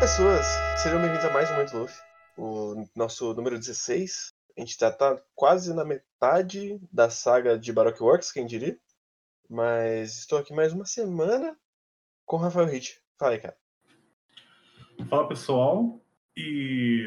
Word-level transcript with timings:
pessoas, 0.00 0.46
sejam 0.82 0.98
bem-vindos 0.98 1.26
a 1.26 1.30
mais 1.30 1.50
um 1.50 1.52
Momento 1.52 1.76
Luffy, 1.76 2.02
o 2.38 2.88
nosso 2.96 3.34
número 3.34 3.58
16. 3.58 4.32
A 4.56 4.60
gente 4.62 4.78
já 4.80 4.90
tá 4.90 5.22
quase 5.34 5.74
na 5.74 5.84
metade 5.84 6.80
da 6.90 7.10
saga 7.10 7.58
de 7.58 7.70
Baroque 7.70 8.02
Works, 8.02 8.32
quem 8.32 8.46
diria. 8.46 8.80
Mas 9.46 10.16
estou 10.16 10.38
aqui 10.38 10.54
mais 10.54 10.72
uma 10.72 10.86
semana 10.86 11.54
com 12.24 12.36
o 12.36 12.38
Rafael 12.38 12.66
Hit. 12.66 12.98
Fala 13.18 13.32
aí, 13.32 13.40
cara. 13.40 13.54
Fala 15.06 15.28
pessoal, 15.28 16.00
e 16.34 17.06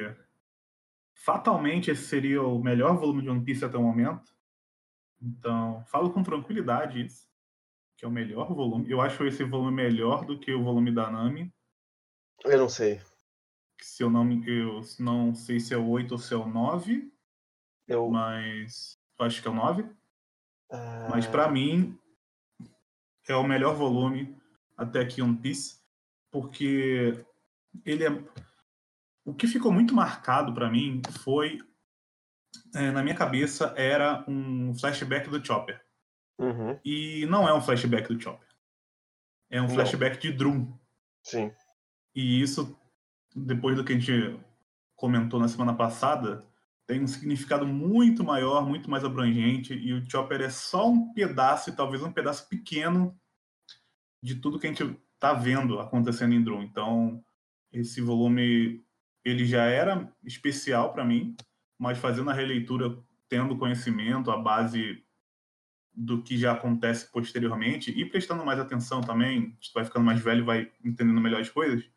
fatalmente 1.15 1.89
esse 1.89 2.03
seria 2.03 2.43
o 2.43 2.61
melhor 2.61 2.95
volume 2.95 3.23
de 3.23 3.29
One 3.31 3.43
Piece 3.43 3.65
até 3.65 3.75
o 3.75 3.81
momento. 3.81 4.31
Então, 5.19 5.83
falo 5.87 6.11
com 6.13 6.21
tranquilidade 6.21 7.03
isso, 7.03 7.27
que 7.97 8.05
é 8.05 8.07
o 8.07 8.11
melhor 8.11 8.53
volume. 8.53 8.87
Eu 8.87 9.01
acho 9.01 9.25
esse 9.25 9.43
volume 9.43 9.71
melhor 9.71 10.25
do 10.25 10.39
que 10.39 10.53
o 10.53 10.63
volume 10.63 10.93
da 10.93 11.09
Nami. 11.09 11.51
Eu 12.45 12.57
não 12.57 12.69
sei. 12.69 13.01
Se 13.81 14.03
eu 14.03 14.09
não, 14.09 14.29
eu 14.45 14.81
não 14.99 15.35
sei 15.35 15.59
se 15.59 15.73
é 15.73 15.77
o 15.77 15.87
8 15.87 16.11
ou 16.13 16.17
se 16.17 16.33
é 16.33 16.37
o 16.37 16.47
9, 16.47 17.11
Eu. 17.87 18.09
mas 18.09 18.97
eu 19.19 19.25
acho 19.25 19.41
que 19.41 19.47
é 19.47 19.51
o 19.51 19.55
9. 19.55 19.85
Ah, 20.71 21.07
Mas 21.09 21.27
pra 21.27 21.49
mim 21.49 21.97
é 23.27 23.35
o 23.35 23.43
melhor 23.43 23.75
volume 23.75 24.35
até 24.77 25.01
aqui 25.01 25.21
One 25.21 25.37
Piece, 25.37 25.79
porque 26.31 27.23
ele 27.85 28.05
é 28.05 28.09
o 29.25 29.33
que 29.33 29.47
ficou 29.47 29.71
muito 29.71 29.93
marcado 29.93 30.53
pra 30.53 30.69
mim 30.69 31.01
foi 31.23 31.59
é, 32.75 32.91
na 32.91 33.01
minha 33.01 33.15
cabeça 33.15 33.73
era 33.77 34.23
um 34.27 34.73
flashback 34.75 35.29
do 35.29 35.43
Chopper 35.43 35.81
uhum, 36.37 36.79
e 36.83 37.25
não 37.27 37.47
é 37.47 37.53
um 37.53 37.61
flashback 37.61 38.13
do 38.13 38.19
Chopper, 38.21 38.47
é 39.49 39.61
um 39.61 39.67
Não. 39.67 39.75
flashback 39.75 40.19
de 40.19 40.31
Drum 40.33 40.77
sim. 41.23 41.53
E 42.15 42.41
isso 42.41 42.77
depois 43.35 43.75
do 43.75 43.83
que 43.83 43.93
a 43.93 43.99
gente 43.99 44.39
comentou 44.95 45.39
na 45.39 45.47
semana 45.47 45.73
passada 45.73 46.45
tem 46.85 47.01
um 47.01 47.07
significado 47.07 47.65
muito 47.65 48.23
maior, 48.23 48.67
muito 48.67 48.89
mais 48.89 49.05
abrangente, 49.05 49.73
e 49.73 49.93
o 49.93 50.09
Chopper 50.09 50.41
é 50.41 50.49
só 50.49 50.89
um 50.89 51.13
pedaço, 51.13 51.75
talvez 51.75 52.03
um 52.03 52.11
pedaço 52.11 52.47
pequeno, 52.49 53.17
de 54.21 54.35
tudo 54.35 54.59
que 54.59 54.67
a 54.67 54.69
gente 54.69 54.83
está 55.13 55.33
vendo 55.33 55.79
acontecendo 55.79 56.33
em 56.33 56.43
Drum. 56.43 56.61
Então, 56.61 57.23
esse 57.71 58.01
volume 58.01 58.83
ele 59.23 59.45
já 59.45 59.63
era 59.63 60.11
especial 60.23 60.91
para 60.93 61.05
mim, 61.05 61.35
mas 61.79 61.97
fazendo 61.97 62.29
a 62.29 62.33
releitura, 62.33 62.97
tendo 63.29 63.57
conhecimento, 63.57 64.29
a 64.29 64.37
base 64.37 65.01
do 65.95 66.21
que 66.21 66.37
já 66.37 66.51
acontece 66.51 67.09
posteriormente, 67.11 67.91
e 67.91 68.03
prestando 68.05 68.45
mais 68.45 68.59
atenção 68.59 68.99
também, 68.99 69.57
vai 69.73 69.85
ficando 69.85 70.05
mais 70.05 70.19
velho 70.19 70.43
vai 70.43 70.71
entendendo 70.83 71.21
melhor 71.21 71.39
as 71.39 71.49
coisas, 71.49 71.89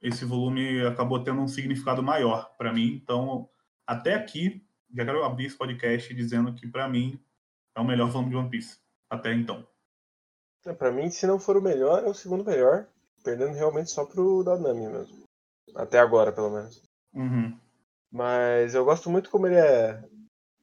esse 0.00 0.24
volume 0.24 0.84
acabou 0.86 1.22
tendo 1.22 1.40
um 1.40 1.48
significado 1.48 2.02
maior 2.02 2.54
para 2.56 2.72
mim. 2.72 3.00
Então, 3.02 3.48
até 3.86 4.14
aqui, 4.14 4.64
já 4.94 5.04
quero 5.04 5.24
abrir 5.24 5.46
esse 5.46 5.56
podcast 5.56 6.12
dizendo 6.14 6.54
que, 6.54 6.66
para 6.66 6.88
mim, 6.88 7.20
é 7.74 7.80
o 7.80 7.84
melhor 7.84 8.08
volume 8.10 8.30
de 8.30 8.36
One 8.36 8.50
Piece. 8.50 8.78
Até 9.10 9.32
então. 9.32 9.66
É, 10.64 10.72
Pra 10.72 10.90
mim, 10.90 11.10
se 11.10 11.26
não 11.26 11.38
for 11.38 11.56
o 11.56 11.62
melhor, 11.62 12.04
é 12.04 12.08
o 12.08 12.14
segundo 12.14 12.44
melhor. 12.44 12.86
Perdendo 13.22 13.54
realmente 13.54 13.90
só 13.90 14.04
pro 14.04 14.42
da 14.44 14.56
Nami 14.58 14.86
mesmo. 14.88 15.24
Até 15.74 15.98
agora, 15.98 16.32
pelo 16.32 16.50
menos. 16.50 16.82
Uhum. 17.12 17.58
Mas 18.10 18.74
eu 18.74 18.84
gosto 18.84 19.10
muito 19.10 19.30
como 19.30 19.46
ele 19.46 19.56
é 19.56 20.02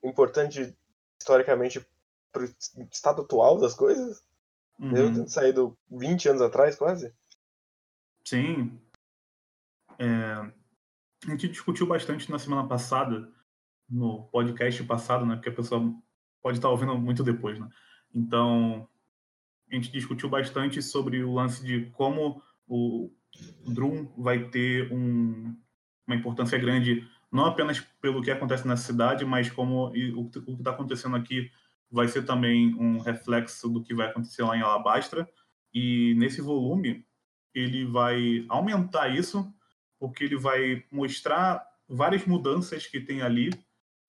importante 0.04 0.76
historicamente 1.20 1.86
pro 2.32 2.46
estado 2.92 3.22
atual 3.22 3.60
das 3.60 3.74
coisas. 3.74 4.24
Eu 4.80 4.88
Uhum. 5.08 5.14
tendo 5.14 5.30
saído 5.30 5.78
20 5.92 6.30
anos 6.30 6.42
atrás, 6.42 6.76
quase. 6.76 7.14
Sim. 8.26 8.80
É, 10.00 10.52
a 11.26 11.30
gente 11.32 11.48
discutiu 11.48 11.88
bastante 11.88 12.30
na 12.30 12.40
semana 12.40 12.68
passada, 12.68 13.32
no 13.90 14.24
podcast 14.28 14.84
passado, 14.84 15.26
né? 15.26 15.36
Porque 15.36 15.50
a 15.50 15.54
pessoa 15.54 15.94
pode 16.42 16.58
estar 16.58 16.70
ouvindo 16.70 16.98
muito 16.98 17.24
depois, 17.24 17.60
né? 17.60 17.70
Então, 18.14 18.88
a 19.72 19.76
gente 19.76 19.92
discutiu 19.92 20.30
bastante 20.30 20.82
sobre 20.82 21.24
o 21.24 21.34
lance 21.34 21.64
de 21.64 21.86
como 21.92 22.42
o 22.68 23.12
Drum 23.66 24.14
vai 24.18 24.50
ter 24.50 24.92
um- 24.92 25.56
uma 26.06 26.16
importância 26.16 26.58
grande, 26.58 27.08
não 27.32 27.46
apenas 27.46 27.80
pelo 28.02 28.22
que 28.22 28.30
acontece 28.30 28.68
na 28.68 28.78
cidade, 28.78 29.26
mas 29.26 29.50
como 29.50 29.88
o 29.88 30.30
que 30.30 30.40
está 30.52 30.72
acontecendo 30.72 31.16
aqui 31.16 31.50
vai 31.90 32.08
ser 32.08 32.24
também 32.24 32.76
um 32.76 33.00
reflexo 33.00 33.70
do 33.70 33.82
que 33.84 33.94
vai 33.94 34.08
acontecer 34.08 34.44
lá 34.44 34.58
em 34.58 34.62
Alabastra. 34.62 35.28
E 35.74 36.14
nesse 36.16 36.42
volume, 36.42 37.06
ele 37.54 37.86
vai 37.86 38.46
aumentar 38.50 39.08
isso, 39.10 39.52
porque 40.04 40.26
ele 40.26 40.36
vai 40.36 40.84
mostrar 40.92 41.66
várias 41.88 42.26
mudanças 42.26 42.86
que 42.86 43.00
tem 43.00 43.22
ali 43.22 43.54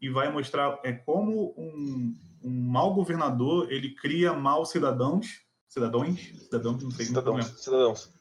e 0.00 0.10
vai 0.10 0.28
mostrar 0.28 0.80
é, 0.82 0.90
como 0.92 1.54
um, 1.56 2.18
um 2.42 2.50
mau 2.50 2.92
governador 2.92 3.70
ele 3.70 3.94
cria 3.94 4.32
maus 4.32 4.70
cidadãos, 4.70 5.42
cidadãos, 5.68 6.18
cidadãos, 6.20 6.82
não 6.82 6.90
sei, 6.90 7.06
Cidadãos. 7.06 7.44
lembro. 7.46 7.60
Cidadãos. 7.60 8.12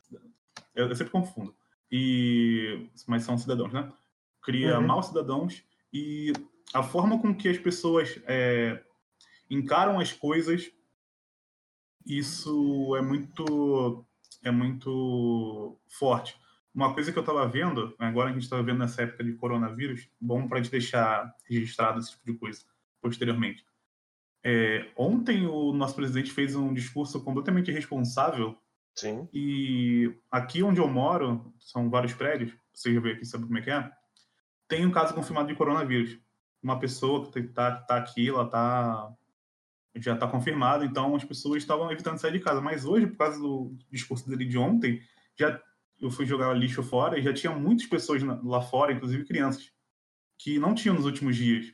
Eu, 0.76 0.88
eu 0.88 0.96
sempre 0.96 1.12
confundo. 1.12 1.56
E 1.92 2.88
mas 3.08 3.24
são 3.24 3.40
cidadãos, 3.40 3.74
né? 3.74 3.92
Cria 4.44 4.78
Uhum. 4.78 4.86
maus 4.86 5.08
cidadãos 5.08 5.64
e 5.92 6.32
a 6.76 6.84
forma 6.84 7.20
com 7.20 7.34
que 7.34 7.50
as 7.50 7.58
pessoas 7.58 8.20
é, 8.28 8.84
encaram 9.50 10.00
as 10.00 10.14
coisas, 10.14 10.72
isso 12.06 12.96
é 12.96 13.02
muito 13.02 14.06
é 14.44 14.52
muito 14.52 15.76
forte. 15.88 16.43
Uma 16.74 16.94
coisa 16.94 17.12
que 17.12 17.18
eu 17.18 17.22
estava 17.22 17.48
vendo, 17.48 17.96
agora 18.00 18.30
a 18.30 18.34
gente 18.34 18.44
estava 18.44 18.64
vendo 18.64 18.80
nessa 18.80 19.04
época 19.04 19.24
de 19.24 19.34
coronavírus, 19.34 20.10
bom 20.20 20.48
para 20.48 20.58
a 20.58 20.62
gente 20.62 20.72
deixar 20.72 21.34
registrado 21.48 22.00
esse 22.00 22.12
tipo 22.12 22.26
de 22.26 22.34
coisa 22.38 22.64
posteriormente. 23.02 23.66
É, 24.44 24.90
ontem 24.98 25.46
o 25.46 25.72
nosso 25.72 25.96
presidente 25.96 26.32
fez 26.32 26.56
um 26.56 26.74
discurso 26.74 27.24
completamente 27.24 27.70
irresponsável 27.70 28.58
Sim. 28.96 29.28
e 29.34 30.14
aqui 30.32 30.64
onde 30.64 30.80
eu 30.80 30.88
moro, 30.88 31.54
são 31.60 31.90
vários 31.90 32.14
prédios, 32.14 32.52
você 32.74 32.94
já 32.94 33.00
veio 33.00 33.16
aqui 33.16 33.26
sabe 33.26 33.46
como 33.46 33.58
é 33.58 33.62
que 33.62 33.70
é, 33.70 33.92
tem 34.68 34.86
um 34.86 34.92
caso 34.92 35.14
confirmado 35.14 35.48
de 35.48 35.56
coronavírus. 35.56 36.18
Uma 36.62 36.80
pessoa 36.80 37.30
que 37.30 37.40
está 37.40 37.76
tá 37.76 37.98
aqui, 37.98 38.30
ela 38.30 38.50
tá, 38.50 39.14
já 39.96 40.14
está 40.14 40.28
confirmada, 40.28 40.86
então 40.86 41.16
as 41.16 41.24
pessoas 41.24 41.62
estavam 41.62 41.92
evitando 41.92 42.18
sair 42.18 42.32
de 42.32 42.40
casa. 42.40 42.62
Mas 42.62 42.86
hoje, 42.86 43.06
por 43.06 43.18
causa 43.18 43.40
do 43.40 43.76
discurso 43.92 44.28
dele 44.28 44.46
de 44.46 44.58
ontem, 44.58 45.02
já 45.38 45.62
eu 46.04 46.12
fui 46.12 46.26
jogar 46.26 46.54
lixo 46.54 46.84
fora 46.84 47.18
e 47.18 47.22
já 47.22 47.34
tinha 47.34 47.54
muitas 47.54 47.88
pessoas 47.88 48.22
lá 48.22 48.62
fora, 48.62 48.92
inclusive 48.92 49.24
crianças, 49.24 49.72
que 50.38 50.60
não 50.60 50.76
tinham 50.76 50.96
nos 50.96 51.06
últimos 51.06 51.36
dias. 51.36 51.74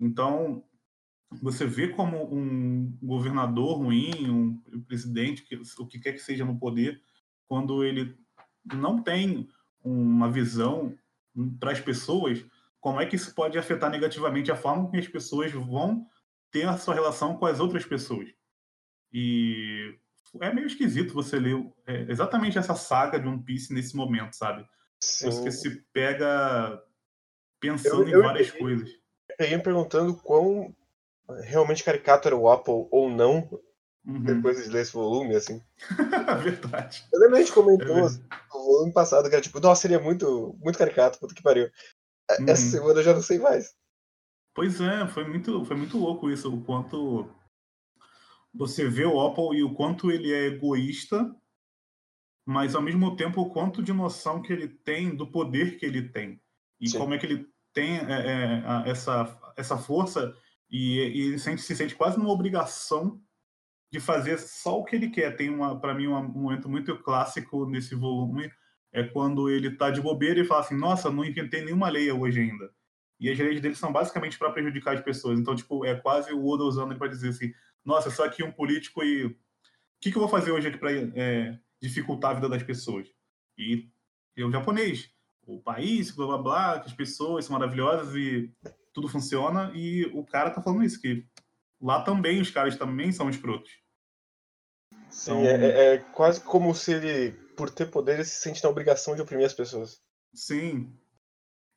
Então, 0.00 0.64
você 1.42 1.66
vê 1.66 1.88
como 1.88 2.34
um 2.34 2.96
governador 3.02 3.78
ruim, 3.78 4.30
um 4.30 4.80
presidente, 4.86 5.44
o 5.78 5.86
que 5.86 5.98
quer 5.98 6.12
que 6.12 6.20
seja 6.20 6.44
no 6.44 6.58
poder, 6.58 7.02
quando 7.46 7.84
ele 7.84 8.16
não 8.64 9.02
tem 9.02 9.46
uma 9.82 10.30
visão 10.30 10.96
para 11.60 11.72
as 11.72 11.80
pessoas, 11.80 12.44
como 12.80 13.00
é 13.00 13.06
que 13.06 13.16
isso 13.16 13.34
pode 13.34 13.58
afetar 13.58 13.90
negativamente 13.90 14.50
a 14.50 14.56
forma 14.56 14.90
que 14.90 14.96
as 14.96 15.08
pessoas 15.08 15.52
vão 15.52 16.06
ter 16.50 16.66
a 16.66 16.78
sua 16.78 16.94
relação 16.94 17.36
com 17.36 17.44
as 17.44 17.60
outras 17.60 17.84
pessoas. 17.84 18.30
E 19.12 19.98
é 20.40 20.52
meio 20.52 20.66
esquisito 20.66 21.14
você 21.14 21.38
ler 21.38 21.64
é, 21.86 22.02
exatamente 22.10 22.58
essa 22.58 22.74
saga 22.74 23.18
de 23.18 23.26
One 23.26 23.42
Piece 23.42 23.72
nesse 23.72 23.96
momento, 23.96 24.34
sabe? 24.34 24.66
Sim. 25.00 25.30
Você 25.30 25.50
se 25.50 25.70
pega 25.92 26.82
pensando 27.60 28.02
Eu- 28.04 28.08
eu 28.08 28.20
em 28.20 28.22
várias 28.22 28.48
entendi. 28.48 28.62
coisas. 28.62 28.88
Eu 29.28 29.36
peguei 29.38 29.56
me 29.56 29.62
perguntando 29.62 30.14
quão 30.16 30.74
realmente 31.42 31.82
caricato 31.84 32.28
era 32.28 32.36
o 32.36 32.48
Apple 32.50 32.86
ou 32.90 33.08
não, 33.10 33.48
Uhum. 34.06 34.22
depois 34.22 34.62
de 34.62 34.68
ler 34.70 34.82
esse 34.82 34.92
volume, 34.92 35.34
assim. 35.34 35.62
Verdade. 36.42 37.06
Eu 37.12 37.20
lembro 37.20 37.36
que 37.36 37.42
a 37.42 37.44
gente 37.44 37.54
comentou 37.54 37.96
É 37.96 38.02
no 38.02 38.10
volume 38.52 38.92
passado 38.92 39.28
que 39.28 39.34
era 39.34 39.42
tipo, 39.42 39.58
nossa, 39.60 39.80
seria 39.82 39.98
muito, 39.98 40.54
muito 40.62 40.78
caricato, 40.78 41.18
puta 41.18 41.34
que 41.34 41.42
pariu. 41.42 41.70
Uhum. 42.38 42.48
Essa 42.48 42.70
semana 42.70 43.00
eu 43.00 43.02
já 43.04 43.14
não 43.14 43.22
sei 43.22 43.38
mais. 43.38 43.74
Pois 44.54 44.80
é, 44.80 45.06
foi 45.08 45.24
muito, 45.26 45.64
foi 45.64 45.76
muito 45.76 45.98
louco 45.98 46.30
isso, 46.30 46.54
o 46.54 46.62
quanto 46.64 47.28
você 48.54 48.88
vê 48.88 49.04
o 49.04 49.16
Opal 49.16 49.52
e 49.52 49.62
o 49.62 49.74
quanto 49.74 50.10
ele 50.10 50.32
é 50.32 50.46
egoísta, 50.46 51.34
mas 52.46 52.74
ao 52.74 52.82
mesmo 52.82 53.16
tempo 53.16 53.40
o 53.40 53.50
quanto 53.50 53.82
de 53.82 53.92
noção 53.92 54.40
que 54.40 54.52
ele 54.52 54.68
tem 54.68 55.14
do 55.14 55.26
poder 55.26 55.76
que 55.76 55.84
ele 55.84 56.08
tem. 56.08 56.40
E 56.80 56.88
Sim. 56.88 56.98
como 56.98 57.14
é 57.14 57.18
que 57.18 57.26
ele 57.26 57.46
tem 57.72 57.98
é, 57.98 58.02
é, 58.02 58.90
essa, 58.90 59.54
essa 59.56 59.76
força 59.76 60.34
e, 60.70 60.98
e 60.98 61.20
ele 61.22 61.38
sente, 61.38 61.62
se 61.62 61.74
sente 61.74 61.94
quase 61.94 62.18
numa 62.18 62.30
obrigação 62.30 63.20
de 63.90 63.98
fazer 64.00 64.38
só 64.38 64.78
o 64.78 64.84
que 64.84 64.96
ele 64.96 65.10
quer. 65.10 65.36
Tem 65.36 65.50
uma, 65.50 65.78
para 65.80 65.94
mim, 65.94 66.06
um 66.06 66.22
momento 66.22 66.68
muito 66.68 66.96
clássico 66.98 67.66
nesse 67.66 67.94
volume, 67.94 68.50
é 68.92 69.02
quando 69.02 69.48
ele 69.48 69.76
tá 69.76 69.90
de 69.90 70.00
bobeira 70.00 70.40
e 70.40 70.44
fala 70.44 70.60
assim, 70.60 70.76
nossa, 70.76 71.10
não 71.10 71.24
inventei 71.24 71.64
nenhuma 71.64 71.88
lei 71.88 72.10
hoje 72.10 72.40
ainda. 72.40 72.70
E 73.18 73.30
as 73.30 73.38
leis 73.38 73.60
dele 73.60 73.74
são 73.74 73.92
basicamente 73.92 74.38
para 74.38 74.50
prejudicar 74.50 74.94
as 74.94 75.00
pessoas. 75.00 75.38
Então, 75.38 75.54
tipo, 75.54 75.84
é 75.84 75.94
quase 75.94 76.32
o 76.32 76.46
Oda 76.46 76.64
usando 76.64 76.90
ele 76.90 76.98
para 76.98 77.08
dizer 77.08 77.30
assim, 77.30 77.52
nossa, 77.84 78.10
sou 78.10 78.24
aqui 78.24 78.42
um 78.42 78.52
político 78.52 79.02
e 79.02 79.26
o 79.26 79.36
que, 80.00 80.10
que 80.10 80.16
eu 80.16 80.20
vou 80.20 80.28
fazer 80.28 80.50
hoje 80.50 80.68
aqui 80.68 80.78
para 80.78 80.90
dificultar 81.80 82.30
a 82.30 82.34
vida 82.34 82.48
das 82.48 82.62
pessoas? 82.62 83.08
E 83.58 83.88
é 84.36 84.44
o 84.44 84.50
japonês. 84.50 85.10
O 85.46 85.60
país, 85.60 86.10
blá 86.10 86.26
blá 86.26 86.38
blá, 86.38 86.80
que 86.80 86.86
as 86.86 86.94
pessoas 86.94 87.44
são 87.44 87.58
maravilhosas 87.58 88.14
e 88.14 88.50
tudo 88.92 89.08
funciona. 89.08 89.70
E 89.74 90.06
o 90.06 90.24
cara 90.24 90.50
tá 90.50 90.62
falando 90.62 90.84
isso, 90.84 91.00
que 91.00 91.26
lá 91.80 92.02
também 92.02 92.40
os 92.40 92.50
caras 92.50 92.76
também 92.76 93.12
são 93.12 93.28
escrotos. 93.28 93.70
Sim, 95.10 95.32
então... 95.32 95.46
é, 95.46 95.94
é, 95.94 95.98
quase 95.98 96.40
como 96.40 96.74
se 96.74 96.92
ele, 96.92 97.32
por 97.56 97.70
ter 97.70 97.86
poder, 97.86 98.14
ele 98.14 98.24
se 98.24 98.40
sente 98.40 98.64
na 98.64 98.70
obrigação 98.70 99.14
de 99.14 99.22
oprimir 99.22 99.46
as 99.46 99.54
pessoas. 99.54 100.02
Sim. 100.32 100.92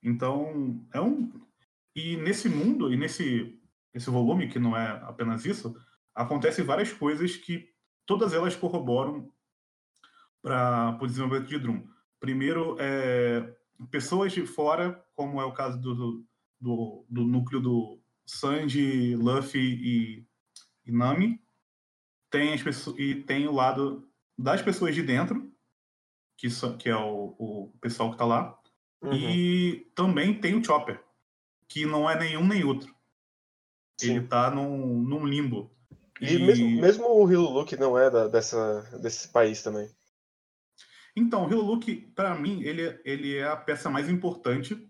Então, 0.02 0.82
é 0.94 1.02
um. 1.02 1.32
E 1.96 2.16
nesse 2.18 2.48
mundo, 2.48 2.94
e 2.94 2.98
nesse 2.98 3.60
esse 3.94 4.10
volume, 4.10 4.48
que 4.48 4.60
não 4.60 4.78
é 4.78 4.90
apenas 5.04 5.46
isso, 5.46 5.76
acontecem 6.18 6.66
várias 6.66 6.92
coisas 6.92 7.38
que 7.38 7.70
todas 8.06 8.34
elas 8.34 8.56
corroboram 8.56 9.32
para 10.42 10.98
o 11.00 11.06
desenvolvimento 11.06 11.48
de 11.48 11.60
Drum. 11.60 11.88
Primeiro, 12.20 12.76
é, 12.80 13.56
pessoas 13.92 14.32
de 14.34 14.46
fora, 14.46 15.06
como 15.16 15.40
é 15.40 15.46
o 15.46 15.54
caso 15.54 15.80
do, 15.80 16.26
do, 16.60 17.06
do 17.08 17.24
núcleo 17.24 17.62
do 17.62 18.00
Sanji, 18.26 19.16
Luffy 19.16 19.60
e, 19.62 20.28
e 20.86 20.92
Nami, 20.92 21.40
tem 22.32 22.54
as 22.54 22.64
pessoas, 22.64 22.98
e 22.98 23.16
tem 23.16 23.48
o 23.48 23.54
lado 23.54 24.10
das 24.38 24.62
pessoas 24.62 24.96
de 24.96 25.04
dentro, 25.04 25.52
que, 26.36 26.50
so, 26.50 26.76
que 26.78 26.90
é 26.90 26.96
o, 26.96 27.36
o 27.38 27.74
pessoal 27.80 28.10
que 28.10 28.16
está 28.16 28.26
lá, 28.26 28.60
uhum. 29.02 29.14
e 29.14 29.92
também 29.94 30.40
tem 30.40 30.56
o 30.56 30.64
Chopper, 30.64 31.04
que 31.68 31.86
não 31.86 32.10
é 32.10 32.18
nenhum 32.18 32.46
nem 32.46 32.64
outro. 32.64 32.96
Sim. 34.00 34.12
Ele 34.12 34.26
está 34.26 34.50
num, 34.52 35.02
num 35.02 35.26
limbo. 35.26 35.72
E, 36.22 36.36
e, 36.36 36.40
Mesmo, 36.40 36.70
mesmo 36.82 37.08
o 37.08 37.32
Hiluluk 37.32 37.76
não 37.78 37.98
é 37.98 38.10
da, 38.10 38.28
dessa, 38.28 38.82
desse 39.02 39.28
país 39.30 39.62
também. 39.62 39.90
Então, 41.16 41.46
o 41.46 41.50
Hiluluk, 41.50 42.12
para 42.16 42.36
mim, 42.36 42.62
ele, 42.62 43.00
ele 43.04 43.38
é 43.38 43.48
a 43.48 43.56
peça 43.56 43.90
mais 43.90 44.08
importante 44.10 44.88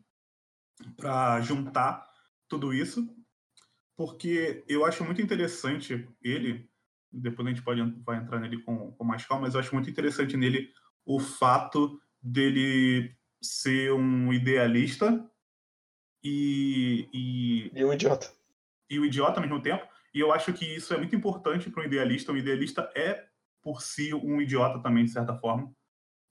para 0.95 1.39
juntar 1.41 2.07
tudo 2.47 2.73
isso, 2.73 3.07
porque 3.95 4.63
eu 4.67 4.85
acho 4.85 5.03
muito 5.03 5.21
interessante 5.21 6.07
ele, 6.21 6.69
depois 7.11 7.47
a 7.47 7.49
gente 7.49 7.63
pode 7.63 7.81
vai 8.05 8.17
entrar 8.17 8.39
nele 8.39 8.61
com, 8.61 8.91
com 8.91 9.03
mais 9.03 9.25
calma, 9.25 9.43
mas 9.43 9.53
eu 9.53 9.59
acho 9.59 9.73
muito 9.73 9.89
interessante 9.89 10.37
nele 10.37 10.69
o 11.05 11.19
fato 11.19 11.99
dele 12.21 13.15
ser 13.41 13.93
um 13.93 14.31
idealista 14.31 15.29
e, 16.23 17.09
e, 17.13 17.71
e 17.73 17.85
um 17.85 17.93
idiota 17.93 18.31
e 18.89 18.99
o 18.99 19.05
idiota 19.05 19.39
ao 19.39 19.41
mesmo 19.41 19.61
tempo. 19.61 19.85
E 20.17 20.19
eu 20.19 20.33
acho 20.33 20.51
que 20.51 20.65
isso 20.65 20.95
é 20.95 20.97
muito 20.97 21.15
importante 21.15 21.69
para 21.69 21.83
um 21.83 21.85
idealista. 21.85 22.31
Um 22.31 22.37
idealista 22.37 22.91
é, 22.95 23.27
por 23.61 23.83
si, 23.83 24.15
um 24.15 24.41
idiota 24.41 24.79
também, 24.79 25.05
de 25.05 25.11
certa 25.11 25.37
forma, 25.37 25.71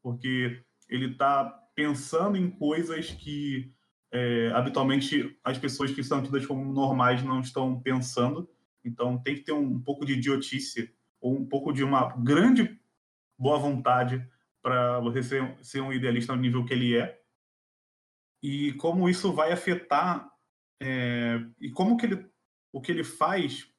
porque 0.03 0.61
ele 0.89 1.13
está 1.13 1.45
pensando 1.73 2.37
em 2.37 2.51
coisas 2.51 3.13
que 3.13 3.73
é, 4.11 4.51
habitualmente 4.53 5.39
as 5.45 5.57
pessoas 5.57 5.93
que 5.93 6.03
são 6.03 6.21
tidas 6.21 6.45
como 6.45 6.73
normais 6.73 7.23
não 7.23 7.41
estão 7.41 7.81
pensando. 7.81 8.51
Então 8.85 9.23
tem 9.23 9.37
que 9.37 9.43
ter 9.43 9.53
um, 9.53 9.81
pouco 9.81 10.05
de 10.05 10.15
idiotice 10.15 10.93
ou 11.21 11.39
um 11.39 11.47
pouco 11.47 11.73
de 11.73 11.85
uma 11.85 12.09
grande 12.17 12.81
boa 13.39 13.57
vontade 13.57 14.29
para 14.61 14.99
você 14.99 15.23
ser, 15.23 15.57
ser, 15.63 15.81
um 15.81 15.93
idealista 15.93 16.35
no 16.35 16.43
nível 16.43 16.65
que 16.65 16.75
ele 16.75 16.97
é. 16.97 17.21
E 18.43 18.73
como 18.73 19.09
isso 19.09 19.33
vai 19.33 19.53
afetar 19.53 20.29
é, 20.83 21.41
e 21.61 21.71
como 21.71 21.97
que 21.97 22.07
ele 22.07 22.29
o 22.73 22.81
que 22.81 22.91
ele 22.91 23.05
faz 23.05 23.76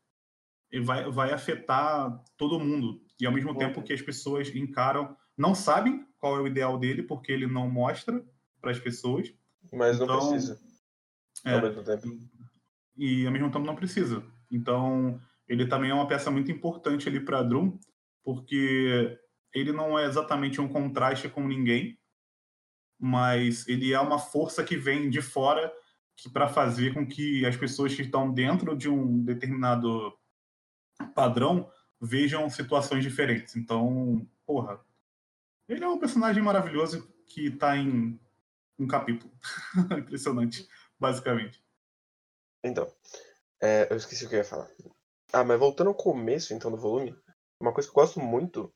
vai, 0.83 1.09
vai 1.09 1.31
afetar 1.31 2.23
todo 2.37 2.59
mundo. 2.59 3.01
E 3.19 3.25
ao 3.25 3.33
mesmo 3.33 3.53
Bom. 3.53 3.59
tempo 3.59 3.81
que 3.81 3.93
as 3.93 4.01
pessoas 4.01 4.53
encaram, 4.53 5.15
não 5.37 5.55
sabem 5.55 6.05
qual 6.19 6.37
é 6.37 6.41
o 6.41 6.47
ideal 6.47 6.77
dele, 6.77 7.03
porque 7.03 7.31
ele 7.31 7.47
não 7.47 7.69
mostra 7.69 8.23
para 8.61 8.71
as 8.71 8.79
pessoas. 8.79 9.33
Mas 9.71 9.95
então, 9.95 10.07
não 10.07 10.29
precisa. 10.29 10.59
É, 11.45 11.53
ao 11.53 11.61
mesmo 11.61 11.83
tempo. 11.83 12.07
E 12.95 13.25
ao 13.25 13.31
mesmo 13.31 13.51
tempo 13.51 13.65
não 13.65 13.75
precisa. 13.75 14.23
Então, 14.51 15.19
ele 15.47 15.67
também 15.67 15.91
é 15.91 15.93
uma 15.93 16.07
peça 16.07 16.29
muito 16.31 16.51
importante 16.51 17.07
ali 17.07 17.19
para 17.19 17.43
Drum, 17.43 17.79
porque 18.23 19.17
ele 19.53 19.71
não 19.71 19.97
é 19.97 20.05
exatamente 20.05 20.59
um 20.59 20.67
contraste 20.67 21.29
com 21.29 21.47
ninguém, 21.47 21.97
mas 22.99 23.67
ele 23.67 23.93
é 23.93 23.99
uma 23.99 24.19
força 24.19 24.63
que 24.63 24.75
vem 24.75 25.09
de 25.09 25.21
fora 25.21 25.71
para 26.33 26.47
fazer 26.47 26.93
com 26.93 27.05
que 27.05 27.45
as 27.45 27.55
pessoas 27.55 27.93
que 27.93 28.01
estão 28.01 28.31
dentro 28.33 28.75
de 28.75 28.89
um 28.89 29.23
determinado 29.23 30.13
padrão 31.05 31.71
vejam 31.99 32.49
situações 32.49 33.03
diferentes. 33.03 33.55
Então, 33.55 34.27
porra, 34.45 34.79
ele 35.67 35.83
é 35.83 35.87
um 35.87 35.99
personagem 35.99 36.41
maravilhoso 36.41 37.07
que 37.25 37.47
está 37.47 37.75
em 37.77 38.19
um 38.79 38.87
capítulo. 38.87 39.31
Impressionante, 39.97 40.67
basicamente. 40.99 41.63
Então, 42.63 42.91
é, 43.61 43.87
eu 43.91 43.97
esqueci 43.97 44.25
o 44.25 44.29
que 44.29 44.35
eu 44.35 44.39
ia 44.39 44.45
falar. 44.45 44.69
Ah, 45.33 45.43
mas 45.43 45.59
voltando 45.59 45.87
ao 45.87 45.95
começo, 45.95 46.53
então, 46.53 46.71
do 46.71 46.77
volume, 46.77 47.15
uma 47.59 47.73
coisa 47.73 47.89
que 47.89 47.97
eu 47.97 48.01
gosto 48.01 48.19
muito 48.19 48.73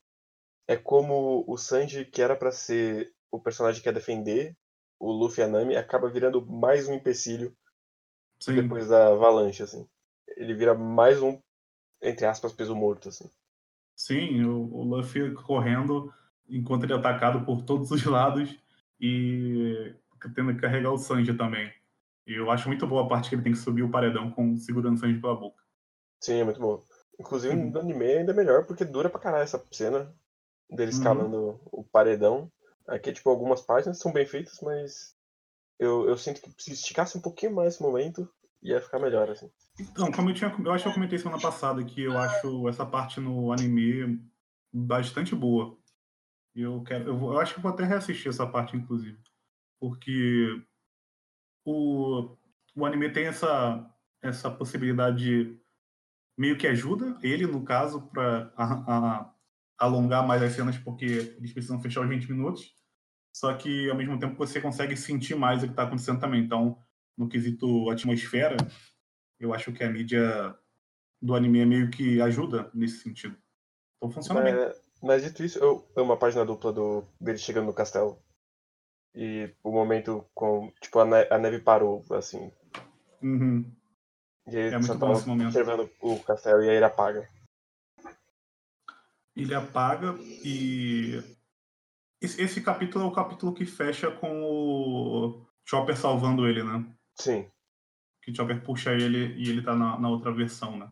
é 0.68 0.76
como 0.76 1.44
o 1.46 1.56
Sanji, 1.56 2.04
que 2.04 2.22
era 2.22 2.36
para 2.36 2.52
ser 2.52 3.14
o 3.30 3.40
personagem 3.40 3.82
que 3.82 3.88
ia 3.88 3.92
defender 3.92 4.56
o 4.98 5.10
Luffy 5.10 5.42
e 5.42 5.44
a 5.44 5.48
Nami 5.48 5.76
acaba 5.76 6.08
virando 6.08 6.44
mais 6.46 6.88
um 6.88 6.94
empecilho 6.94 7.56
Sim. 8.38 8.54
depois 8.54 8.88
da 8.88 9.08
avalanche, 9.08 9.62
assim. 9.62 9.88
Ele 10.36 10.54
vira 10.54 10.74
mais 10.74 11.20
um, 11.20 11.40
entre 12.02 12.26
aspas, 12.26 12.52
peso 12.52 12.74
morto, 12.74 13.08
assim. 13.08 13.30
Sim, 13.94 14.44
o, 14.44 14.74
o 14.74 14.82
Luffy 14.82 15.32
correndo 15.32 16.12
enquanto 16.48 16.84
ele 16.84 16.92
é 16.92 16.96
atacado 16.96 17.44
por 17.44 17.62
todos 17.62 17.90
os 17.90 18.04
lados 18.04 18.58
e 19.00 19.94
tendo 20.34 20.54
que 20.54 20.60
carregar 20.60 20.92
o 20.92 20.98
Sanji 20.98 21.34
também. 21.34 21.72
E 22.26 22.34
eu 22.34 22.50
acho 22.50 22.68
muito 22.68 22.86
boa 22.86 23.04
a 23.04 23.08
parte 23.08 23.28
que 23.28 23.34
ele 23.34 23.42
tem 23.42 23.52
que 23.52 23.58
subir 23.58 23.82
o 23.82 23.90
paredão 23.90 24.30
com 24.30 24.56
segurando 24.56 24.96
o 24.96 24.98
Sanji 24.98 25.20
pela 25.20 25.34
boca. 25.34 25.62
Sim, 26.20 26.40
é 26.40 26.44
muito 26.44 26.60
bom. 26.60 26.82
Inclusive 27.18 27.54
no 27.54 27.78
anime 27.80 28.06
ainda 28.06 28.32
é 28.32 28.34
melhor 28.34 28.66
porque 28.66 28.84
dura 28.84 29.10
pra 29.10 29.20
caralho 29.20 29.44
essa 29.44 29.62
cena 29.70 30.14
dele 30.70 30.90
uhum. 30.90 30.98
escalando 30.98 31.36
uhum. 31.36 31.60
o 31.72 31.84
paredão. 31.84 32.50
Aqui, 32.86 33.12
tipo, 33.12 33.30
algumas 33.30 33.60
páginas 33.60 33.98
são 33.98 34.12
bem 34.12 34.26
feitas, 34.26 34.58
mas 34.60 35.14
eu, 35.78 36.08
eu 36.08 36.16
sinto 36.16 36.40
que 36.40 36.50
se 36.62 36.72
esticasse 36.72 37.16
um 37.16 37.20
pouquinho 37.20 37.54
mais 37.54 37.74
esse 37.74 37.82
momento, 37.82 38.28
ia 38.62 38.80
ficar 38.80 38.98
melhor, 38.98 39.30
assim. 39.30 39.50
Então, 39.78 40.10
como 40.12 40.30
eu 40.30 40.34
tinha. 40.34 40.50
Eu 40.50 40.72
acho 40.72 40.84
que 40.84 40.90
eu 40.90 40.94
comentei 40.94 41.18
semana 41.18 41.40
passada 41.40 41.84
que 41.84 42.02
eu 42.02 42.16
acho 42.18 42.68
essa 42.68 42.84
parte 42.84 43.20
no 43.20 43.52
anime 43.52 44.20
bastante 44.72 45.34
boa. 45.34 45.78
Eu 46.54 46.82
quero. 46.82 47.08
Eu, 47.08 47.32
eu 47.32 47.40
acho 47.40 47.54
que 47.54 47.60
vou 47.60 47.72
até 47.72 47.84
reassistir 47.84 48.28
essa 48.28 48.46
parte, 48.46 48.76
inclusive. 48.76 49.18
Porque 49.80 50.62
o, 51.64 52.36
o 52.74 52.86
anime 52.86 53.10
tem 53.10 53.26
essa, 53.26 53.90
essa 54.22 54.50
possibilidade 54.50 55.18
de 55.18 55.62
meio 56.38 56.58
que 56.58 56.66
ajuda 56.66 57.18
ele, 57.22 57.46
no 57.46 57.64
caso, 57.64 58.02
para 58.08 59.34
alongar 59.78 60.26
mais 60.26 60.42
as 60.42 60.52
cenas 60.52 60.78
porque 60.78 61.04
eles 61.04 61.52
precisam 61.52 61.80
fechar 61.80 62.02
os 62.02 62.08
20 62.08 62.30
minutos. 62.30 62.76
Só 63.34 63.54
que, 63.54 63.88
ao 63.88 63.96
mesmo 63.96 64.18
tempo, 64.18 64.36
você 64.36 64.60
consegue 64.60 64.96
sentir 64.96 65.34
mais 65.34 65.62
o 65.62 65.66
que 65.66 65.72
está 65.72 65.84
acontecendo 65.84 66.20
também. 66.20 66.42
Então, 66.42 66.78
no 67.16 67.28
quesito 67.28 67.90
atmosfera, 67.90 68.56
eu 69.44 69.54
acho 69.54 69.72
que 69.72 69.82
a 69.84 69.90
mídia 69.90 70.56
do 71.20 71.34
anime 71.34 71.60
é 71.60 71.64
meio 71.64 71.90
que 71.90 72.20
ajuda 72.20 72.70
nesse 72.74 72.98
sentido. 72.98 73.36
Então, 73.96 74.10
funciona 74.10 74.42
mas, 74.42 74.54
bem. 74.54 74.82
Mas, 75.02 75.22
dito 75.22 75.44
isso, 75.44 75.58
eu 75.58 75.88
amo 75.96 76.12
a 76.12 76.16
página 76.16 76.44
dupla 76.44 76.72
do, 76.72 77.04
dele 77.20 77.38
chegando 77.38 77.66
no 77.66 77.74
castelo. 77.74 78.18
E 79.14 79.54
o 79.62 79.70
momento 79.70 80.26
com. 80.34 80.72
Tipo, 80.80 81.00
a, 81.00 81.04
ne 81.04 81.26
a 81.30 81.38
neve 81.38 81.58
parou, 81.58 82.04
assim. 82.10 82.50
Uhum. 83.22 83.70
E 84.46 84.56
ele 84.56 84.74
é 84.74 84.78
muito 84.78 84.96
bom 84.96 85.12
esse 85.12 85.28
momento. 85.28 85.48
observando 85.48 85.90
o 86.00 86.18
castelo 86.20 86.62
e 86.62 86.70
aí 86.70 86.76
ele 86.76 86.84
apaga 86.84 87.28
ele 89.36 89.54
apaga 89.54 90.14
e 90.44 91.22
esse, 92.20 92.60
capítulo 92.60 93.04
é 93.04 93.08
o 93.08 93.12
capítulo 93.12 93.52
que 93.52 93.64
fecha 93.64 94.10
com 94.10 94.44
o 94.44 95.44
Chopper 95.64 95.96
salvando 95.96 96.46
ele, 96.46 96.62
né? 96.62 96.86
Sim. 97.16 97.50
Que 98.22 98.34
Chopper 98.34 98.62
puxa 98.62 98.92
ele 98.92 99.34
e 99.36 99.48
ele 99.48 99.62
tá 99.62 99.74
na, 99.74 99.98
na 99.98 100.08
outra 100.08 100.32
versão, 100.32 100.76
né? 100.78 100.88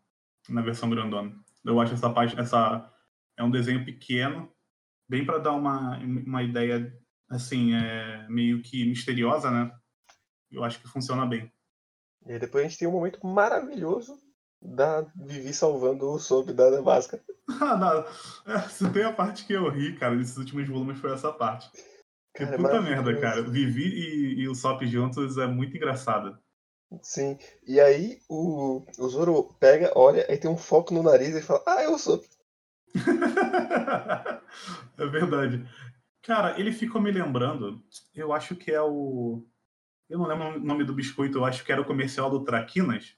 Na 0.49 0.63
versão 0.63 0.91
grandona. 0.91 1.35
Eu 1.65 1.81
acho 1.81 1.95
essa 1.95 2.11
parte, 2.11 2.39
essa 2.39 2.93
é 3.37 3.45
um 3.45 3.51
desenho 3.51 3.85
pequeno, 3.85 4.51
bem 5.09 5.25
para 5.25 5.39
dar 5.39 5.53
uma, 5.53 5.99
uma 5.99 6.43
ideia 6.43 6.93
assim, 7.29 7.75
é 7.75 8.27
meio 8.29 8.61
que 8.61 8.85
misteriosa, 8.85 9.51
né? 9.51 9.73
Eu 10.51 10.65
acho 10.65 10.81
que 10.81 10.89
funciona 10.89 11.25
bem. 11.25 11.51
E 12.27 12.39
depois 12.39 12.65
a 12.65 12.69
gente 12.69 12.79
tem 12.79 12.89
um 12.89 12.93
momento 12.93 13.25
maravilhoso 13.25 14.19
da 14.61 15.03
Vivi 15.17 15.55
salvando 15.55 16.11
o 16.11 16.19
Soap 16.19 16.49
da 16.49 16.71
nevasca. 16.71 17.23
ah, 17.61 17.77
não. 17.77 18.53
É, 18.53 18.61
se 18.69 18.91
tem 18.93 19.05
a 19.05 19.13
parte 19.13 19.47
que 19.47 19.53
eu 19.53 19.69
ri, 19.71 19.97
cara, 19.97 20.15
nesses 20.15 20.37
últimos 20.37 20.69
volumes 20.69 20.99
foi 20.99 21.13
essa 21.13 21.33
parte. 21.33 21.71
Que 22.35 22.45
cara, 22.45 22.55
é 22.55 22.59
puta 22.59 22.81
merda, 22.83 23.19
cara. 23.19 23.43
Vivi 23.43 23.89
e, 23.89 24.41
e 24.41 24.49
o 24.49 24.55
Sop 24.55 24.83
juntos 24.87 25.39
é 25.39 25.47
muito 25.47 25.77
engraçado. 25.77 26.39
Sim. 27.03 27.39
E 27.67 27.81
aí 27.81 28.19
o, 28.29 28.83
o 28.99 29.09
Zoro 29.09 29.55
pega, 29.61 29.93
olha, 29.95 30.27
aí 30.29 30.37
tem 30.37 30.51
um 30.51 30.57
foco 30.57 30.93
no 30.93 31.03
nariz 31.03 31.35
e 31.37 31.43
fala, 31.43 31.63
ah, 31.67 31.91
o 31.91 31.99
Sop. 31.99 32.25
é 34.99 35.07
verdade. 35.07 35.65
Cara, 36.23 36.59
ele 36.59 36.73
ficou 36.73 37.01
me 37.01 37.11
lembrando, 37.11 37.83
eu 38.15 38.33
acho 38.33 38.57
que 38.57 38.71
é 38.71 38.83
o. 38.83 39.45
Eu 40.09 40.19
não 40.19 40.27
lembro 40.27 40.57
o 40.57 40.61
nome 40.61 40.85
do 40.85 40.93
biscoito, 40.93 41.39
eu 41.39 41.45
acho 41.45 41.65
que 41.65 41.71
era 41.71 41.81
o 41.81 41.85
comercial 41.85 42.29
do 42.29 42.45
Traquinas, 42.45 43.15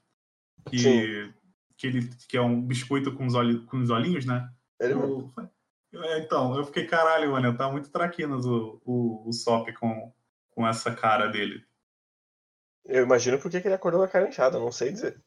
que, 0.68 1.32
que, 1.76 1.86
ele, 1.86 2.10
que 2.28 2.36
é 2.36 2.40
um 2.40 2.60
biscoito 2.60 3.12
com 3.14 3.26
os, 3.26 3.34
olhos, 3.34 3.64
com 3.64 3.78
os 3.78 3.90
olhinhos, 3.90 4.26
né? 4.26 4.48
Ele 4.78 4.92
Eu- 4.92 5.30
é, 5.94 6.20
então, 6.20 6.56
eu 6.56 6.64
fiquei, 6.64 6.86
caralho, 6.86 7.32
mano, 7.32 7.56
tá 7.56 7.70
muito 7.70 7.90
Traquinas 7.90 8.46
o, 8.46 8.80
o, 8.84 9.28
o 9.28 9.32
Sop 9.32 9.70
com, 9.74 10.12
com 10.50 10.66
essa 10.66 10.94
cara 10.94 11.26
dele. 11.26 11.64
Eu 12.84 13.04
imagino 13.04 13.38
por 13.38 13.50
que 13.50 13.58
ele 13.58 13.74
acordou 13.74 14.00
com 14.00 14.06
a 14.06 14.08
cara 14.08 14.28
inchada, 14.28 14.58
não 14.58 14.72
sei 14.72 14.92
dizer. 14.92 15.20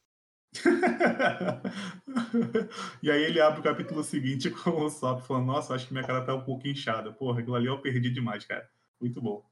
e 3.01 3.12
aí 3.12 3.24
ele 3.24 3.41
abre 3.41 3.59
o 3.59 3.63
capítulo 3.63 4.03
seguinte 4.03 4.50
com 4.50 4.69
o 4.69 4.89
Sop 4.89 5.21
falando, 5.21 5.47
nossa, 5.47 5.74
acho 5.74 5.88
que 5.88 5.93
minha 5.93 6.05
cara 6.05 6.25
tá 6.25 6.33
um 6.33 6.43
pouco 6.43 6.67
inchada. 6.67 7.12
Porra, 7.12 7.41
aquilo 7.41 7.55
ali 7.55 7.67
eu 7.67 7.81
perdi 7.81 8.09
demais, 8.09 8.45
cara. 8.45 8.67
Muito 9.00 9.21
bom. 9.21 9.45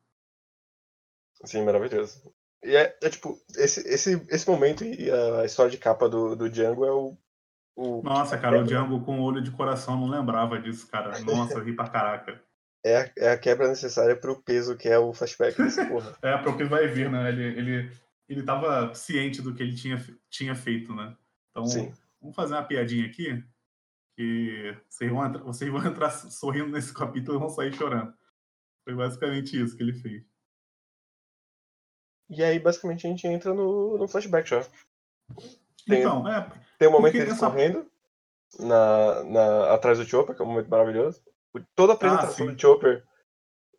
Sim, 1.43 1.63
maravilhoso. 1.63 2.33
E 2.63 2.75
é, 2.75 2.97
é 3.01 3.09
tipo, 3.09 3.37
esse, 3.57 3.81
esse, 3.87 4.25
esse 4.29 4.49
momento 4.49 4.85
e 4.85 5.11
a 5.11 5.45
história 5.45 5.71
de 5.71 5.77
capa 5.77 6.07
do, 6.07 6.35
do 6.35 6.49
Django 6.49 6.85
é 6.85 6.91
o. 6.91 7.17
o 7.75 8.01
Nossa, 8.01 8.37
cara, 8.37 8.61
o 8.61 8.63
Django 8.63 9.03
com 9.03 9.19
olho 9.19 9.41
de 9.41 9.51
coração 9.51 9.99
não 9.99 10.07
lembrava 10.07 10.59
disso, 10.59 10.87
cara. 10.87 11.19
Nossa, 11.19 11.55
eu 11.55 11.63
ri 11.63 11.75
pra 11.75 11.89
caraca. 11.89 12.41
É, 12.83 12.97
a, 13.01 13.11
é 13.17 13.31
a 13.31 13.37
quebra 13.37 13.67
necessária 13.67 14.15
pro 14.15 14.41
peso 14.43 14.77
que 14.77 14.87
é 14.89 14.97
o 14.99 15.13
flashback 15.13 15.57
dessa 15.57 15.85
porra. 15.87 16.17
É, 16.21 16.37
pro 16.37 16.57
que 16.57 16.63
vai 16.65 16.87
vir, 16.87 17.09
né? 17.09 17.29
Ele, 17.29 17.43
ele, 17.43 17.91
ele 18.29 18.43
tava 18.43 18.93
ciente 18.93 19.41
do 19.41 19.53
que 19.55 19.63
ele 19.63 19.75
tinha, 19.75 19.97
tinha 20.29 20.53
feito, 20.55 20.93
né? 20.93 21.15
Então, 21.51 21.65
Sim. 21.65 21.93
vamos 22.21 22.35
fazer 22.35 22.53
uma 22.55 22.63
piadinha 22.63 23.05
aqui, 23.05 23.43
que 24.17 24.77
vocês 24.89 25.09
vão, 25.11 25.25
entrar, 25.25 25.43
vocês 25.43 25.71
vão 25.71 25.85
entrar 25.85 26.09
sorrindo 26.29 26.67
nesse 26.69 26.93
capítulo 26.93 27.37
e 27.37 27.39
vão 27.39 27.49
sair 27.49 27.73
chorando. 27.73 28.13
Foi 28.83 28.93
basicamente 28.95 29.61
isso 29.61 29.77
que 29.77 29.83
ele 29.83 29.93
fez. 29.93 30.23
E 32.29 32.43
aí, 32.43 32.59
basicamente, 32.59 33.05
a 33.05 33.09
gente 33.09 33.27
entra 33.27 33.53
no, 33.53 33.97
no 33.97 34.07
flashback 34.07 34.49
já. 34.49 34.61
Tem- 35.85 35.99
Então, 35.99 36.27
é, 36.27 36.49
Tem 36.79 36.87
um 36.87 36.91
momento 36.91 37.11
Porque 37.13 37.19
deles 37.25 37.33
essa- 37.33 37.47
correndo 37.49 37.85
na, 38.59 39.23
na, 39.23 39.73
atrás 39.73 39.97
do 39.99 40.05
Chopper, 40.05 40.35
que 40.35 40.41
é 40.41 40.45
um 40.45 40.47
momento 40.49 40.69
maravilhoso. 40.69 41.21
Toda 41.75 41.93
a 41.93 41.95
apresentação 41.95 42.47
Ah, 42.47 42.51
do 42.51 42.59
Chopper, 42.59 43.03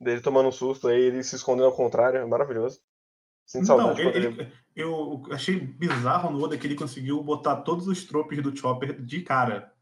dele 0.00 0.20
tomando 0.20 0.48
um 0.48 0.52
susto, 0.52 0.88
aí 0.88 1.00
ele 1.00 1.22
se 1.24 1.36
escondendo 1.36 1.66
ao 1.66 1.74
contrário, 1.76 2.18
é 2.18 2.24
maravilhoso. 2.26 2.80
Sinto 3.46 3.66
saudade 3.66 4.02
quando 4.02 4.16
ele... 4.16 4.26
ele- 4.26 4.52
eu 4.76 5.22
achei 5.30 5.60
bizarro 5.60 6.30
no 6.30 6.42
Oda 6.42 6.58
que 6.58 6.66
ele 6.66 6.74
conseguiu 6.74 7.22
botar 7.22 7.56
todos 7.62 7.86
os 7.86 8.04
tropes 8.04 8.42
do 8.42 8.56
Chopper 8.56 9.00
de 9.00 9.22
cara. 9.22 9.72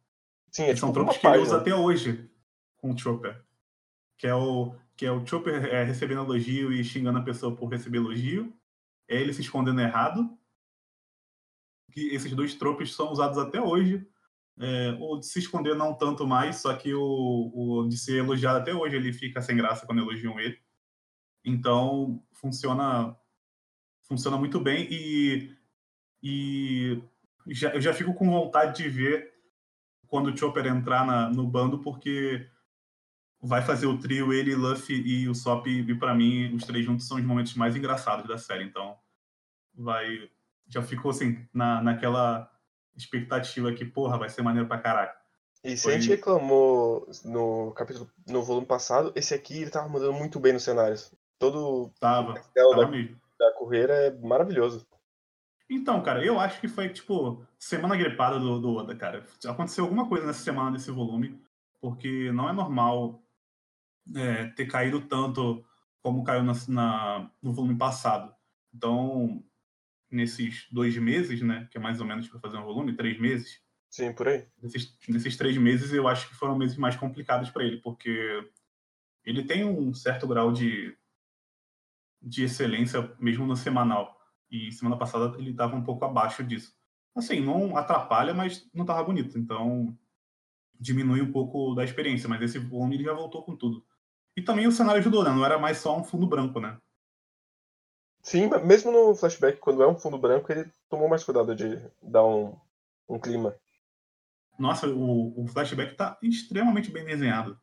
Sim, 0.50 0.64
é 0.64 0.66
tipo 0.68 0.80
são 0.80 0.92
tropes 0.92 1.16
que 1.16 1.26
ele 1.26 1.38
usa 1.38 1.56
até 1.58 1.74
hoje 1.74 2.30
com 2.76 2.92
o 2.92 2.98
Chopper. 2.98 3.42
Que 4.18 4.26
é 4.26 4.34
o, 4.34 4.74
que 4.94 5.06
é 5.06 5.10
o 5.10 5.26
Chopper 5.26 5.64
é, 5.64 5.82
recebendo 5.82 6.22
elogio 6.22 6.70
e 6.72 6.84
xingando 6.84 7.18
a 7.18 7.22
pessoa 7.22 7.56
por 7.56 7.68
receber 7.68 7.98
elogio. 7.98 8.54
É 9.08 9.16
ele 9.18 9.32
se 9.32 9.40
escondendo 9.40 9.80
errado. 9.80 10.36
Que 11.90 12.14
esses 12.14 12.32
dois 12.32 12.54
tropes 12.54 12.94
são 12.94 13.10
usados 13.10 13.38
até 13.38 13.60
hoje. 13.62 14.06
É, 14.58 14.96
o 15.00 15.18
de 15.18 15.26
se 15.26 15.38
esconder 15.38 15.74
não 15.74 15.94
tanto 15.94 16.26
mais, 16.26 16.56
só 16.56 16.74
que 16.76 16.92
o, 16.94 17.52
o 17.54 17.88
de 17.88 17.96
ser 17.98 18.18
elogiado 18.18 18.58
até 18.58 18.74
hoje 18.74 18.96
ele 18.96 19.12
fica 19.12 19.40
sem 19.40 19.56
graça 19.56 19.86
quando 19.86 20.00
elogiam 20.00 20.38
ele. 20.38 20.58
Então 21.44 22.22
funciona 22.32 23.16
funciona 24.02 24.36
muito 24.36 24.60
bem 24.60 24.86
e, 24.90 25.56
e 26.22 27.02
já, 27.48 27.70
eu 27.74 27.80
já 27.80 27.94
fico 27.94 28.14
com 28.14 28.30
vontade 28.30 28.82
de 28.82 28.88
ver 28.88 29.32
quando 30.06 30.28
o 30.28 30.36
Chopper 30.36 30.66
entrar 30.66 31.06
na- 31.06 31.30
no 31.30 31.46
bando, 31.48 31.78
porque 31.78 32.46
vai 33.40 33.62
fazer 33.62 33.86
o 33.86 33.98
trio, 33.98 34.32
ele, 34.32 34.54
Luffy 34.54 34.94
e 35.00 35.28
o 35.28 35.34
Sop, 35.34 35.66
e 35.66 35.94
pra 35.98 36.14
mim, 36.14 36.54
os 36.54 36.64
três 36.64 36.84
juntos 36.84 37.08
são 37.08 37.16
os 37.16 37.24
momentos 37.24 37.54
mais 37.54 37.74
engraçados 37.74 38.26
da 38.28 38.38
série. 38.38 38.64
Então, 38.64 38.96
vai. 39.74 40.30
Já 40.68 40.82
ficou 40.82 41.10
assim, 41.10 41.48
na, 41.52 41.82
naquela 41.82 42.51
expectativa 42.96 43.72
que, 43.72 43.84
porra, 43.84 44.18
vai 44.18 44.28
ser 44.28 44.42
maneiro 44.42 44.68
pra 44.68 44.78
caraca. 44.78 45.16
E 45.64 45.76
se 45.76 45.84
Foi- 45.84 45.94
a 45.94 45.98
gente 45.98 46.10
reclamou 46.10 47.08
no 47.24 47.72
capítulo, 47.72 48.10
no 48.26 48.42
volume 48.42 48.66
passado, 48.66 49.12
esse 49.14 49.32
aqui 49.32 49.62
ele 49.62 49.70
tava 49.70 49.88
mandando 49.88 50.12
muito 50.14 50.40
bem 50.40 50.52
nos 50.52 50.64
cenários. 50.64 51.14
Todo 51.38 51.90
Tava, 52.00 52.34
o 52.56 52.74
da, 52.74 52.86
mesmo. 52.88 53.16
da 53.38 53.52
Correira 53.54 53.92
é 53.94 54.10
maravilhoso. 54.10 54.86
Então, 55.70 56.02
cara, 56.02 56.24
eu 56.24 56.38
acho 56.38 56.60
que 56.60 56.68
foi, 56.68 56.88
tipo, 56.88 57.44
semana 57.58 57.96
gripada 57.96 58.38
do, 58.38 58.60
do 58.60 58.74
Oda, 58.76 58.94
cara. 58.94 59.24
Aconteceu 59.46 59.84
alguma 59.84 60.08
coisa 60.08 60.26
nessa 60.26 60.42
semana 60.42 60.72
desse 60.72 60.90
volume, 60.90 61.40
porque 61.80 62.30
não 62.32 62.48
é 62.48 62.52
normal 62.52 63.22
é, 64.16 64.46
ter 64.48 64.66
caído 64.66 65.00
tanto 65.02 65.64
como 66.02 66.24
caiu 66.24 66.42
na, 66.42 66.52
na- 66.68 67.30
no 67.40 67.52
volume 67.52 67.76
passado. 67.78 68.34
Então, 68.74 69.42
nesses 70.12 70.66
dois 70.70 70.96
meses, 70.96 71.40
né, 71.42 71.66
que 71.70 71.78
é 71.78 71.80
mais 71.80 72.00
ou 72.00 72.06
menos 72.06 72.28
para 72.28 72.38
fazer 72.38 72.58
um 72.58 72.64
volume, 72.64 72.94
três 72.94 73.18
meses, 73.18 73.60
Sim, 73.90 74.12
por 74.12 74.28
aí. 74.28 74.46
nesses, 74.62 74.96
nesses 75.08 75.36
três 75.36 75.56
meses 75.56 75.92
eu 75.92 76.08
acho 76.08 76.28
que 76.28 76.34
foram 76.34 76.56
meses 76.56 76.76
mais 76.76 76.96
complicados 76.96 77.50
para 77.50 77.64
ele, 77.64 77.78
porque 77.78 78.48
ele 79.24 79.44
tem 79.44 79.64
um 79.64 79.92
certo 79.92 80.26
grau 80.26 80.52
de, 80.52 80.96
de 82.20 82.44
excelência 82.44 83.14
mesmo 83.18 83.46
no 83.46 83.56
semanal. 83.56 84.18
E 84.50 84.70
semana 84.72 84.96
passada 84.96 85.36
ele 85.38 85.50
estava 85.50 85.76
um 85.76 85.84
pouco 85.84 86.04
abaixo 86.04 86.42
disso. 86.42 86.74
Assim, 87.14 87.40
não 87.40 87.76
atrapalha, 87.76 88.32
mas 88.32 88.68
não 88.72 88.82
estava 88.82 89.04
bonito. 89.04 89.38
Então 89.38 89.96
diminui 90.78 91.22
um 91.22 91.30
pouco 91.30 91.74
da 91.74 91.84
experiência, 91.84 92.28
mas 92.28 92.42
esse 92.42 92.58
volume 92.58 92.96
ele 92.96 93.04
já 93.04 93.12
voltou 93.12 93.42
com 93.44 93.54
tudo. 93.56 93.84
E 94.36 94.42
também 94.42 94.66
o 94.66 94.72
cenário 94.72 95.00
ajudou, 95.00 95.22
né? 95.22 95.30
Não 95.30 95.44
era 95.44 95.58
mais 95.58 95.78
só 95.78 95.98
um 95.98 96.02
fundo 96.04 96.26
branco, 96.26 96.58
né? 96.58 96.78
Sim, 98.22 98.48
mesmo 98.64 98.92
no 98.92 99.14
flashback, 99.16 99.58
quando 99.58 99.82
é 99.82 99.86
um 99.86 99.98
fundo 99.98 100.16
branco, 100.16 100.50
ele 100.52 100.70
tomou 100.88 101.08
mais 101.08 101.24
cuidado 101.24 101.54
de 101.54 101.76
dar 102.00 102.24
um, 102.24 102.56
um 103.08 103.18
clima. 103.18 103.54
Nossa, 104.58 104.86
o, 104.88 105.42
o 105.42 105.46
flashback 105.48 105.96
tá 105.96 106.18
extremamente 106.22 106.90
bem 106.90 107.04
desenhado. 107.04 107.58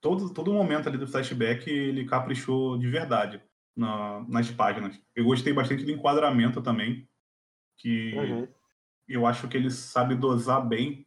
Todo, 0.00 0.32
todo 0.32 0.52
momento 0.52 0.88
ali 0.88 0.98
do 0.98 1.08
flashback 1.08 1.68
ele 1.68 2.04
caprichou 2.04 2.78
de 2.78 2.88
verdade 2.88 3.42
na- 3.76 4.24
nas 4.28 4.50
páginas. 4.50 5.00
Eu 5.14 5.24
gostei 5.24 5.52
bastante 5.52 5.84
do 5.84 5.90
enquadramento 5.90 6.62
também, 6.62 7.08
que 7.76 8.12
Uhum. 8.14 8.48
eu 9.08 9.26
acho 9.26 9.48
que 9.48 9.56
ele 9.56 9.70
sabe 9.70 10.14
dosar 10.14 10.66
bem 10.66 11.06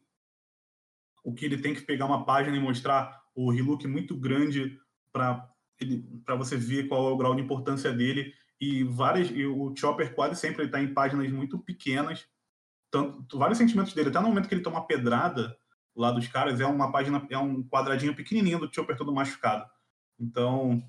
o 1.23 1.33
que 1.33 1.45
ele 1.45 1.61
tem 1.61 1.73
que 1.73 1.81
pegar 1.81 2.05
uma 2.05 2.25
página 2.25 2.57
e 2.57 2.59
mostrar 2.59 3.21
o 3.35 3.53
Hiluk 3.53 3.87
muito 3.87 4.15
grande 4.17 4.79
para 5.11 5.50
para 6.25 6.35
você 6.35 6.55
ver 6.57 6.87
qual 6.87 7.09
é 7.09 7.11
o 7.13 7.17
grau 7.17 7.35
de 7.35 7.41
importância 7.41 7.91
dele. 7.91 8.33
E 8.59 8.83
várias 8.83 9.29
e 9.31 9.45
o 9.45 9.73
Chopper 9.75 10.13
quase 10.13 10.39
sempre 10.39 10.65
está 10.65 10.81
em 10.81 10.93
páginas 10.93 11.31
muito 11.31 11.57
pequenas. 11.59 12.27
Tanto 12.91 13.37
vários 13.37 13.57
sentimentos 13.57 13.93
dele 13.93 14.09
até 14.09 14.19
no 14.19 14.27
momento 14.27 14.47
que 14.47 14.53
ele 14.53 14.61
toma 14.63 14.85
pedrada 14.85 15.57
lá 15.95 16.11
dos 16.11 16.27
caras 16.27 16.59
é 16.59 16.65
uma 16.65 16.91
página 16.91 17.25
é 17.29 17.37
um 17.37 17.63
quadradinho 17.63 18.15
pequenininho 18.15 18.59
do 18.59 18.73
Chopper 18.73 18.95
todo 18.97 19.13
machucado. 19.13 19.65
Então 20.19 20.81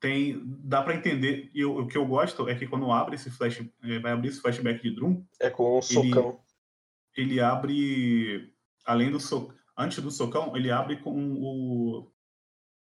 tem 0.00 0.40
dá 0.44 0.82
para 0.82 0.94
entender. 0.94 1.50
E 1.54 1.60
eu- 1.60 1.78
o 1.78 1.86
que 1.86 1.96
eu 1.96 2.06
gosto 2.06 2.48
é 2.48 2.54
que 2.54 2.66
quando 2.66 2.90
abre 2.92 3.14
esse 3.16 3.30
flash 3.30 3.64
eh, 3.82 3.98
vai 4.00 4.12
abrir 4.12 4.28
esse 4.28 4.40
flashback 4.40 4.82
de 4.82 4.90
Drum 4.94 5.24
É 5.40 5.48
com 5.50 5.78
um 5.78 5.82
socão. 5.82 6.40
ele 7.16 7.40
abre 7.40 8.52
além 8.84 9.10
do 9.10 9.18
so, 9.18 9.52
antes 9.76 9.98
do 10.02 10.10
socão 10.10 10.56
ele 10.56 10.70
abre 10.70 10.96
com 10.98 11.32
o 11.32 12.12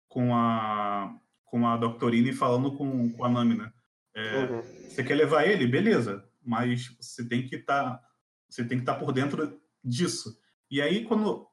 com 0.10 0.34
a 0.36 1.16
com 1.56 1.66
a 1.66 1.78
Doctorine 1.78 2.34
falando 2.34 2.74
com, 2.76 3.10
com 3.14 3.24
a 3.24 3.30
Nami, 3.30 3.56
né? 3.56 3.72
É, 4.14 4.44
Uhum. 4.44 4.62
Você 4.62 5.02
quer 5.06 5.16
levar 5.16 5.46
ele, 5.48 5.66
beleza? 5.66 6.28
Mas 6.44 6.94
você 7.00 7.26
tem 7.26 7.48
que 7.48 7.56
estar 7.56 8.02
você 8.50 8.66
tem 8.66 8.78
que 8.78 8.82
estar 8.84 8.96
por 8.96 9.14
dentro 9.14 9.58
disso. 9.82 10.38
E 10.70 10.82
aí 10.82 11.06
quando 11.06 11.48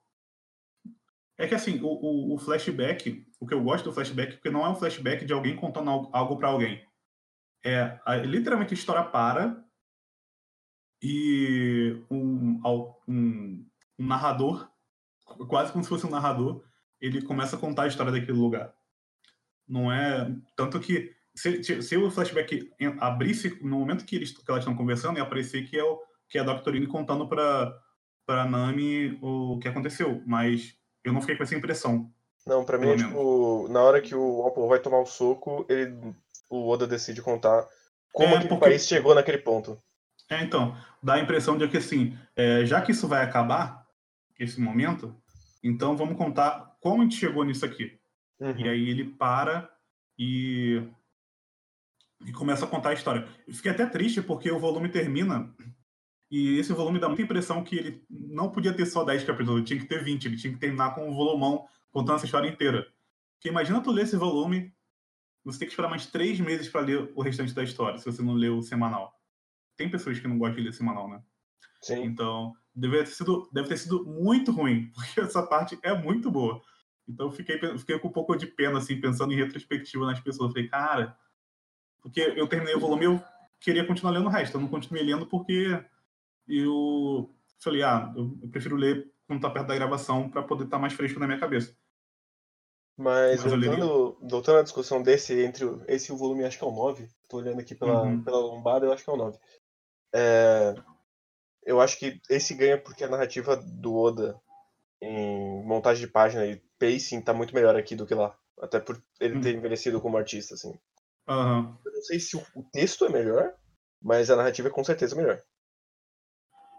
é 1.39 1.47
que 1.47 1.55
assim 1.55 1.81
o, 1.81 1.87
o, 1.87 2.35
o 2.35 2.39
flashback, 2.39 3.25
o 3.39 3.47
que 3.47 3.55
eu 3.55 3.63
gosto 3.63 3.85
do 3.85 3.93
flashback, 3.93 4.33
é 4.33 4.37
porque 4.37 4.51
não 4.51 4.67
é 4.67 4.69
um 4.71 4.75
flashback 4.75 5.25
de 5.25 5.33
alguém 5.33 5.55
contando 5.55 5.89
algo, 6.13 6.37
para 6.37 6.49
alguém. 6.49 6.85
É 7.65 8.01
a- 8.05 8.17
literalmente 8.17 8.75
a 8.75 8.77
história 8.77 9.05
para 9.05 9.65
e 11.01 11.97
um, 12.11 12.61
um, 13.09 13.67
um 14.01 14.07
narrador, 14.07 14.69
quase 15.49 15.71
como 15.71 15.85
se 15.85 15.89
fosse 15.91 16.07
um 16.07 16.11
narrador, 16.11 16.65
ele 17.01 17.23
começa 17.23 17.55
a 17.55 17.59
contar 17.59 17.85
a 17.85 17.87
história 17.89 18.11
daquele 18.11 18.33
lugar. 18.39 18.75
Não 19.69 19.91
é. 19.93 20.31
Tanto 20.57 20.79
que 20.81 21.13
se, 21.35 21.63
se- 21.83 21.97
o 21.97 22.11
flashback 22.11 22.71
abrisse 23.01 23.59
no 23.63 23.79
momento 23.79 24.05
que, 24.05 24.17
eles, 24.17 24.33
que 24.33 24.43
elas 24.49 24.63
estão 24.63 24.77
conversando, 24.77 25.17
ia 25.17 25.23
aparecer 25.23 25.65
que 25.69 25.79
é, 25.79 25.83
o, 25.85 25.99
que 26.29 26.39
é 26.39 26.41
a 26.41 26.45
Doctorine 26.45 26.87
contando 26.87 27.27
para 27.29 27.73
para 28.25 28.45
Nami 28.45 29.19
o 29.21 29.59
que 29.61 29.67
aconteceu. 29.67 30.23
Mas 30.25 30.75
eu 31.05 31.13
não 31.13 31.21
fiquei 31.21 31.37
com 31.37 31.43
essa 31.43 31.57
impressão. 31.57 32.09
Não, 32.47 32.65
pra 32.65 32.79
mim 32.79 32.89
é 32.89 32.97
tipo, 32.97 33.67
na 33.69 33.81
hora 33.83 34.01
que 34.01 34.15
o 34.15 34.47
Apple 34.47 34.69
vai 34.69 34.79
tomar 34.79 35.01
o 35.01 35.07
soco, 35.07 35.67
ele, 35.69 36.15
o 36.49 36.69
Oda 36.69 36.87
decide 36.87 37.21
contar 37.21 37.67
como 38.13 38.35
É, 38.37 38.41
porque- 38.47 38.57
país 38.67 38.87
chegou 38.87 39.15
naquele 39.15 39.39
ponto. 39.39 39.81
É, 40.31 40.43
então, 40.43 40.77
dá 41.03 41.15
a 41.15 41.21
impressão 41.21 41.59
de 41.59 41.67
que 41.69 41.77
assim, 41.79 42.17
é, 42.37 42.65
já 42.65 42.81
que 42.81 42.93
isso 42.93 43.09
vai 43.09 43.23
acabar, 43.25 43.85
esse 44.39 44.61
momento, 44.61 45.15
então 45.63 45.97
vamos 45.97 46.17
contar 46.17 46.77
como 46.81 47.03
a 47.03 47.05
gente 47.05 47.17
chegou 47.17 47.45
nisso 47.45 47.65
aqui. 47.67 47.99
Uhum. 48.43 48.59
E 48.59 48.69
aí 48.69 48.91
ele 48.91 49.05
para 49.05 49.71
e, 50.19 50.83
e 52.27 52.33
começa 52.33 52.65
a 52.65 52.69
contar 52.69 52.91
a 52.91 52.95
história. 52.95 53.27
Eu 53.47 53.55
fiquei 53.55 53.71
até 53.71 53.87
triste 53.87 54.21
porque 54.21 54.51
o 54.51 54.59
volume 54.59 54.89
termina 54.89 55.55
e 56.29 56.59
esse 56.59 56.73
volume 56.73 56.99
dá 56.99 57.09
muita 57.09 57.23
impressão 57.23 57.63
que 57.63 57.77
ele 57.77 58.05
não 58.11 58.51
podia 58.51 58.73
ter 58.73 58.87
só 58.87 59.05
10 59.05 59.23
capítulos, 59.23 59.59
ele 59.59 59.67
tinha 59.67 59.79
que 59.79 59.87
ter 59.87 60.03
20, 60.03 60.25
ele 60.25 60.37
tinha 60.37 60.53
que 60.53 60.59
terminar 60.59 60.95
com 60.95 61.09
um 61.09 61.15
volumão 61.15 61.69
contando 61.93 62.17
essa 62.17 62.25
história 62.25 62.49
inteira. 62.49 62.91
Porque 63.35 63.49
imagina 63.49 63.81
tu 63.81 63.93
ler 63.93 64.05
esse 64.05 64.17
volume, 64.17 64.75
você 65.45 65.61
tem 65.61 65.69
que 65.69 65.73
esperar 65.73 65.89
mais 65.89 66.07
três 66.07 66.41
meses 66.41 66.69
para 66.69 66.81
ler 66.81 67.13
o 67.15 67.23
restante 67.23 67.55
da 67.55 67.63
história, 67.63 67.99
se 67.99 68.07
você 68.07 68.23
não 68.23 68.35
leu 68.35 68.57
o 68.57 68.63
semanal. 68.63 69.13
Tem 69.77 69.91
pessoas 69.91 70.19
que 70.19 70.27
não 70.27 70.39
gostam 70.39 70.57
de 70.57 70.65
ler 70.65 70.73
semanal, 70.73 71.09
né? 71.09 71.23
Sim. 71.83 72.03
Então, 72.05 72.55
deve 72.75 72.99
ter 72.99 73.07
sido, 73.07 73.49
deve 73.53 73.69
ter 73.69 73.77
sido 73.77 74.05
muito 74.07 74.53
ruim, 74.53 74.91
porque 74.97 75.21
essa 75.21 75.47
parte 75.47 75.79
é 75.83 75.95
muito 75.95 76.31
boa. 76.31 76.63
Então, 77.13 77.27
eu 77.27 77.33
fiquei, 77.33 77.59
fiquei 77.79 77.99
com 77.99 78.09
um 78.09 78.13
pouco 78.13 78.35
de 78.37 78.47
pena, 78.47 78.79
assim, 78.79 79.01
pensando 79.01 79.33
em 79.33 79.37
retrospectiva 79.37 80.07
nas 80.07 80.21
pessoas. 80.21 80.53
Falei, 80.53 80.69
cara, 80.69 81.17
porque 82.01 82.21
eu 82.21 82.47
terminei 82.49 82.75
o 82.75 82.81
volume 82.81 83.05
e 83.05 83.07
eu 83.07 83.23
queria 83.61 83.87
continuar 83.87 84.13
lendo 84.13 84.27
o 84.27 84.31
resto. 84.31 84.57
Eu 84.57 84.61
não 84.61 84.69
continuei 84.69 85.05
lendo 85.05 85.27
porque 85.27 85.83
eu 86.49 87.31
falei, 87.61 87.83
ah, 87.83 88.13
eu, 88.17 88.37
prefiro 88.51 88.77
ler 88.77 89.11
quando 89.27 89.41
tá 89.41 89.51
perto 89.51 89.69
da 89.69 89.75
gravação 89.75 90.29
para 90.29 90.43
poder 90.43 90.65
estar 90.65 90.77
tá 90.77 90.81
mais 90.81 90.93
fresco 90.93 91.21
na 91.21 91.27
minha 91.27 91.39
cabeça. 91.39 91.77
Mas, 92.97 93.43
Mas 93.43 93.53
voltando, 93.53 94.19
voltando 94.21 94.59
à 94.59 94.63
discussão 94.63 95.03
desse, 95.03 95.41
entre 95.43 95.65
esse 95.89 96.11
e 96.11 96.15
o 96.15 96.17
volume, 96.17 96.45
acho 96.45 96.59
que 96.59 96.65
é 96.65 96.67
o 96.67 96.73
9, 96.73 97.09
tô 97.29 97.39
olhando 97.39 97.61
aqui 97.61 97.75
pela, 97.75 98.03
uhum. 98.03 98.23
pela 98.23 98.39
lombada, 98.39 98.85
eu 98.85 98.93
acho 98.93 99.03
que 99.03 99.11
é 99.11 99.13
o 99.13 99.17
9. 99.17 99.39
É, 100.15 100.75
eu 101.65 101.81
acho 101.81 101.99
que 101.99 102.21
esse 102.29 102.55
ganha 102.55 102.77
porque 102.77 103.05
a 103.05 103.09
narrativa 103.09 103.57
do 103.57 103.97
Oda 103.97 104.39
em 105.03 105.65
montagem 105.65 106.07
de 106.07 106.13
página 106.13 106.47
e 106.47 106.63
pacing 106.79 107.21
tá 107.21 107.35
muito 107.35 107.55
melhor 107.55 107.77
aqui 107.77 107.97
do 107.97 108.07
que 108.07 108.15
lá. 108.15 108.39
Até 108.61 108.79
por 108.79 109.03
ele 109.19 109.41
ter 109.41 109.53
uhum. 109.53 109.59
envelhecido 109.59 110.01
como 110.01 110.17
artista, 110.17 110.55
assim. 110.55 110.79
Uhum. 111.29 111.77
Eu 111.85 111.93
não 111.93 112.03
sei 112.03 112.21
se 112.21 112.37
o 112.37 112.63
texto 112.73 113.05
é 113.05 113.09
melhor, 113.09 113.53
mas 114.01 114.31
a 114.31 114.37
narrativa 114.37 114.69
é 114.69 114.71
com 114.71 114.85
certeza 114.85 115.17
melhor. 115.17 115.43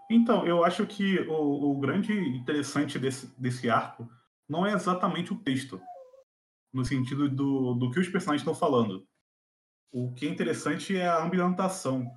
Então, 0.09 0.45
eu 0.47 0.63
acho 0.63 0.85
que 0.85 1.19
o, 1.21 1.71
o 1.71 1.79
grande 1.79 2.13
interessante 2.13 2.97
desse, 2.97 3.27
desse 3.37 3.69
arco 3.69 4.09
não 4.47 4.65
é 4.65 4.73
exatamente 4.73 5.33
o 5.33 5.39
texto, 5.39 5.81
no 6.73 6.85
sentido 6.85 7.29
do, 7.29 7.73
do 7.73 7.91
que 7.91 7.99
os 7.99 8.07
personagens 8.07 8.41
estão 8.41 8.55
falando. 8.55 9.05
O 9.91 10.13
que 10.13 10.27
é 10.27 10.29
interessante 10.29 10.95
é 10.95 11.07
a 11.07 11.23
ambientação. 11.23 12.09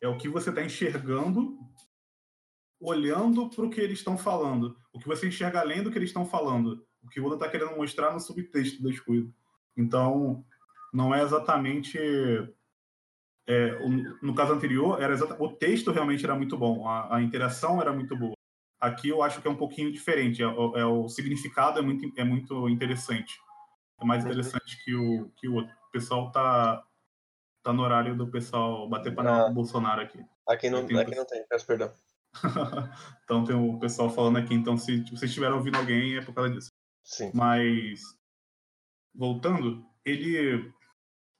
É 0.00 0.08
o 0.08 0.16
que 0.16 0.28
você 0.28 0.50
está 0.50 0.62
enxergando, 0.62 1.58
olhando 2.80 3.48
para 3.50 3.64
o 3.64 3.70
que 3.70 3.80
eles 3.80 3.98
estão 3.98 4.16
falando. 4.16 4.76
O 4.92 4.98
que 4.98 5.08
você 5.08 5.28
enxerga 5.28 5.60
além 5.60 5.82
do 5.82 5.90
que 5.90 5.98
eles 5.98 6.10
estão 6.10 6.24
falando. 6.24 6.84
O 7.02 7.08
que 7.08 7.20
o 7.20 7.26
Oda 7.26 7.34
está 7.34 7.48
querendo 7.48 7.76
mostrar 7.76 8.12
no 8.12 8.20
subtexto 8.20 8.82
das 8.82 8.98
coisas. 9.00 9.30
Então, 9.76 10.44
não 10.92 11.14
é 11.14 11.22
exatamente 11.22 11.98
é, 13.48 13.72
o, 13.80 13.88
no 14.22 14.34
caso 14.34 14.52
anterior, 14.52 15.00
era 15.00 15.14
o 15.42 15.48
texto 15.48 15.90
realmente 15.90 16.22
era 16.22 16.34
muito 16.34 16.54
bom, 16.54 16.86
a, 16.86 17.16
a, 17.16 17.22
interação 17.22 17.80
era 17.80 17.90
muito 17.90 18.14
boa. 18.14 18.34
Aqui 18.78 19.08
eu 19.08 19.22
acho 19.22 19.40
que 19.40 19.48
é 19.48 19.50
um 19.50 19.56
pouquinho 19.56 19.90
diferente, 19.90 20.42
é, 20.42 20.46
é, 20.46 20.84
o 20.84 21.08
significado 21.08 21.78
é 21.78 21.82
muito, 21.82 22.12
é 22.20 22.24
muito 22.24 22.68
interessante. 22.68 23.40
É 24.00 24.04
mais 24.04 24.22
interessante 24.22 24.84
que 24.84 24.94
o, 24.94 25.30
que 25.36 25.48
o 25.48 25.54
outro. 25.54 25.74
O 25.88 25.90
pessoal 25.90 26.30
tá, 26.30 26.84
tá 27.62 27.72
no 27.72 27.82
horário 27.82 28.14
do 28.14 28.30
pessoal 28.30 28.86
bater 28.86 29.14
panela 29.14 29.46
com 29.46 29.50
o 29.50 29.54
Bolsonaro 29.54 30.02
aqui. 30.02 30.22
Aqui 30.46 30.68
não, 30.68 30.86
tem, 30.86 30.98
aqui 30.98 31.14
não 31.14 31.24
tem, 31.24 31.42
peço 31.48 31.66
perdão. 31.66 31.90
então 33.24 33.44
tem 33.44 33.56
o 33.56 33.78
pessoal 33.78 34.10
falando 34.10 34.38
aqui, 34.38 34.54
então 34.54 34.76
se 34.76 35.02
vocês 35.04 35.24
estiverem 35.24 35.56
ouvindo 35.56 35.76
alguém 35.76 36.16
é 36.16 36.22
por 36.22 36.34
causa 36.34 36.50
disso. 36.50 36.68
Sim. 37.04 37.30
Mas, 37.34 38.00
voltando, 39.14 39.84
ele 40.04 40.72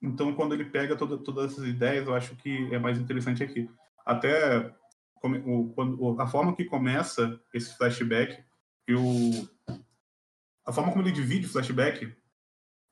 então, 0.01 0.33
quando 0.33 0.53
ele 0.53 0.65
pega 0.65 0.95
toda, 0.95 1.17
todas 1.17 1.51
essas 1.51 1.65
ideias, 1.65 2.07
eu 2.07 2.15
acho 2.15 2.35
que 2.37 2.73
é 2.73 2.79
mais 2.79 2.97
interessante 2.97 3.43
aqui. 3.43 3.69
Até 4.05 4.73
o, 5.45 5.73
quando, 5.73 6.21
a 6.21 6.27
forma 6.27 6.55
que 6.55 6.63
começa 6.63 7.39
esse 7.53 7.75
flashback 7.77 8.41
e 8.87 8.95
o, 8.95 9.49
a 10.65 10.71
forma 10.71 10.91
como 10.91 11.03
ele 11.03 11.11
divide 11.11 11.47
o 11.47 11.49
flashback 11.49 12.15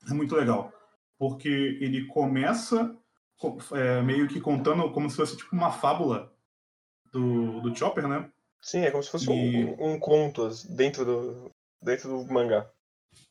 é 0.06 0.12
muito 0.12 0.36
legal. 0.36 0.72
Porque 1.18 1.48
ele 1.48 2.06
começa 2.06 2.94
é, 3.72 4.02
meio 4.02 4.28
que 4.28 4.40
contando 4.40 4.90
como 4.92 5.08
se 5.08 5.16
fosse 5.16 5.36
tipo 5.36 5.56
uma 5.56 5.72
fábula 5.72 6.32
do, 7.12 7.60
do 7.60 7.74
Chopper, 7.74 8.06
né? 8.06 8.30
Sim, 8.60 8.80
é 8.80 8.90
como 8.90 9.02
se 9.02 9.10
fosse 9.10 9.30
e... 9.30 9.64
um, 9.64 9.92
um 9.92 9.98
conto 9.98 10.48
dentro 10.70 11.04
do, 11.04 11.50
dentro 11.82 12.08
do 12.08 12.32
mangá. 12.32 12.68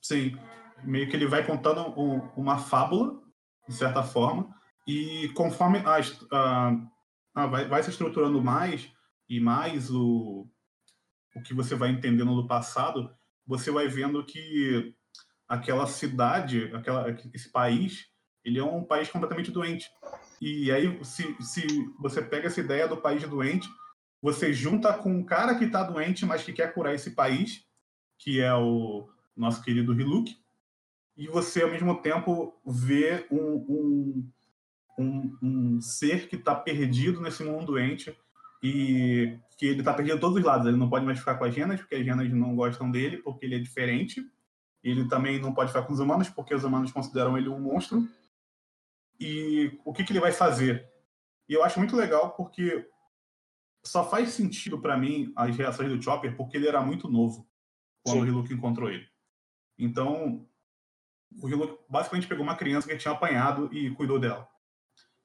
Sim, 0.02 0.38
meio 0.84 1.10
que 1.10 1.16
ele 1.16 1.28
vai 1.28 1.46
contando 1.46 1.82
um, 2.00 2.20
uma 2.36 2.58
fábula 2.58 3.20
de 3.68 3.76
certa 3.76 4.02
forma, 4.02 4.56
e 4.88 5.30
conforme 5.36 5.80
a, 5.80 5.98
a, 6.32 6.72
a 7.36 7.48
vai, 7.48 7.68
vai, 7.68 7.84
se 7.84 7.90
estruturando 7.90 8.42
mais 8.42 8.90
e 9.28 9.40
mais 9.40 9.92
o, 9.92 10.48
o 11.36 11.42
que 11.42 11.54
você 11.54 11.76
vai 11.76 11.90
entendendo 11.90 12.34
do 12.36 12.48
passado, 12.48 13.13
você 13.46 13.70
vai 13.70 13.88
vendo 13.88 14.24
que 14.26 14.96
aquela 15.48 15.86
cidade, 15.86 16.72
aquela, 16.74 17.10
esse 17.34 17.52
país, 17.52 18.08
ele 18.44 18.60
é 18.60 18.63
um 18.63 18.84
país 18.84 19.10
completamente 19.10 19.52
doente. 19.52 19.90
E 20.41 20.71
aí, 20.71 21.04
se, 21.04 21.36
se 21.39 21.65
você 22.00 22.21
pega 22.21 22.47
essa 22.47 22.60
ideia 22.60 22.88
do 22.88 22.97
país 22.97 23.28
doente, 23.28 23.67
você 24.21 24.54
junta 24.54 24.93
com 24.93 25.12
um 25.12 25.23
cara 25.23 25.56
que 25.56 25.65
está 25.65 25.84
doente, 25.84 26.26
mas 26.26 26.43
que 26.43 26.54
quer 26.54 26.73
curar 26.73 26.93
esse 26.93 27.12
país, 27.12 27.65
que 28.17 28.39
é 28.39 28.54
o 28.54 29.08
nosso 29.36 29.63
querido 29.63 29.93
Hiluk, 29.93 30.36
e 31.15 31.28
você, 31.28 31.63
ao 31.63 31.71
mesmo 31.71 31.95
tempo, 32.00 32.54
vê 32.63 33.26
um, 33.32 33.39
um, 33.39 34.32
um, 35.00 35.38
um 35.41 35.82
ser 35.82 36.28
que 36.28 36.36
está 36.36 36.54
perdido 36.54 37.19
nesse 37.19 37.43
mundo 37.43 37.65
doente 37.65 38.15
e 38.62 39.38
que 39.58 39.65
ele 39.65 39.80
está 39.80 39.93
perdido 39.93 40.15
de 40.15 40.21
todos 40.21 40.38
os 40.38 40.43
lados. 40.43 40.67
Ele 40.67 40.78
não 40.78 40.89
pode 40.89 41.06
mais 41.06 41.17
ficar 41.17 41.36
com 41.36 41.45
as 41.45 41.56
genas, 41.56 41.80
porque 41.80 41.95
as 41.95 42.06
genas 42.06 42.32
não 42.32 42.56
gostam 42.56 42.91
dele, 42.91 43.17
porque 43.17 43.47
ele 43.47 43.56
é 43.56 43.60
diferente. 43.60 44.23
Ele 44.84 45.08
também 45.08 45.41
não 45.41 45.54
pode 45.54 45.69
ficar 45.69 45.82
com 45.84 45.93
os 45.93 46.00
humanos, 46.00 46.30
porque 46.30 46.54
os 46.54 46.63
humanos 46.63 46.91
consideram 46.91 47.36
ele 47.36 47.50
um 47.50 47.60
monstro. 47.60 48.08
E 49.20 49.80
o 49.84 49.94
que, 49.94 50.04
que 50.04 50.12
ele 50.12 50.20
vai 50.20 50.32
fazer? 50.32 50.88
E 51.50 51.54
eu 51.54 51.64
acho 51.64 51.80
muito 51.80 51.96
legal 51.96 52.32
porque 52.32 52.88
só 53.86 54.08
faz 54.08 54.30
sentido 54.30 54.80
para 54.80 54.98
mim 54.98 55.32
as 55.36 55.56
reações 55.56 55.90
do 55.90 56.02
Chopper 56.02 56.36
porque 56.36 56.58
ele 56.58 56.68
era 56.68 56.82
muito 56.82 57.10
novo 57.10 57.50
quando 58.04 58.20
Sim. 58.20 58.24
o 58.24 58.28
Hiluk 58.28 58.54
encontrou 58.54 58.90
ele. 58.90 59.08
Então, 59.78 60.48
o 61.42 61.50
Hilo 61.50 61.80
basicamente 61.90 62.28
pegou 62.28 62.44
uma 62.44 62.56
criança 62.56 62.88
que 62.88 62.98
tinha 62.98 63.14
apanhado 63.14 63.70
e 63.74 63.92
cuidou 63.92 64.20
dela. 64.20 64.48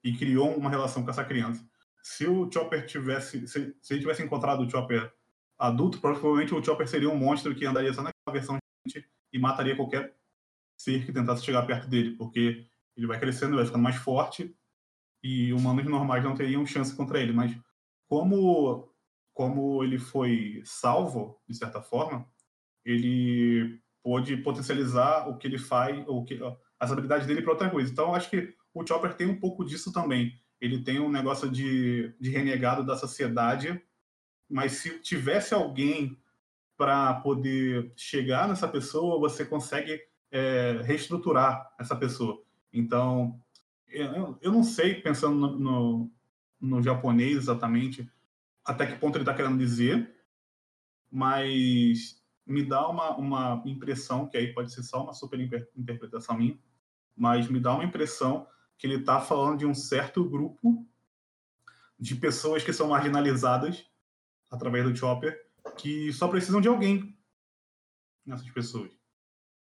E 0.02 0.16
criou 0.16 0.54
uma 0.56 0.70
relação 0.70 1.04
com 1.04 1.10
essa 1.10 1.24
criança. 1.24 1.64
Se 2.02 2.26
o 2.26 2.50
Chopper 2.50 2.86
tivesse. 2.86 3.46
Se, 3.46 3.76
se 3.80 3.94
ele 3.94 4.00
tivesse 4.00 4.22
encontrado 4.22 4.62
o 4.62 4.70
Chopper 4.70 5.12
adulto, 5.58 6.00
provavelmente 6.00 6.54
o 6.54 6.62
Chopper 6.62 6.88
seria 6.88 7.08
um 7.08 7.16
monstro 7.16 7.54
que 7.54 7.64
andaria 7.64 7.92
só 7.92 8.02
naquela 8.02 8.32
versão 8.32 8.58
gente 8.86 9.08
e 9.32 9.38
mataria 9.38 9.76
qualquer 9.76 10.16
ser 10.76 11.06
que 11.06 11.12
tentasse 11.12 11.44
chegar 11.44 11.64
perto 11.64 11.88
dele, 11.88 12.16
porque 12.16 12.66
ele 12.96 13.06
vai 13.06 13.18
crescendo, 13.18 13.56
vai 13.56 13.64
ficando 13.64 13.82
mais 13.82 13.96
forte 13.96 14.54
e 15.22 15.52
humanos 15.52 15.84
normais 15.84 16.24
não 16.24 16.34
teriam 16.34 16.66
chance 16.66 16.94
contra 16.94 17.20
ele. 17.20 17.32
Mas 17.32 17.56
como 18.08 18.88
como 19.32 19.82
ele 19.82 19.98
foi 19.98 20.62
salvo 20.64 21.40
de 21.48 21.56
certa 21.56 21.80
forma, 21.80 22.26
ele 22.84 23.80
pôde 24.02 24.36
potencializar 24.36 25.28
o 25.28 25.38
que 25.38 25.46
ele 25.46 25.58
faz, 25.58 26.04
o 26.06 26.24
que, 26.24 26.38
as 26.78 26.90
habilidades 26.90 27.26
dele 27.26 27.42
para 27.42 27.52
outra 27.52 27.70
coisa. 27.70 27.90
Então, 27.90 28.14
acho 28.14 28.28
que 28.28 28.54
o 28.74 28.86
Chopper 28.86 29.14
tem 29.14 29.26
um 29.26 29.38
pouco 29.38 29.64
disso 29.64 29.92
também. 29.92 30.32
Ele 30.60 30.82
tem 30.82 31.00
um 31.00 31.10
negócio 31.10 31.48
de, 31.48 32.14
de 32.20 32.30
renegado 32.30 32.84
da 32.84 32.96
sociedade, 32.96 33.80
mas 34.50 34.72
se 34.72 34.98
tivesse 35.00 35.54
alguém 35.54 36.18
para 36.76 37.14
poder 37.14 37.92
chegar 37.96 38.48
nessa 38.48 38.66
pessoa, 38.66 39.20
você 39.20 39.44
consegue 39.44 40.00
é, 40.30 40.80
reestruturar 40.82 41.72
essa 41.78 41.94
pessoa. 41.94 42.42
Então, 42.72 43.40
eu, 43.88 44.38
eu 44.40 44.52
não 44.52 44.64
sei, 44.64 44.94
pensando 44.94 45.36
no, 45.36 45.58
no, 45.58 46.12
no 46.60 46.82
japonês 46.82 47.36
exatamente, 47.36 48.10
até 48.64 48.86
que 48.86 48.98
ponto 48.98 49.16
ele 49.16 49.22
está 49.22 49.34
querendo 49.34 49.58
dizer, 49.58 50.14
mas 51.10 52.22
me 52.46 52.64
dá 52.64 52.88
uma, 52.88 53.16
uma 53.16 53.62
impressão, 53.66 54.26
que 54.26 54.36
aí 54.36 54.52
pode 54.52 54.72
ser 54.72 54.82
só 54.82 55.02
uma 55.02 55.12
super 55.12 55.38
interpretação 55.76 56.36
minha, 56.36 56.58
mas 57.14 57.48
me 57.48 57.60
dá 57.60 57.74
uma 57.74 57.84
impressão 57.84 58.46
que 58.78 58.86
ele 58.86 58.96
está 58.96 59.20
falando 59.20 59.58
de 59.58 59.66
um 59.66 59.74
certo 59.74 60.28
grupo 60.28 60.86
de 61.98 62.16
pessoas 62.16 62.64
que 62.64 62.72
são 62.72 62.88
marginalizadas 62.88 63.86
através 64.50 64.84
do 64.84 64.96
Chopper, 64.96 65.38
que 65.76 66.12
só 66.12 66.26
precisam 66.28 66.60
de 66.60 66.68
alguém 66.68 67.16
nessas 68.24 68.48
pessoas, 68.50 68.90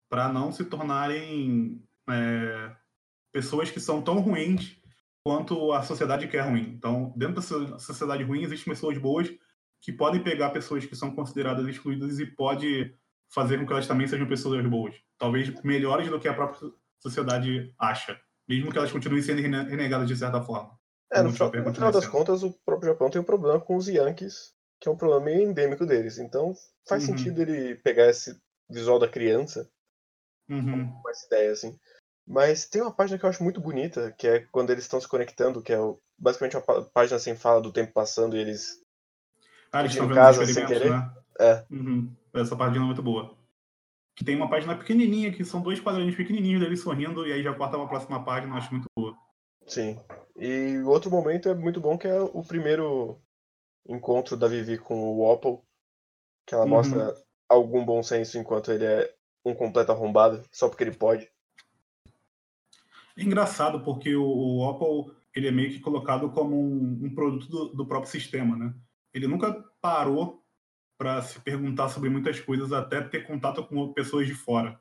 para 0.09 0.31
não 0.31 0.51
se 0.51 0.65
tornarem 0.65 1.83
é, 2.09 2.75
pessoas 3.35 3.69
que 3.69 3.81
são 3.81 4.01
tão 4.01 4.21
ruins 4.21 4.77
quanto 5.21 5.73
a 5.73 5.83
sociedade 5.83 6.25
que 6.25 6.37
é 6.37 6.41
ruim. 6.41 6.73
Então, 6.77 7.11
dentro 7.17 7.35
da 7.35 7.77
sociedade 7.77 8.23
ruim, 8.23 8.43
existem 8.43 8.73
pessoas 8.73 8.97
boas 8.97 9.29
que 9.81 9.91
podem 9.91 10.23
pegar 10.23 10.51
pessoas 10.51 10.85
que 10.85 10.95
são 10.95 11.13
consideradas 11.13 11.67
excluídas 11.67 12.17
e 12.17 12.25
pode 12.25 12.95
fazer 13.29 13.59
com 13.59 13.67
que 13.67 13.73
elas 13.73 13.87
também 13.87 14.07
sejam 14.07 14.25
pessoas 14.25 14.65
boas. 14.65 14.95
Talvez 15.17 15.53
melhores 15.63 16.09
do 16.09 16.17
que 16.17 16.29
a 16.29 16.33
própria 16.33 16.71
sociedade 16.97 17.75
acha. 17.77 18.17
Mesmo 18.47 18.71
que 18.71 18.77
elas 18.77 18.91
continuem 18.91 19.21
sendo 19.21 19.41
renegadas 19.41 20.07
de 20.07 20.15
certa 20.15 20.41
forma. 20.41 20.71
É, 21.11 21.21
no, 21.21 21.33
final, 21.33 21.51
no 21.51 21.73
final 21.73 21.91
das 21.91 22.07
contas, 22.07 22.41
o 22.41 22.53
próprio 22.65 22.93
Japão 22.93 23.09
tem 23.09 23.19
um 23.19 23.25
problema 23.25 23.59
com 23.59 23.75
os 23.75 23.89
Yankees, 23.89 24.53
que 24.79 24.87
é 24.87 24.91
um 24.91 24.95
problema 24.97 25.25
meio 25.25 25.41
endêmico 25.41 25.85
deles. 25.85 26.19
Então 26.19 26.53
faz 26.87 27.05
uhum. 27.05 27.17
sentido 27.17 27.41
ele 27.41 27.75
pegar 27.75 28.09
esse 28.09 28.39
visual 28.69 28.97
da 28.97 29.09
criança 29.09 29.69
uhum. 30.49 30.89
com 31.01 31.09
essa 31.09 31.25
ideia, 31.25 31.51
assim. 31.51 31.77
Mas 32.27 32.65
tem 32.65 32.81
uma 32.81 32.91
página 32.91 33.19
que 33.19 33.25
eu 33.25 33.29
acho 33.29 33.43
muito 33.43 33.61
bonita, 33.61 34.11
que 34.17 34.27
é 34.27 34.39
quando 34.51 34.71
eles 34.71 34.83
estão 34.83 34.99
se 34.99 35.07
conectando, 35.07 35.61
que 35.61 35.71
é 35.71 35.77
basicamente 36.17 36.57
uma 36.57 36.83
página 36.85 37.19
sem 37.19 37.35
fala 37.35 37.61
do 37.61 37.71
tempo 37.71 37.93
passando 37.93 38.35
e 38.35 38.39
eles. 38.39 38.81
Ah, 39.71 39.81
eles 39.81 39.91
estão 39.91 40.07
vendo 40.07 40.15
casa 40.15 40.45
sem 40.45 40.65
querer. 40.65 40.89
Né? 40.89 41.13
É. 41.39 41.65
Uhum. 41.69 42.11
Essa 42.33 42.55
página 42.55 42.83
é 42.83 42.87
muito 42.87 43.03
boa. 43.03 43.37
Que 44.15 44.23
tem 44.23 44.35
uma 44.35 44.49
página 44.49 44.75
pequenininha, 44.75 45.31
que 45.31 45.43
são 45.43 45.61
dois 45.61 45.79
quadrinhos 45.79 46.15
pequenininhos 46.15 46.61
deles 46.61 46.81
sorrindo, 46.81 47.27
e 47.27 47.33
aí 47.33 47.43
já 47.43 47.53
corta 47.53 47.77
uma 47.77 47.87
próxima 47.87 48.23
página, 48.23 48.53
eu 48.53 48.57
acho 48.57 48.71
muito 48.71 48.87
boa. 48.97 49.15
Sim. 49.67 49.99
E 50.37 50.79
outro 50.85 51.11
momento 51.11 51.49
é 51.49 51.53
muito 51.53 51.79
bom, 51.79 51.97
que 51.97 52.07
é 52.07 52.19
o 52.19 52.43
primeiro 52.43 53.19
encontro 53.87 54.35
da 54.37 54.47
Vivi 54.47 54.77
com 54.77 54.95
o 54.95 55.21
Opal, 55.21 55.63
que 56.47 56.55
ela 56.55 56.63
uhum. 56.63 56.69
mostra 56.69 57.13
algum 57.47 57.85
bom 57.85 58.01
senso 58.01 58.37
enquanto 58.37 58.71
ele 58.71 58.85
é 58.85 59.13
um 59.45 59.53
completo 59.53 59.91
arrombado, 59.91 60.41
só 60.51 60.67
porque 60.67 60.83
ele 60.83 60.95
pode. 60.95 61.29
É 63.17 63.23
engraçado 63.23 63.81
porque 63.81 64.15
o, 64.15 64.25
o 64.25 64.59
Opal 64.59 65.11
ele 65.33 65.47
é 65.47 65.51
meio 65.51 65.69
que 65.69 65.79
colocado 65.79 66.29
como 66.31 66.55
um, 66.55 67.05
um 67.05 67.13
produto 67.13 67.47
do, 67.49 67.69
do, 67.69 67.85
próprio 67.85 68.11
sistema, 68.11 68.55
né? 68.55 68.73
Ele 69.13 69.27
nunca 69.27 69.53
parou 69.81 70.43
para 70.97 71.21
se 71.21 71.39
perguntar 71.41 71.89
sobre 71.89 72.09
muitas 72.09 72.39
coisas 72.39 72.71
até 72.71 73.01
ter 73.01 73.27
contato 73.27 73.63
com 73.65 73.93
pessoas 73.93 74.27
de 74.27 74.33
fora. 74.33 74.79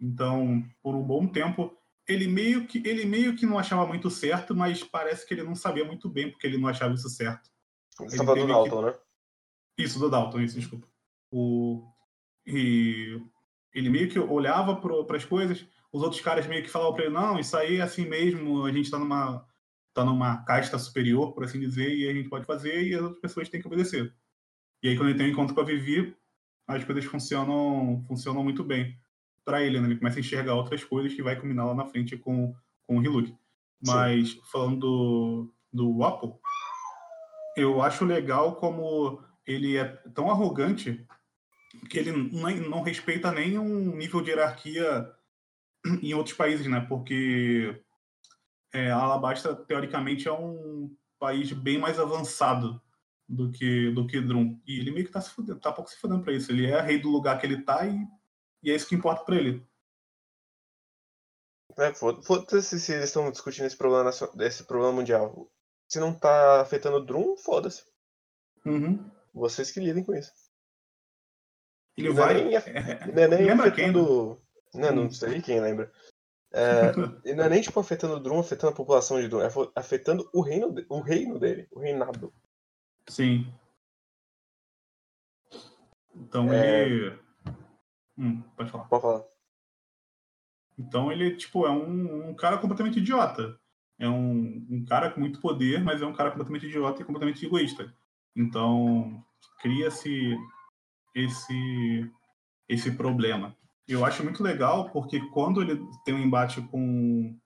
Então, 0.00 0.64
por 0.82 0.94
um 0.94 1.02
bom 1.02 1.26
tempo, 1.26 1.76
ele 2.06 2.28
meio 2.28 2.66
que 2.66 2.86
ele 2.86 3.04
meio 3.04 3.34
que 3.34 3.44
não 3.44 3.58
achava 3.58 3.86
muito 3.86 4.08
certo, 4.08 4.54
mas 4.54 4.84
parece 4.84 5.26
que 5.26 5.34
ele 5.34 5.42
não 5.42 5.54
sabia 5.54 5.84
muito 5.84 6.08
bem 6.08 6.30
porque 6.30 6.46
ele 6.46 6.58
não 6.58 6.68
achava 6.68 6.94
isso 6.94 7.08
certo. 7.08 7.50
Você 7.98 8.18
do 8.18 8.46
Dalton, 8.46 8.78
que... 8.78 8.86
né? 8.86 8.98
Isso, 9.78 9.98
do 9.98 10.08
Dalton, 10.08 10.40
isso, 10.40 10.58
desculpa. 10.58 10.86
O... 11.32 11.90
E 12.46 13.20
ele 13.74 13.90
meio 13.90 14.08
que 14.08 14.18
olhava 14.18 14.76
para 14.76 15.16
as 15.16 15.24
coisas, 15.24 15.66
os 15.92 16.02
outros 16.02 16.20
caras 16.20 16.46
meio 16.46 16.62
que 16.62 16.70
falavam 16.70 16.94
para 16.94 17.04
ele, 17.04 17.14
não, 17.14 17.38
isso 17.38 17.56
aí 17.56 17.76
é 17.76 17.82
assim 17.82 18.06
mesmo, 18.06 18.64
a 18.64 18.72
gente 18.72 18.86
está 18.86 18.98
numa, 18.98 19.46
tá 19.94 20.04
numa 20.04 20.44
casta 20.44 20.78
superior, 20.78 21.32
por 21.32 21.44
assim 21.44 21.58
dizer, 21.58 21.94
e 21.96 22.08
a 22.08 22.12
gente 22.12 22.28
pode 22.28 22.44
fazer 22.44 22.86
e 22.86 22.94
as 22.94 23.02
outras 23.02 23.20
pessoas 23.20 23.48
têm 23.48 23.60
que 23.60 23.66
obedecer. 23.66 24.12
E 24.82 24.88
aí 24.88 24.96
quando 24.96 25.10
ele 25.10 25.18
tem 25.18 25.28
um 25.28 25.30
encontro 25.30 25.54
com 25.54 25.60
a 25.60 25.64
Vivi, 25.64 26.14
as 26.66 26.84
coisas 26.84 27.04
funcionam, 27.04 28.04
funcionam 28.06 28.42
muito 28.42 28.64
bem 28.64 28.98
para 29.44 29.62
ele, 29.62 29.80
né? 29.80 29.86
Ele 29.86 29.96
começa 29.96 30.18
a 30.18 30.20
enxergar 30.20 30.54
outras 30.54 30.82
coisas 30.82 31.14
que 31.14 31.22
vai 31.22 31.36
culminar 31.36 31.66
lá 31.66 31.74
na 31.74 31.86
frente 31.86 32.16
com, 32.16 32.54
com 32.86 32.98
o 32.98 33.02
Hiluk. 33.02 33.34
Mas 33.84 34.30
Sim. 34.30 34.40
falando 34.50 34.78
do, 34.78 35.54
do 35.72 36.04
Apple, 36.04 36.32
eu 37.56 37.80
acho 37.80 38.04
legal 38.04 38.56
como 38.56 39.22
ele 39.46 39.76
é 39.76 39.84
tão 40.14 40.30
arrogante 40.30 41.06
que 41.88 41.98
ele 41.98 42.10
não, 42.12 42.50
não 42.68 42.82
respeita 42.82 43.30
nem 43.30 43.58
um 43.58 43.96
nível 43.96 44.20
de 44.20 44.30
hierarquia 44.30 45.08
em 46.02 46.14
outros 46.14 46.36
países, 46.36 46.66
né? 46.66 46.80
Porque 46.88 47.82
é, 48.72 48.90
a 48.90 48.96
Alabasta, 48.96 49.54
teoricamente, 49.54 50.28
é 50.28 50.32
um 50.32 50.94
país 51.18 51.52
bem 51.52 51.78
mais 51.78 51.98
avançado 51.98 52.80
do 53.28 53.50
que 53.50 53.90
do 53.90 54.06
que 54.06 54.20
Drum. 54.20 54.60
E 54.66 54.78
ele 54.78 54.90
meio 54.90 55.06
que 55.06 55.12
tá, 55.12 55.20
se 55.20 55.30
fudendo, 55.30 55.60
tá 55.60 55.72
pouco 55.72 55.90
se 55.90 55.98
fudendo 55.98 56.22
pra 56.22 56.32
isso. 56.32 56.50
Ele 56.52 56.66
é 56.66 56.80
rei 56.80 56.98
do 56.98 57.10
lugar 57.10 57.38
que 57.40 57.46
ele 57.46 57.62
tá 57.62 57.86
e, 57.86 58.06
e 58.62 58.70
é 58.70 58.74
isso 58.74 58.88
que 58.88 58.94
importa 58.94 59.24
pra 59.24 59.36
ele. 59.36 59.66
É, 61.78 61.92
foda-se 61.92 62.80
se 62.80 62.92
eles 62.92 63.04
estão 63.04 63.30
discutindo 63.30 63.66
esse 63.66 63.76
problema, 63.76 64.10
esse 64.40 64.64
problema 64.64 64.92
mundial. 64.92 65.50
Se 65.88 66.00
não 66.00 66.12
tá 66.12 66.60
afetando 66.60 66.96
o 66.96 67.04
Drum, 67.04 67.36
foda-se. 67.36 67.84
Uhum. 68.64 69.10
Vocês 69.34 69.70
que 69.70 69.80
lidem 69.80 70.02
com 70.02 70.14
isso. 70.14 70.32
Ele 71.96 72.10
vai. 72.10 72.44
Não 72.44 72.50
é 72.50 72.52
nem, 72.52 73.14
não 73.14 73.22
é 73.22 73.28
nem 73.28 73.50
afetando. 73.50 74.36
Quem? 74.36 74.45
Não, 74.76 74.94
não 74.94 75.04
hum. 75.04 75.10
sei 75.10 75.40
quem 75.40 75.60
lembra. 75.60 75.92
É, 76.52 76.92
e 77.24 77.34
não 77.34 77.44
é 77.44 77.48
nem 77.48 77.60
tipo 77.60 77.78
afetando 77.78 78.14
o 78.14 78.20
Drum, 78.20 78.38
afetando 78.38 78.72
a 78.72 78.76
população 78.76 79.20
de 79.20 79.28
Drum, 79.28 79.40
é 79.40 79.48
afetando 79.74 80.28
o 80.32 80.40
reino, 80.40 80.74
o 80.88 81.00
reino 81.00 81.38
dele, 81.38 81.68
o 81.70 81.80
reinado. 81.80 82.32
Sim. 83.08 83.52
Então 86.14 86.52
é... 86.52 86.82
ele. 86.82 87.18
Hum, 88.16 88.42
pode 88.56 88.70
falar. 88.70 88.84
Pode 88.84 89.02
falar. 89.02 89.24
Então 90.78 91.10
ele, 91.10 91.36
tipo, 91.36 91.66
é 91.66 91.70
um, 91.70 92.30
um 92.30 92.34
cara 92.34 92.58
completamente 92.58 92.98
idiota. 92.98 93.58
É 93.98 94.08
um, 94.08 94.66
um, 94.70 94.84
cara 94.84 95.10
com 95.10 95.20
muito 95.20 95.40
poder, 95.40 95.82
mas 95.82 96.02
é 96.02 96.06
um 96.06 96.12
cara 96.12 96.30
completamente 96.30 96.66
idiota 96.66 97.00
e 97.00 97.04
completamente 97.04 97.44
egoísta. 97.44 97.94
Então 98.34 99.24
cria-se 99.60 100.36
esse, 101.14 102.10
esse 102.68 102.92
problema. 102.92 103.56
Eu 103.88 104.04
acho 104.04 104.24
muito 104.24 104.42
legal 104.42 104.90
porque 104.90 105.20
quando 105.30 105.62
ele 105.62 105.80
tem 106.04 106.14
um 106.14 106.18
embate 106.18 106.60
com 106.62 107.38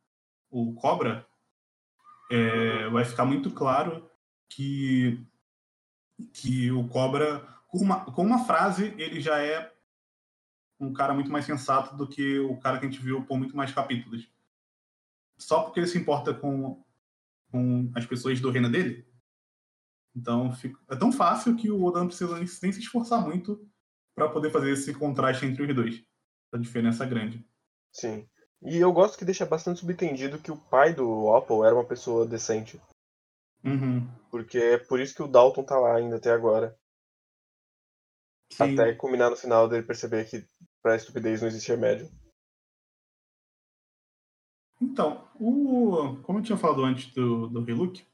o 0.50 0.74
Cobra, 0.74 1.26
é, 2.30 2.88
vai 2.88 3.04
ficar 3.04 3.24
muito 3.24 3.50
claro 3.50 4.08
que, 4.48 5.22
que 6.32 6.70
o 6.70 6.88
Cobra, 6.88 7.40
com 7.68 7.78
uma, 7.78 8.04
com 8.04 8.24
uma 8.24 8.44
frase, 8.44 8.94
ele 8.96 9.20
já 9.20 9.38
é 9.38 9.70
um 10.78 10.92
cara 10.92 11.12
muito 11.12 11.30
mais 11.30 11.44
sensato 11.44 11.94
do 11.94 12.08
que 12.08 12.38
o 12.38 12.56
cara 12.58 12.78
que 12.78 12.86
a 12.86 12.90
gente 12.90 13.02
viu 13.02 13.22
por 13.24 13.36
muito 13.36 13.54
mais 13.54 13.72
capítulos. 13.72 14.32
Só 15.38 15.62
porque 15.62 15.80
ele 15.80 15.86
se 15.86 15.98
importa 15.98 16.32
com, 16.32 16.82
com 17.50 17.92
as 17.94 18.06
pessoas 18.06 18.40
do 18.40 18.50
reino 18.50 18.70
dele. 18.70 19.06
Então 20.16 20.50
é 20.88 20.96
tão 20.96 21.12
fácil 21.12 21.54
que 21.56 21.70
o 21.70 21.84
Oda 21.84 22.00
não 22.00 22.06
precisa 22.06 22.36
nem 22.36 22.46
se 22.46 22.80
esforçar 22.80 23.22
muito 23.22 23.68
para 24.14 24.28
poder 24.28 24.50
fazer 24.50 24.72
esse 24.72 24.92
contraste 24.94 25.44
entre 25.44 25.62
os 25.62 25.74
dois. 25.74 26.09
A 26.52 26.58
diferença 26.58 27.06
grande. 27.06 27.44
Sim. 27.92 28.28
E 28.62 28.76
eu 28.76 28.92
gosto 28.92 29.18
que 29.18 29.24
deixa 29.24 29.46
bastante 29.46 29.80
subentendido 29.80 30.40
que 30.40 30.50
o 30.50 30.56
pai 30.56 30.92
do 30.92 31.34
Apple 31.34 31.62
era 31.64 31.74
uma 31.74 31.86
pessoa 31.86 32.26
decente. 32.26 32.80
Uhum. 33.64 34.06
Porque 34.30 34.58
é 34.58 34.78
por 34.78 35.00
isso 35.00 35.14
que 35.14 35.22
o 35.22 35.28
Dalton 35.28 35.64
tá 35.64 35.78
lá 35.78 35.96
ainda 35.96 36.16
até 36.16 36.30
agora. 36.30 36.78
Sim. 38.52 38.74
Até 38.74 38.94
culminar 38.94 39.30
no 39.30 39.36
final 39.36 39.68
dele 39.68 39.86
perceber 39.86 40.28
que 40.28 40.46
pra 40.82 40.96
estupidez 40.96 41.40
não 41.40 41.48
existe 41.48 41.68
remédio. 41.68 42.10
Então, 44.80 45.28
o, 45.38 46.16
como 46.22 46.38
eu 46.38 46.42
tinha 46.42 46.56
falado 46.56 46.82
antes 46.82 47.12
do, 47.14 47.48
do 47.48 47.68
Hiluk, 47.68 48.04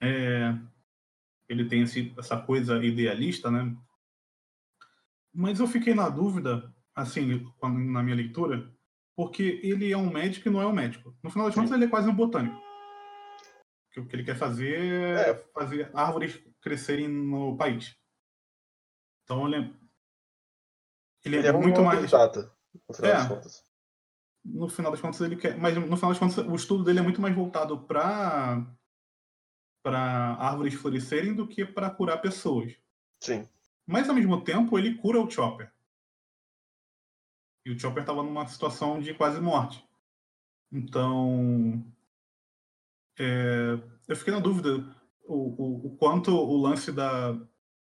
é, 0.00 0.52
ele 1.48 1.68
tem 1.68 1.82
esse, 1.82 2.12
essa 2.18 2.40
coisa 2.40 2.84
idealista, 2.84 3.50
né? 3.50 3.76
Mas 5.32 5.60
eu 5.60 5.66
fiquei 5.66 5.94
na 5.94 6.08
dúvida, 6.08 6.71
assim, 6.94 7.46
na 7.62 8.02
minha 8.02 8.16
leitura, 8.16 8.70
porque 9.16 9.60
ele 9.62 9.92
é 9.92 9.96
um 9.96 10.10
médico 10.10 10.48
e 10.48 10.50
não 10.50 10.60
é 10.60 10.66
um 10.66 10.72
médico. 10.72 11.14
No 11.22 11.30
final 11.30 11.46
das 11.46 11.54
contas, 11.54 11.72
ele 11.72 11.84
é 11.84 11.88
quase 11.88 12.08
um 12.08 12.14
botânico. 12.14 12.60
O 13.96 14.06
que 14.06 14.16
ele 14.16 14.24
quer 14.24 14.36
fazer 14.36 14.78
é, 14.78 15.30
é 15.30 15.34
fazer 15.52 15.90
árvores 15.94 16.42
crescerem 16.60 17.08
no 17.08 17.56
país. 17.56 17.94
Então 19.24 19.46
ele 19.46 19.56
é, 19.56 19.70
ele, 21.24 21.36
ele 21.36 21.46
é, 21.46 21.50
é 21.50 21.52
muito 21.52 21.82
mais. 21.82 22.10
Data, 22.10 22.50
no 22.88 22.94
final 22.94 23.10
é, 23.10 23.14
das 23.14 23.28
contas. 23.28 23.64
No 24.44 24.68
final 24.68 24.90
das 24.92 25.00
contas, 25.00 25.20
ele 25.20 25.36
quer. 25.36 25.58
Mas 25.58 25.76
no 25.76 25.96
final 25.96 26.10
das 26.10 26.18
contas, 26.18 26.38
o 26.38 26.54
estudo 26.54 26.84
dele 26.84 27.00
é 27.00 27.02
muito 27.02 27.20
mais 27.20 27.34
voltado 27.34 27.78
para 27.82 28.66
para 29.82 30.00
árvores 30.36 30.74
florescerem 30.74 31.34
do 31.34 31.46
que 31.46 31.64
para 31.64 31.90
curar 31.90 32.22
pessoas. 32.22 32.72
Sim. 33.20 33.48
Mas 33.84 34.08
ao 34.08 34.14
mesmo 34.14 34.40
tempo 34.42 34.78
ele 34.78 34.94
cura 34.94 35.20
o 35.20 35.28
Chopper. 35.28 35.72
E 37.64 37.70
o 37.70 37.78
Chopper 37.78 38.02
estava 38.02 38.22
numa 38.22 38.46
situação 38.46 39.00
de 39.00 39.14
quase 39.14 39.40
morte. 39.40 39.86
Então. 40.70 41.84
É, 43.18 43.78
eu 44.08 44.16
fiquei 44.16 44.32
na 44.32 44.40
dúvida 44.40 44.84
o, 45.24 45.34
o, 45.34 45.86
o, 45.86 45.96
quanto 45.96 46.32
o 46.34 46.56
lance 46.56 46.90
da, 46.90 47.38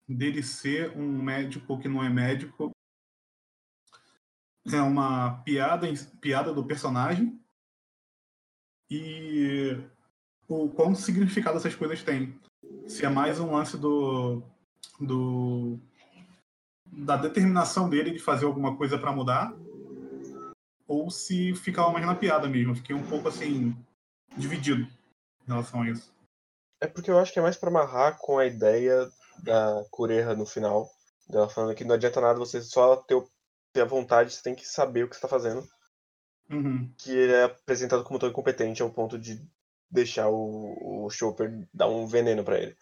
dele 0.08 0.44
ser 0.44 0.98
um 0.98 1.22
médico 1.22 1.80
que 1.80 1.88
não 1.88 2.04
é 2.04 2.10
médico 2.10 2.72
é 4.72 4.82
uma 4.82 5.42
piada, 5.44 5.88
piada 6.20 6.54
do 6.54 6.66
personagem 6.66 7.40
e 8.90 9.78
o 10.48 10.70
quão 10.70 10.94
significado 10.94 11.58
essas 11.58 11.76
coisas 11.76 12.04
têm. 12.04 12.40
Se 12.88 13.06
é 13.06 13.10
mais 13.10 13.40
um 13.40 13.52
lance 13.52 13.78
do, 13.78 14.44
do 15.00 15.80
da 16.86 17.16
determinação 17.16 17.90
dele 17.90 18.12
de 18.12 18.20
fazer 18.20 18.46
alguma 18.46 18.76
coisa 18.76 19.00
para 19.00 19.14
mudar 19.14 19.56
ou 20.92 21.10
se 21.10 21.56
ficava 21.56 21.90
mais 21.92 22.06
na 22.06 22.16
piada 22.16 22.48
mesmo. 22.50 22.76
Fiquei 22.76 22.96
um 22.96 23.08
pouco 23.08 23.30
assim 23.30 23.74
dividido 24.38 24.82
em 24.84 25.48
relação 25.48 25.82
a 25.82 25.90
isso. 25.90 26.14
É 26.82 26.88
porque 26.88 27.10
eu 27.10 27.18
acho 27.18 27.32
que 27.32 27.40
é 27.40 27.42
mais 27.42 27.56
para 27.56 27.70
amarrar 27.70 28.18
com 28.18 28.38
a 28.38 28.46
ideia 28.46 29.10
da 29.44 29.86
Cureha 29.90 30.36
no 30.36 30.46
final, 30.46 30.90
Ela 31.30 31.48
falando 31.50 31.76
que 31.76 31.86
não 31.86 31.96
adianta 31.96 32.20
nada 32.20 32.38
você 32.40 32.62
só 32.62 32.98
ter, 32.98 33.16
ter 33.74 33.82
a 33.82 33.86
vontade, 33.86 34.34
você 34.34 34.44
tem 34.44 34.56
que 34.56 34.68
saber 34.68 35.04
o 35.06 35.10
que 35.10 35.16
você 35.16 35.22
tá 35.22 35.28
fazendo. 35.28 35.66
Uhum. 36.50 36.94
Que 36.98 37.12
ele 37.12 37.34
é 37.34 37.44
apresentado 37.44 38.04
como 38.04 38.20
tão 38.20 38.30
incompetente 38.30 38.82
ao 38.82 38.92
ponto 38.92 39.18
de 39.18 39.42
deixar 39.90 40.30
o, 40.30 41.06
o 41.06 41.10
Chopper 41.10 41.68
dar 41.74 41.88
um 41.88 42.06
veneno 42.06 42.44
para 42.44 42.60
ele. 42.60 42.76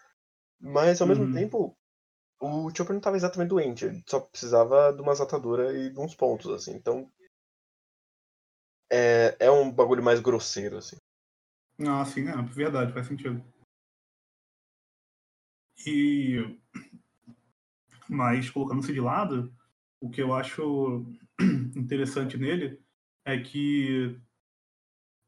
Mas 0.60 1.02
ao 1.02 1.08
mesmo 1.08 1.26
Uhum. 1.26 1.34
tempo, 1.34 1.78
o 2.41 2.69
Chopper 2.76 2.93
não 2.93 3.02
tava 3.02 3.17
exatamente 3.17 3.50
doente, 3.50 3.86
ele 3.86 4.04
só 4.08 4.19
precisava 4.19 4.91
de 4.93 5.02
umas 5.02 5.22
ataduras 5.22 5.76
e 5.76 5.89
de 5.91 6.00
uns 6.00 6.15
pontos, 6.15 6.52
assim. 6.52 6.74
Então. 6.74 7.12
É, 8.91 9.36
é 9.39 9.52
um 9.52 9.71
bagulho 9.71 10.04
mais 10.04 10.19
grosseiro, 10.19 10.78
assim. 10.78 10.97
Ah, 11.88 12.04
sim, 12.06 12.28
é 12.28 12.41
verdade, 12.41 12.91
faz 12.91 13.08
sentido. 13.08 13.43
E. 15.86 16.58
Mas, 18.10 18.49
colocando-se 18.49 18.91
de 18.91 18.99
lado, 18.99 19.54
o 20.02 20.10
que 20.10 20.21
eu 20.21 20.34
acho 20.34 21.06
interessante 21.75 22.38
nele 22.38 22.80
é 23.23 23.39
que 23.39 24.19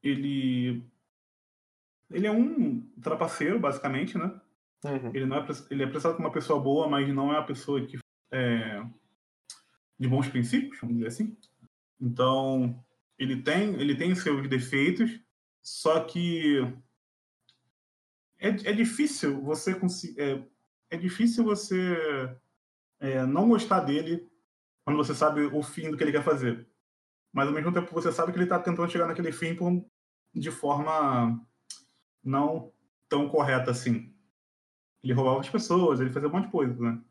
ele. 0.02 0.84
Ele 2.10 2.26
é 2.26 2.32
um 2.32 2.82
trapaceiro, 3.00 3.58
basicamente, 3.58 4.18
né? 4.18 4.38
Uhum. 4.84 5.10
Ele, 5.14 5.24
não 5.24 5.36
é, 5.36 5.46
ele 5.70 5.82
é 5.84 5.86
prestado 5.86 6.16
como 6.16 6.26
uma 6.26 6.34
pessoa 6.34 6.60
boa, 6.60 6.88
mas 6.88 7.08
não 7.08 7.32
é 7.32 7.38
uma 7.38 7.46
pessoa 7.46 7.86
que 7.86 7.98
é 8.30 8.84
de 9.98 10.08
bons 10.08 10.28
princípios, 10.28 10.80
vamos 10.80 10.96
dizer 10.96 11.08
assim. 11.08 11.36
Então, 12.00 12.84
ele 13.18 13.42
tem, 13.42 13.74
ele 13.80 13.94
tem 13.94 14.14
seus 14.14 14.48
defeitos, 14.48 15.20
só 15.62 16.00
que 16.04 16.60
é, 18.38 18.48
é 18.48 18.72
difícil 18.72 19.40
você 19.42 19.72
é, 20.18 20.42
é 20.90 20.96
difícil 20.96 21.44
você 21.44 21.96
é, 23.00 23.24
não 23.24 23.48
gostar 23.48 23.80
dele 23.80 24.28
quando 24.84 24.96
você 24.96 25.14
sabe 25.14 25.42
o 25.42 25.62
fim 25.62 25.90
do 25.90 25.96
que 25.96 26.02
ele 26.04 26.12
quer 26.12 26.24
fazer. 26.24 26.68
Mas 27.32 27.46
ao 27.46 27.54
mesmo 27.54 27.72
tempo 27.72 27.92
você 27.92 28.12
sabe 28.12 28.32
que 28.32 28.38
ele 28.38 28.44
está 28.44 28.58
tentando 28.58 28.90
chegar 28.90 29.06
naquele 29.06 29.32
fim 29.32 29.54
por- 29.54 29.84
de 30.34 30.50
forma 30.50 31.40
não 32.22 32.72
tão 33.08 33.28
correta 33.28 33.70
assim 33.70 34.12
ele 35.02 35.12
roubava 35.12 35.40
as 35.40 35.48
pessoas, 35.48 36.00
ele 36.00 36.12
fazia 36.12 36.28
um 36.28 36.32
monte 36.32 36.46
de 36.46 36.52
coisa, 36.52 36.80
né? 36.80 37.02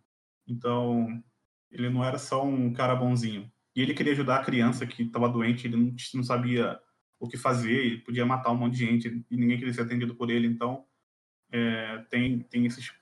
Então, 0.48 1.22
ele 1.70 1.90
não 1.90 2.04
era 2.04 2.18
só 2.18 2.44
um 2.44 2.72
cara 2.74 2.96
bonzinho. 2.96 3.52
E 3.76 3.82
ele 3.82 3.94
queria 3.94 4.14
ajudar 4.14 4.38
a 4.40 4.44
criança 4.44 4.86
que 4.86 5.04
estava 5.04 5.30
doente, 5.30 5.68
ele 5.68 5.78
não, 5.78 5.96
não 6.16 6.24
sabia 6.24 6.80
o 7.20 7.28
que 7.28 7.38
fazer, 7.38 7.72
ele 7.86 8.00
podia 8.00 8.26
matar 8.26 8.52
um 8.52 8.58
monte 8.58 8.74
de 8.78 8.86
gente 8.86 9.26
e 9.30 9.38
ninguém 9.38 9.58
queria 9.58 9.74
ser 9.74 9.82
atendido 9.82 10.16
por 10.16 10.30
ele. 10.30 10.48
Então, 10.48 10.86
é, 11.52 12.00
tem, 12.10 12.40
tem 12.40 12.66
esses 12.66 12.94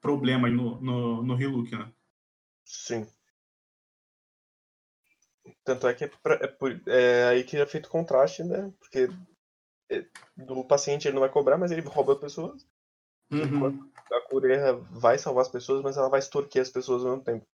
problemas 0.00 0.52
no, 0.52 0.80
no, 0.80 1.22
no 1.22 1.40
Hiluk, 1.40 1.72
né? 1.76 1.92
Sim. 2.64 3.06
Tanto 5.64 5.86
é 5.88 5.94
que 5.94 6.04
é, 6.04 6.08
pra- 6.08 6.38
é 6.42 6.46
por- 6.46 6.80
é 6.88 7.24
aí 7.28 7.44
que 7.44 7.56
é 7.56 7.66
feito 7.66 7.86
o 7.86 7.90
contraste, 7.90 8.42
né? 8.44 8.72
Porque 8.78 9.08
é, 9.90 10.06
do 10.36 10.64
paciente 10.64 11.06
ele 11.06 11.14
não 11.14 11.20
vai 11.20 11.30
cobrar, 11.30 11.58
mas 11.58 11.70
ele 11.70 11.82
rouba 11.82 12.16
pessoas. 12.16 12.66
Uhum. 13.30 13.90
A 14.12 14.20
Cureha 14.28 14.74
vai 14.74 15.18
salvar 15.18 15.42
as 15.42 15.48
pessoas, 15.50 15.82
mas 15.82 15.96
ela 15.96 16.08
vai 16.08 16.20
extorquir 16.20 16.60
as 16.62 16.70
pessoas 16.70 17.04
ao 17.04 17.10
mesmo 17.10 17.24
tempo. 17.24 17.46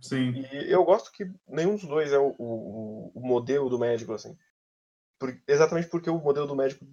Sim, 0.00 0.32
E 0.32 0.70
eu 0.72 0.84
gosto 0.84 1.10
que 1.12 1.30
nenhum 1.46 1.74
dos 1.74 1.84
dois 1.86 2.12
é 2.12 2.18
o, 2.18 2.34
o, 2.38 3.12
o 3.14 3.20
modelo 3.20 3.68
do 3.68 3.78
médico, 3.78 4.12
assim. 4.12 4.36
Por- 5.18 5.40
exatamente 5.46 5.88
porque 5.88 6.08
o 6.10 6.18
modelo 6.18 6.46
do 6.46 6.56
médico, 6.56 6.86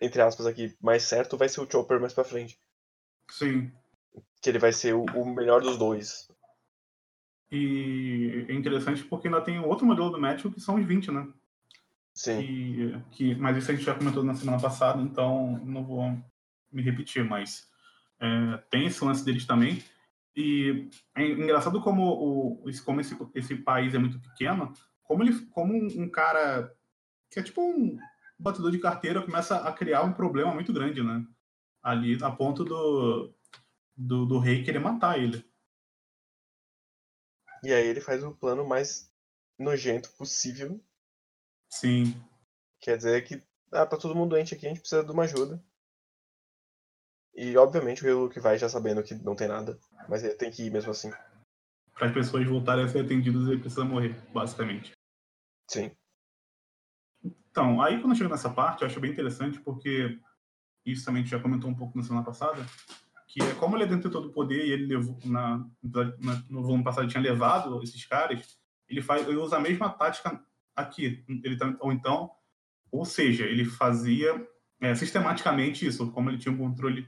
entre 0.00 0.20
aspas 0.22 0.46
aqui, 0.46 0.76
mais 0.80 1.02
certo 1.02 1.36
vai 1.36 1.48
ser 1.48 1.60
o 1.60 1.70
Chopper 1.70 2.00
mais 2.00 2.12
pra 2.12 2.24
frente. 2.24 2.60
sim. 3.30 3.72
Que 4.40 4.50
ele 4.50 4.58
vai 4.58 4.72
ser 4.72 4.94
o, 4.94 5.04
o 5.04 5.26
melhor 5.34 5.60
dos 5.60 5.76
dois. 5.76 6.28
E 7.50 8.44
é 8.48 8.52
interessante 8.52 9.02
porque 9.04 9.26
ainda 9.26 9.40
tem 9.40 9.58
outro 9.58 9.86
modelo 9.86 10.10
do 10.10 10.20
médico 10.20 10.50
que 10.50 10.60
são 10.60 10.76
os 10.76 10.84
20, 10.86 11.10
né? 11.10 11.26
Sim. 12.14 12.42
que, 12.42 13.02
que, 13.12 13.34
mas 13.36 13.56
isso 13.56 13.70
a 13.70 13.74
gente 13.74 13.84
já 13.84 13.94
comentou 13.94 14.22
na 14.24 14.34
semana 14.34 14.60
passada, 14.60 15.00
então 15.00 15.58
não 15.64 15.84
vou 15.84 16.02
me 16.72 16.82
repetir, 16.82 17.24
mas 17.24 17.70
é, 18.20 18.56
tem 18.70 18.86
esse 18.86 19.02
lance 19.04 19.24
deles 19.24 19.46
também. 19.46 19.82
E 20.40 20.88
é 21.16 21.24
engraçado 21.24 21.80
como, 21.80 22.04
o, 22.62 22.70
esse, 22.70 22.80
como 22.80 23.00
esse, 23.00 23.18
esse 23.34 23.56
país 23.56 23.92
é 23.92 23.98
muito 23.98 24.20
pequeno, 24.20 24.72
como, 25.02 25.24
ele, 25.24 25.34
como 25.46 25.74
um, 25.74 26.04
um 26.04 26.08
cara 26.08 26.72
que 27.28 27.40
é 27.40 27.42
tipo 27.42 27.60
um 27.60 27.98
batedor 28.38 28.70
de 28.70 28.78
carteira 28.78 29.20
começa 29.20 29.56
a 29.56 29.72
criar 29.72 30.04
um 30.04 30.12
problema 30.12 30.54
muito 30.54 30.72
grande, 30.72 31.02
né? 31.02 31.26
Ali, 31.82 32.22
a 32.22 32.30
ponto 32.30 32.64
do, 32.64 33.34
do, 33.96 34.26
do 34.26 34.38
rei 34.38 34.62
querer 34.62 34.78
matar 34.78 35.18
ele. 35.18 35.44
E 37.64 37.72
aí 37.72 37.88
ele 37.88 38.00
faz 38.00 38.22
o 38.22 38.30
plano 38.30 38.64
mais 38.64 39.12
nojento 39.58 40.12
possível. 40.12 40.80
Sim, 41.68 42.14
Quer 42.80 42.96
dizer 42.96 43.24
que, 43.24 43.42
ah, 43.72 43.84
tá 43.84 43.96
todo 43.96 44.14
mundo 44.14 44.30
doente 44.30 44.54
aqui, 44.54 44.66
a 44.66 44.68
gente 44.68 44.80
precisa 44.80 45.02
de 45.02 45.10
uma 45.10 45.24
ajuda. 45.24 45.60
E 47.34 47.56
obviamente 47.56 48.04
o 48.04 48.08
Hiluk 48.08 48.38
vai 48.40 48.58
já 48.58 48.68
sabendo 48.68 49.02
que 49.02 49.14
não 49.14 49.36
tem 49.36 49.48
nada. 49.48 49.78
Mas 50.08 50.24
ele 50.24 50.34
tem 50.34 50.50
que 50.50 50.64
ir 50.64 50.70
mesmo 50.72 50.90
assim. 50.90 51.10
para 51.94 52.08
as 52.08 52.12
pessoas 52.14 52.46
voltarem 52.46 52.84
a 52.84 52.88
ser 52.88 53.04
atendidas, 53.04 53.46
ele 53.48 53.60
precisa 53.60 53.84
morrer, 53.84 54.14
basicamente. 54.32 54.92
Sim. 55.70 55.90
Então, 57.50 57.80
aí 57.82 58.00
quando 58.00 58.16
chega 58.16 58.30
nessa 58.30 58.50
parte, 58.50 58.82
eu 58.82 58.86
acho 58.88 59.00
bem 59.00 59.10
interessante, 59.10 59.58
porque 59.60 60.18
isso 60.86 61.04
também 61.04 61.22
a 61.22 61.24
gente 61.24 61.32
já 61.32 61.40
comentou 61.42 61.68
um 61.68 61.74
pouco 61.74 61.96
na 61.98 62.04
semana 62.04 62.24
passada, 62.24 62.64
que 63.26 63.42
é 63.42 63.54
como 63.54 63.76
ele 63.76 63.84
é 63.84 63.86
detentor 63.86 64.22
do 64.22 64.32
poder 64.32 64.64
e 64.66 64.70
ele 64.72 64.86
levou, 64.86 65.18
na, 65.24 65.58
na- 65.82 66.44
no 66.48 66.62
volume 66.62 66.84
passado 66.84 67.08
tinha 67.08 67.22
levado 67.22 67.82
esses 67.82 68.04
caras, 68.06 68.58
ele, 68.88 69.02
faz, 69.02 69.26
ele 69.26 69.36
usa 69.36 69.56
a 69.56 69.60
mesma 69.60 69.90
tática 69.90 70.40
aqui. 70.74 71.24
Ele, 71.28 71.56
tam- 71.56 71.76
ou 71.80 71.92
então, 71.92 72.30
ou 72.90 73.04
seja, 73.04 73.44
ele 73.44 73.64
fazia 73.64 74.46
é, 74.80 74.94
sistematicamente 74.94 75.84
isso, 75.86 76.10
como 76.12 76.30
ele 76.30 76.38
tinha 76.38 76.54
um 76.54 76.58
controle 76.58 77.06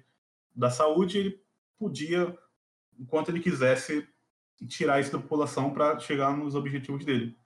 da 0.60 0.70
saúde, 0.70 1.18
ele 1.18 1.42
podia, 1.78 2.36
enquanto 2.98 3.30
ele 3.30 3.40
quisesse, 3.40 4.06
tirar 4.68 5.00
isso 5.00 5.10
da 5.10 5.18
população 5.18 5.72
para 5.72 5.98
chegar 5.98 6.36
nos 6.36 6.54
objetivos 6.54 7.04
dele. 7.04 7.36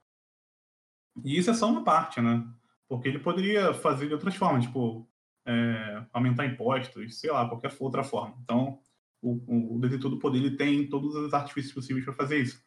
E 1.24 1.38
isso 1.38 1.50
é 1.50 1.54
só 1.54 1.70
uma 1.70 1.84
parte, 1.84 2.20
né? 2.20 2.44
Porque 2.88 3.08
ele 3.08 3.20
poderia 3.20 3.72
fazer 3.72 4.08
de 4.08 4.14
outras 4.14 4.34
formas, 4.34 4.64
tipo, 4.64 5.08
é, 5.46 6.04
aumentar 6.12 6.44
impostos, 6.44 7.20
sei 7.20 7.30
lá, 7.30 7.48
qualquer 7.48 7.72
outra 7.78 8.02
forma. 8.02 8.36
Então, 8.42 8.80
o, 9.22 9.76
o 9.76 9.78
detentor 9.78 10.10
do 10.10 10.18
poder 10.18 10.38
ele 10.38 10.56
tem 10.56 10.88
todos 10.88 11.14
os 11.14 11.32
artifícios 11.32 11.72
possíveis 11.72 12.04
para 12.04 12.14
fazer 12.14 12.40
isso. 12.40 12.62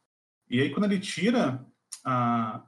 E 0.49 0.61
aí, 0.61 0.71
quando 0.71 0.85
ele 0.85 0.99
tira, 0.99 1.65
a... 2.05 2.65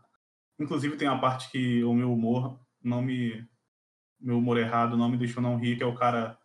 inclusive 0.60 0.98
tem 0.98 1.08
a 1.08 1.18
parte 1.18 1.50
que 1.50 1.84
o 1.84 1.94
meu 1.94 2.14
humor 2.14 2.60
não 2.84 3.02
me. 3.02 3.48
Meu 4.20 4.38
humor 4.38 4.58
errado 4.58 4.98
não 4.98 5.08
me 5.08 5.18
deixou 5.18 5.42
não 5.42 5.58
rir, 5.58 5.78
que 5.78 5.84
é 5.84 5.86
o 5.86 5.96
cara, 5.96 6.38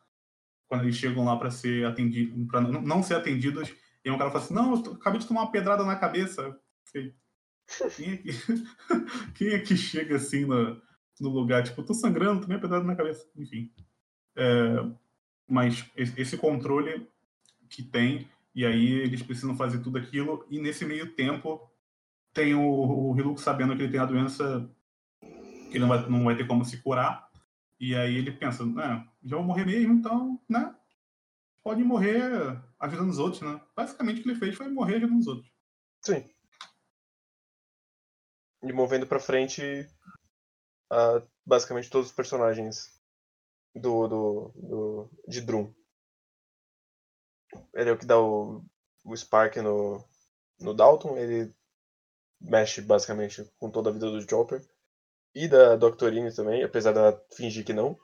quando 0.75 0.85
eles 0.85 0.97
chegam 0.97 1.25
lá 1.25 1.37
para 1.37 1.51
ser 1.51 1.87
atendido, 1.87 2.47
para 2.47 2.61
não 2.61 3.03
ser 3.03 3.15
atendidos, 3.15 3.73
e 4.05 4.11
um 4.11 4.19
cara 4.19 4.31
fala 4.31 4.45
assim: 4.45 4.55
Não, 4.55 4.75
eu 4.75 4.93
acabei 4.95 5.21
de 5.21 5.27
tomar 5.27 5.43
uma 5.43 5.53
pedrada 5.53 5.85
na 5.85 5.95
cabeça. 5.95 6.59
Quem 6.93 8.13
é 8.13 8.17
que, 8.17 8.31
quem 9.35 9.49
é 9.49 9.59
que 9.61 9.77
chega 9.77 10.17
assim 10.17 10.45
no, 10.45 10.81
no 11.21 11.29
lugar? 11.29 11.63
Tipo, 11.63 11.83
tô 11.83 11.95
sangrando, 11.95 12.41
tomei 12.41 12.57
uma 12.57 12.61
pedrada 12.61 12.85
na 12.85 12.97
cabeça. 12.97 13.25
Enfim. 13.37 13.73
É, 14.37 14.85
mas 15.49 15.89
esse 15.97 16.37
controle 16.37 17.09
que 17.69 17.83
tem, 17.83 18.29
e 18.55 18.67
aí 18.67 18.93
eles 18.93 19.23
precisam 19.23 19.57
fazer 19.57 19.79
tudo 19.79 19.99
aquilo, 19.99 20.45
e 20.51 20.61
nesse 20.61 20.85
meio 20.85 21.13
tempo 21.13 21.71
tem 22.33 22.55
o, 22.55 22.61
o 22.61 23.17
Hiluk 23.17 23.41
sabendo 23.41 23.77
que 23.77 23.83
ele 23.83 23.93
tem 23.93 24.01
a 24.01 24.07
doença 24.07 24.69
que 25.21 25.79
ele 25.79 25.81
não 25.81 25.89
vai, 25.89 26.09
não 26.09 26.25
vai 26.25 26.37
ter 26.37 26.47
como 26.47 26.65
se 26.65 26.79
curar, 26.79 27.31
e 27.79 27.95
aí 27.95 28.17
ele 28.17 28.33
pensa, 28.33 28.65
né, 28.65 29.07
já 29.23 29.37
vou 29.37 29.45
morrer 29.45 29.65
mesmo, 29.65 29.95
então, 29.95 30.41
né, 30.49 30.75
pode 31.63 31.83
morrer 31.83 32.23
ajudando 32.79 33.11
os 33.11 33.19
outros, 33.19 33.43
né? 33.43 33.61
Basicamente 33.75 34.21
o 34.21 34.23
que 34.23 34.29
ele 34.31 34.39
fez 34.39 34.55
foi 34.55 34.69
morrer 34.69 34.97
ajudando 34.97 35.19
os 35.19 35.27
outros. 35.27 35.51
Sim. 36.03 36.29
E 38.63 38.73
movendo 38.73 39.07
pra 39.07 39.19
frente 39.19 39.89
ah, 40.91 41.23
basicamente 41.45 41.91
todos 41.91 42.09
os 42.09 42.15
personagens 42.15 43.01
do, 43.75 44.07
do, 44.07 44.53
do 44.55 45.11
de 45.27 45.41
Drum. 45.41 45.75
Ele 47.75 47.91
é 47.91 47.93
o 47.93 47.99
que 47.99 48.07
dá 48.07 48.21
o, 48.21 48.65
o 49.05 49.17
Spark 49.17 49.57
no, 49.57 50.05
no 50.61 50.75
Dalton, 50.75 51.17
ele 51.17 51.55
mexe 52.41 52.81
basicamente 52.81 53.45
com 53.59 53.71
toda 53.71 53.91
a 53.91 53.93
vida 53.93 54.11
do 54.11 54.29
Chopper. 54.29 54.65
E 55.35 55.49
da 55.49 55.77
Doctorine 55.77 56.33
também, 56.35 56.63
apesar 56.63 56.93
dela 56.93 57.21
fingir 57.35 57.65
que 57.65 57.73
não. 57.73 57.99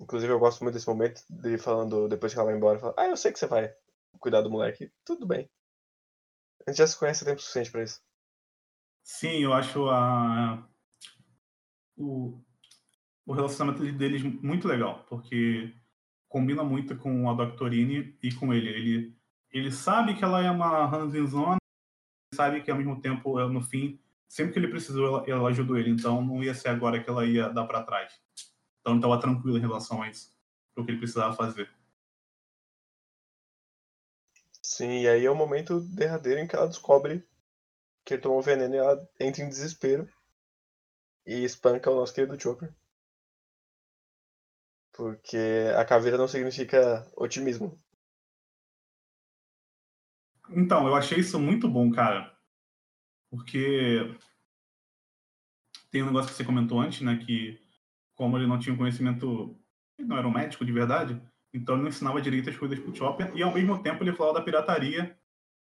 Inclusive 0.00 0.32
eu 0.32 0.38
gosto 0.38 0.62
muito 0.62 0.74
desse 0.74 0.88
momento 0.88 1.22
dele 1.28 1.58
falando, 1.58 2.08
depois 2.08 2.32
que 2.32 2.38
ela 2.38 2.46
vai 2.46 2.56
embora, 2.56 2.78
fala, 2.78 2.94
ah, 2.96 3.06
eu 3.06 3.16
sei 3.16 3.32
que 3.32 3.38
você 3.38 3.46
vai 3.46 3.72
cuidar 4.20 4.42
do 4.42 4.50
moleque. 4.50 4.92
Tudo 5.04 5.26
bem. 5.26 5.50
A 6.66 6.70
gente 6.70 6.78
já 6.78 6.86
se 6.86 6.98
conhece 6.98 7.24
tempo 7.24 7.40
suficiente 7.40 7.72
pra 7.72 7.82
isso. 7.82 8.00
Sim, 9.02 9.42
eu 9.42 9.54
acho 9.54 9.88
a, 9.88 10.68
o, 11.96 12.38
o 13.26 13.32
relacionamento 13.32 13.90
deles 13.92 14.22
muito 14.22 14.68
legal, 14.68 15.04
porque 15.08 15.74
combina 16.28 16.62
muito 16.62 16.96
com 16.96 17.28
a 17.30 17.34
Doctorine 17.34 18.16
e 18.22 18.34
com 18.34 18.52
ele. 18.52 18.68
Ele 18.68 19.18
ele 19.50 19.72
sabe 19.72 20.14
que 20.14 20.22
ela 20.22 20.42
é 20.42 20.50
uma 20.50 20.84
Hanzenzona, 20.84 21.56
sabe 22.34 22.62
que 22.62 22.70
ao 22.70 22.76
mesmo 22.76 23.00
tempo, 23.00 23.40
no 23.48 23.62
fim, 23.62 23.98
sempre 24.28 24.52
que 24.52 24.58
ele 24.58 24.68
precisou, 24.68 25.06
ela, 25.06 25.24
ela 25.26 25.48
ajudou 25.48 25.76
ele. 25.78 25.90
Então 25.90 26.22
não 26.24 26.42
ia 26.44 26.54
ser 26.54 26.68
agora 26.68 27.02
que 27.02 27.08
ela 27.08 27.24
ia 27.24 27.48
dar 27.48 27.66
para 27.66 27.82
trás. 27.82 28.12
Então 28.80 28.92
ele 28.92 28.98
estava 28.98 29.20
tranquilo 29.20 29.56
em 29.56 29.60
relação 29.60 30.02
a 30.02 30.08
isso, 30.08 30.32
pro 30.74 30.84
que 30.84 30.92
ele 30.92 30.98
precisava 30.98 31.34
fazer. 31.34 31.68
Sim, 34.62 35.00
e 35.00 35.08
aí 35.08 35.24
é 35.24 35.30
o 35.30 35.34
momento 35.34 35.80
derradeiro 35.80 36.40
em 36.40 36.46
que 36.46 36.54
ela 36.54 36.68
descobre 36.68 37.26
que 38.04 38.14
ele 38.14 38.22
tomou 38.22 38.42
veneno 38.42 38.74
e 38.74 38.78
ela 38.78 39.10
entra 39.18 39.42
em 39.42 39.48
desespero 39.48 40.08
e 41.26 41.42
espanca 41.44 41.90
o 41.90 41.94
nosso 41.94 42.14
querido 42.14 42.40
Chopper. 42.40 42.74
Porque 44.92 45.38
a 45.76 45.84
caveira 45.84 46.18
não 46.18 46.28
significa 46.28 47.06
otimismo. 47.16 47.80
Então, 50.50 50.86
eu 50.86 50.94
achei 50.94 51.18
isso 51.18 51.38
muito 51.38 51.68
bom, 51.68 51.90
cara. 51.90 52.37
Porque 53.30 54.14
tem 55.90 56.02
um 56.02 56.06
negócio 56.06 56.30
que 56.30 56.36
você 56.36 56.44
comentou 56.44 56.80
antes, 56.80 57.00
né? 57.00 57.16
Que 57.24 57.60
como 58.14 58.36
ele 58.36 58.46
não 58.46 58.58
tinha 58.58 58.76
conhecimento, 58.76 59.56
ele 59.98 60.08
não 60.08 60.18
era 60.18 60.26
um 60.26 60.32
médico 60.32 60.64
de 60.64 60.72
verdade, 60.72 61.20
então 61.52 61.74
ele 61.74 61.82
não 61.82 61.88
ensinava 61.88 62.20
direito 62.20 62.50
as 62.50 62.56
coisas 62.56 62.78
pro 62.78 62.94
Chopper, 62.94 63.30
e 63.34 63.42
ao 63.42 63.54
mesmo 63.54 63.80
tempo 63.80 64.02
ele 64.02 64.12
falava 64.12 64.38
da 64.38 64.44
pirataria 64.44 65.16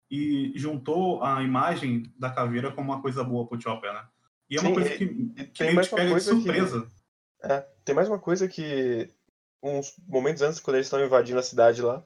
e 0.10 0.54
juntou 0.56 1.24
a 1.24 1.44
imagem 1.44 2.12
da 2.18 2.30
caveira 2.30 2.72
como 2.72 2.92
uma 2.92 3.02
coisa 3.02 3.24
boa 3.24 3.48
pro 3.48 3.62
Chopper, 3.62 3.94
né? 3.94 4.08
E 4.50 4.58
é 4.58 4.62
uma 4.62 4.70
Sim, 4.70 4.74
coisa 4.74 4.90
que, 4.90 5.08
que 5.08 5.64
pega 5.96 6.16
de 6.16 6.22
surpresa. 6.22 6.82
Que, 6.82 7.52
é, 7.52 7.60
tem 7.84 7.94
mais 7.94 8.08
uma 8.08 8.18
coisa 8.18 8.48
que 8.48 9.10
uns 9.62 9.94
momentos 10.08 10.42
antes, 10.42 10.60
quando 10.60 10.78
eles 10.78 10.88
estão 10.88 11.04
invadindo 11.04 11.40
a 11.40 11.44
cidade 11.44 11.82
lá, 11.82 12.04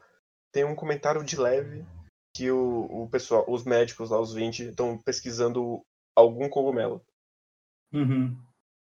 tem 0.52 0.65
um 0.65 0.76
comentário 0.76 1.24
de 1.24 1.38
leve 1.38 1.86
que 2.34 2.50
o, 2.50 2.86
o 2.86 3.10
pessoal, 3.10 3.46
os 3.48 3.63
médicos 3.63 4.10
lá, 4.10 4.20
os 4.20 4.34
20, 4.34 4.70
estão 4.70 4.98
pesquisando 4.98 5.82
algum 6.15 6.50
cogumelo. 6.50 7.06
Uhum. 7.94 8.38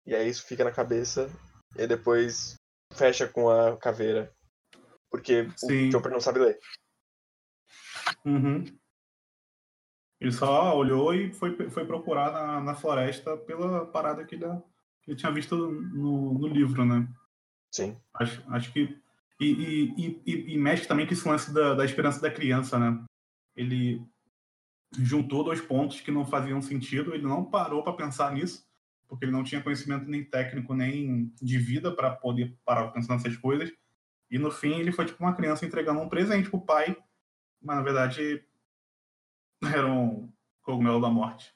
E 0.05 0.15
aí 0.15 0.29
isso 0.29 0.45
fica 0.45 0.63
na 0.63 0.71
cabeça 0.71 1.29
e 1.75 1.87
depois 1.87 2.55
fecha 2.93 3.27
com 3.27 3.49
a 3.49 3.77
caveira. 3.77 4.33
Porque 5.09 5.49
Sim. 5.57 5.89
o 5.89 5.91
Chopper 5.91 6.11
não 6.11 6.19
sabe 6.19 6.39
ler. 6.39 6.59
Uhum. 8.25 8.63
Ele 10.19 10.31
só 10.31 10.75
olhou 10.77 11.13
e 11.13 11.33
foi, 11.33 11.69
foi 11.69 11.85
procurar 11.85 12.31
na, 12.31 12.61
na 12.61 12.75
floresta 12.75 13.37
pela 13.37 13.85
parada 13.85 14.25
que 14.25 14.35
ele, 14.35 14.45
que 15.01 15.11
ele 15.11 15.17
tinha 15.17 15.31
visto 15.31 15.55
no, 15.55 16.37
no 16.37 16.47
livro, 16.47 16.85
né? 16.85 17.07
Sim. 17.71 17.97
Acho, 18.13 18.43
acho 18.51 18.73
que. 18.73 18.99
E, 19.39 19.45
e, 19.45 20.21
e, 20.25 20.53
e 20.53 20.57
mexe 20.57 20.85
também 20.85 21.07
com 21.07 21.13
esse 21.13 21.27
lance 21.27 21.53
da, 21.53 21.73
da 21.73 21.85
esperança 21.85 22.19
da 22.19 22.29
criança, 22.29 22.77
né? 22.77 23.05
Ele 23.55 24.01
juntou 24.91 25.43
dois 25.43 25.61
pontos 25.61 26.01
que 26.01 26.11
não 26.11 26.25
faziam 26.25 26.61
sentido, 26.61 27.13
ele 27.13 27.23
não 27.23 27.45
parou 27.45 27.83
para 27.83 27.93
pensar 27.93 28.33
nisso, 28.33 28.67
porque 29.07 29.25
ele 29.25 29.31
não 29.31 29.43
tinha 29.43 29.61
conhecimento 29.61 30.09
nem 30.09 30.23
técnico, 30.23 30.73
nem 30.73 31.33
de 31.41 31.57
vida 31.57 31.91
para 31.91 32.11
poder 32.11 32.57
parar 32.65 32.83
para 32.83 32.93
pensar 32.93 33.13
nessas 33.15 33.37
coisas. 33.37 33.71
E 34.29 34.37
no 34.37 34.51
fim, 34.51 34.79
ele 34.79 34.91
foi 34.91 35.05
tipo 35.05 35.23
uma 35.23 35.35
criança 35.35 35.65
entregando 35.65 35.99
um 35.99 36.09
presente 36.09 36.49
pro 36.49 36.61
pai, 36.61 36.95
mas 37.61 37.75
na 37.77 37.81
verdade 37.81 38.43
era 39.75 39.87
um 39.87 40.31
cogumelo 40.61 41.01
da 41.01 41.09
morte. 41.09 41.53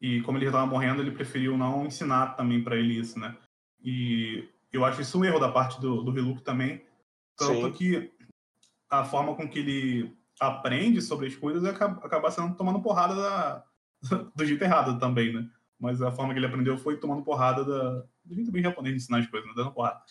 E 0.00 0.22
como 0.22 0.38
ele 0.38 0.46
já 0.46 0.50
estava 0.50 0.66
morrendo, 0.66 1.02
ele 1.02 1.10
preferiu 1.10 1.58
não 1.58 1.84
ensinar 1.84 2.34
também 2.34 2.62
para 2.62 2.76
ele 2.76 2.98
isso, 2.98 3.18
né? 3.18 3.36
E 3.82 4.48
eu 4.72 4.84
acho 4.84 5.02
isso 5.02 5.18
um 5.18 5.24
erro 5.24 5.38
da 5.38 5.50
parte 5.50 5.80
do, 5.80 6.02
do 6.02 6.16
Hiluk 6.16 6.42
também. 6.42 6.82
Tanto 7.36 7.66
Sim. 7.66 7.72
que 7.72 8.12
a 8.88 9.04
forma 9.04 9.34
com 9.34 9.48
que 9.48 9.58
ele 9.58 10.16
aprende 10.40 11.02
sobre 11.02 11.28
as 11.28 11.36
coisas 11.36 11.64
acaba, 11.64 12.04
acaba 12.04 12.30
sendo 12.30 12.56
tomando 12.56 12.82
porrada 12.82 13.14
da, 13.14 13.64
do 14.34 14.44
jeito 14.44 14.64
errado 14.64 14.98
também, 14.98 15.32
né? 15.32 15.48
Mas 15.78 16.02
a 16.02 16.10
forma 16.10 16.32
que 16.32 16.38
ele 16.38 16.46
aprendeu 16.46 16.76
foi 16.78 16.98
tomando 16.98 17.22
porrada 17.22 17.64
da, 17.64 18.04
do 18.24 18.34
jeito 18.34 18.50
bem 18.50 18.62
japonês 18.62 18.94
de 18.94 19.02
ensinar 19.02 19.18
as 19.18 19.26
coisas, 19.26 19.48
né? 19.48 19.54
dando 19.54 19.72
porrada. 19.72 20.02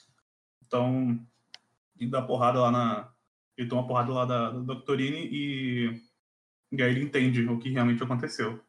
Então, 0.66 1.20
ele 2.00 2.10
dá 2.10 2.22
porrada 2.22 2.62
lá 2.62 2.72
na. 2.72 3.12
Ele 3.58 3.68
toma 3.68 3.86
porrada 3.86 4.14
lá 4.14 4.26
da, 4.26 4.52
da 4.52 4.60
Doctorine 4.60 5.28
e 5.32 6.02
e 6.72 6.84
aí 6.84 6.92
ele 6.92 7.04
entende 7.04 7.42
o 7.48 7.58
que 7.60 7.70
realmente 7.70 8.04
aconteceu. 8.04 8.60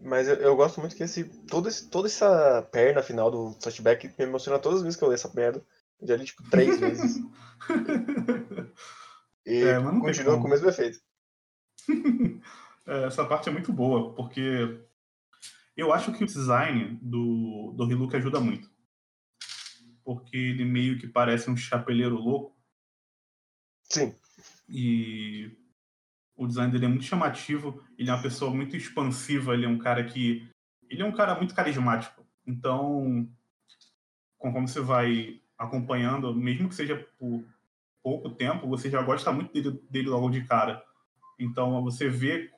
Mas 0.00 0.26
eu, 0.26 0.34
eu 0.36 0.56
gosto 0.56 0.80
muito 0.80 0.96
que 0.96 1.02
esse, 1.02 1.24
todo 1.46 1.68
esse, 1.68 1.88
toda 1.88 2.08
essa 2.08 2.62
perna 2.72 3.02
final 3.02 3.30
do 3.30 3.52
flashback 3.62 4.08
me 4.18 4.24
emociona 4.24 4.58
todas 4.58 4.78
as 4.78 4.82
vezes 4.82 4.98
que 4.98 5.04
eu 5.04 5.08
leio 5.08 5.14
essa 5.14 5.32
merda. 5.34 5.64
Já 6.02 6.16
li 6.16 6.24
tipo 6.24 6.42
três 6.50 6.78
vezes. 6.80 7.22
E 9.46 9.62
é, 9.62 9.80
continua 9.80 10.40
com 10.40 10.46
o 10.46 10.50
mesmo 10.50 10.68
efeito. 10.68 10.98
é, 12.86 13.04
essa 13.04 13.24
parte 13.24 13.48
é 13.48 13.52
muito 13.52 13.72
boa, 13.72 14.14
porque 14.14 14.80
eu 15.76 15.92
acho 15.92 16.12
que 16.12 16.22
o 16.22 16.26
design 16.26 16.98
do, 17.02 17.72
do 17.76 17.90
Hiluk 17.90 18.14
ajuda 18.14 18.40
muito. 18.40 18.70
Porque 20.04 20.36
ele 20.36 20.64
meio 20.64 20.98
que 20.98 21.06
parece 21.06 21.50
um 21.50 21.56
chapeleiro 21.56 22.16
louco. 22.16 22.56
Sim. 23.84 24.14
E 24.68 25.56
o 26.36 26.46
design 26.46 26.72
dele 26.72 26.86
é 26.86 26.88
muito 26.88 27.04
chamativo, 27.04 27.82
ele 27.98 28.10
é 28.10 28.12
uma 28.12 28.22
pessoa 28.22 28.52
muito 28.52 28.76
expansiva, 28.76 29.54
ele 29.54 29.64
é 29.64 29.68
um 29.68 29.78
cara 29.78 30.04
que. 30.04 30.48
Ele 30.88 31.02
é 31.02 31.04
um 31.04 31.12
cara 31.12 31.34
muito 31.34 31.54
carismático. 31.54 32.26
Então, 32.46 33.28
conforme 34.38 34.68
você 34.68 34.80
vai 34.80 35.40
acompanhando, 35.56 36.34
mesmo 36.34 36.68
que 36.68 36.74
seja 36.74 36.96
por 37.18 37.44
pouco 38.02 38.30
tempo, 38.30 38.68
você 38.68 38.90
já 38.90 39.02
gosta 39.02 39.32
muito 39.32 39.52
dele, 39.52 39.80
dele 39.90 40.08
logo 40.08 40.30
de 40.30 40.44
cara. 40.44 40.82
Então, 41.38 41.82
você 41.82 42.08
vê. 42.08 42.50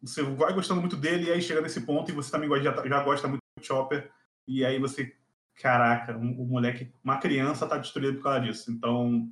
Você 0.00 0.22
vai 0.22 0.52
gostando 0.52 0.80
muito 0.80 0.96
dele, 0.96 1.26
e 1.26 1.32
aí 1.32 1.42
chega 1.42 1.60
nesse 1.60 1.80
ponto 1.80 2.10
e 2.10 2.14
você 2.14 2.30
também 2.30 2.48
já, 2.62 2.72
já 2.86 3.02
gosta 3.02 3.26
muito 3.26 3.42
do 3.56 3.64
Chopper, 3.64 4.10
e 4.46 4.64
aí 4.64 4.78
você. 4.78 5.14
Caraca, 5.60 6.16
o 6.16 6.20
um, 6.20 6.42
um 6.42 6.46
moleque, 6.46 6.92
uma 7.02 7.18
criança 7.18 7.66
tá 7.66 7.76
destruída 7.78 8.16
por 8.16 8.22
causa 8.22 8.40
disso. 8.40 8.70
Então, 8.70 9.28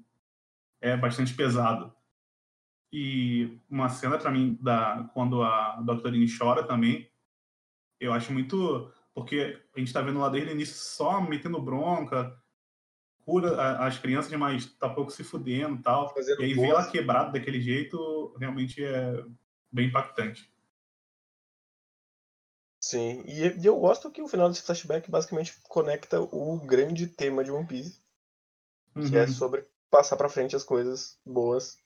é 0.80 0.96
bastante 0.96 1.32
pesado. 1.34 1.94
E 2.92 3.60
uma 3.70 3.88
cena 3.88 4.18
para 4.18 4.30
mim 4.30 4.58
da 4.60 5.08
quando 5.14 5.42
a 5.42 5.80
Doctorine 5.82 6.26
chora 6.36 6.64
também, 6.64 7.08
eu 8.00 8.12
acho 8.12 8.32
muito 8.32 8.90
porque 9.14 9.58
a 9.74 9.78
gente 9.78 9.92
tá 9.92 10.02
vendo 10.02 10.18
lá 10.18 10.28
desde 10.28 10.50
o 10.50 10.52
início 10.52 10.74
só 10.74 11.20
metendo 11.20 11.60
bronca, 11.60 12.36
cura 13.26 13.84
as 13.84 13.98
crianças, 13.98 14.32
mas 14.32 14.66
tá 14.76 14.88
pouco 14.88 15.10
se 15.10 15.24
fudendo 15.24 15.76
e 15.76 15.82
tal. 15.82 16.14
Fazendo 16.14 16.40
e 16.40 16.44
aí 16.44 16.54
ver 16.54 16.68
ela 16.68 16.88
quebrada 16.88 17.32
daquele 17.32 17.60
jeito 17.60 18.32
realmente 18.38 18.82
é 18.82 19.24
bem 19.70 19.88
impactante. 19.88 20.48
Sim, 22.80 23.24
e, 23.26 23.48
e, 23.48 23.66
eu 23.66 23.80
gosto 23.80 24.12
que 24.12 24.22
o 24.22 24.28
final 24.28 24.48
desse 24.48 24.62
flashback 24.62 25.10
basicamente 25.10 25.60
conecta 25.64 26.20
o 26.20 26.56
grande 26.64 27.08
tema 27.08 27.42
de 27.42 27.50
One 27.50 27.66
Piece, 27.66 28.00
uhum. 28.94 29.10
que 29.10 29.16
é 29.16 29.22
uhum. 29.22 29.28
sobre 29.28 29.66
passar 29.90 30.16
para 30.16 30.28
frente 30.28 30.54
as 30.54 30.62
coisas 30.62 31.18
boas 31.26 31.76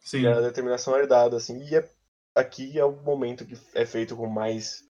Sim. 0.00 0.26
a 0.26 0.40
determinação 0.40 0.96
herdada, 0.96 1.36
assim. 1.36 1.62
E 1.62 1.76
é, 1.76 1.88
aqui 2.34 2.78
é 2.78 2.84
o 2.84 2.92
momento 2.92 3.46
que 3.46 3.56
é 3.72 3.86
feito 3.86 4.16
com 4.16 4.26
mais. 4.26 4.84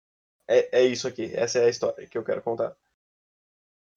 É, 0.49 0.81
é 0.81 0.83
isso 0.83 1.07
aqui, 1.07 1.31
essa 1.35 1.59
é 1.59 1.67
a 1.67 1.69
história 1.69 2.07
que 2.07 2.19
eu 2.19 2.25
quero 2.25 2.43
contar. 2.43 2.75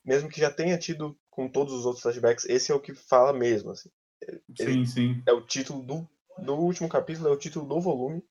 Mesmo 0.08 0.30
que 0.30 0.40
já 0.40 0.50
tenha 0.50 0.78
tido 0.78 1.20
com 1.30 1.50
todos 1.50 1.74
os 1.74 1.86
outros 1.86 2.02
flashbacks, 2.02 2.46
esse 2.46 2.72
é 2.72 2.76
o 2.76 2.80
que 2.80 2.94
fala 2.94 3.34
mesmo, 3.34 3.72
assim. 3.72 3.90
Ele, 4.22 4.42
sim, 4.56 4.86
sim. 4.86 5.24
É 5.28 5.34
o 5.34 5.46
título 5.46 5.84
do, 5.84 6.10
do 6.40 6.56
último 6.56 6.88
capítulo, 6.88 7.28
é 7.28 7.32
o 7.32 7.38
título 7.38 7.68
do 7.68 7.82
volume. 7.82 8.24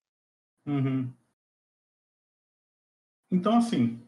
Uhum. 0.66 1.12
Então, 3.30 3.58
assim, 3.58 4.02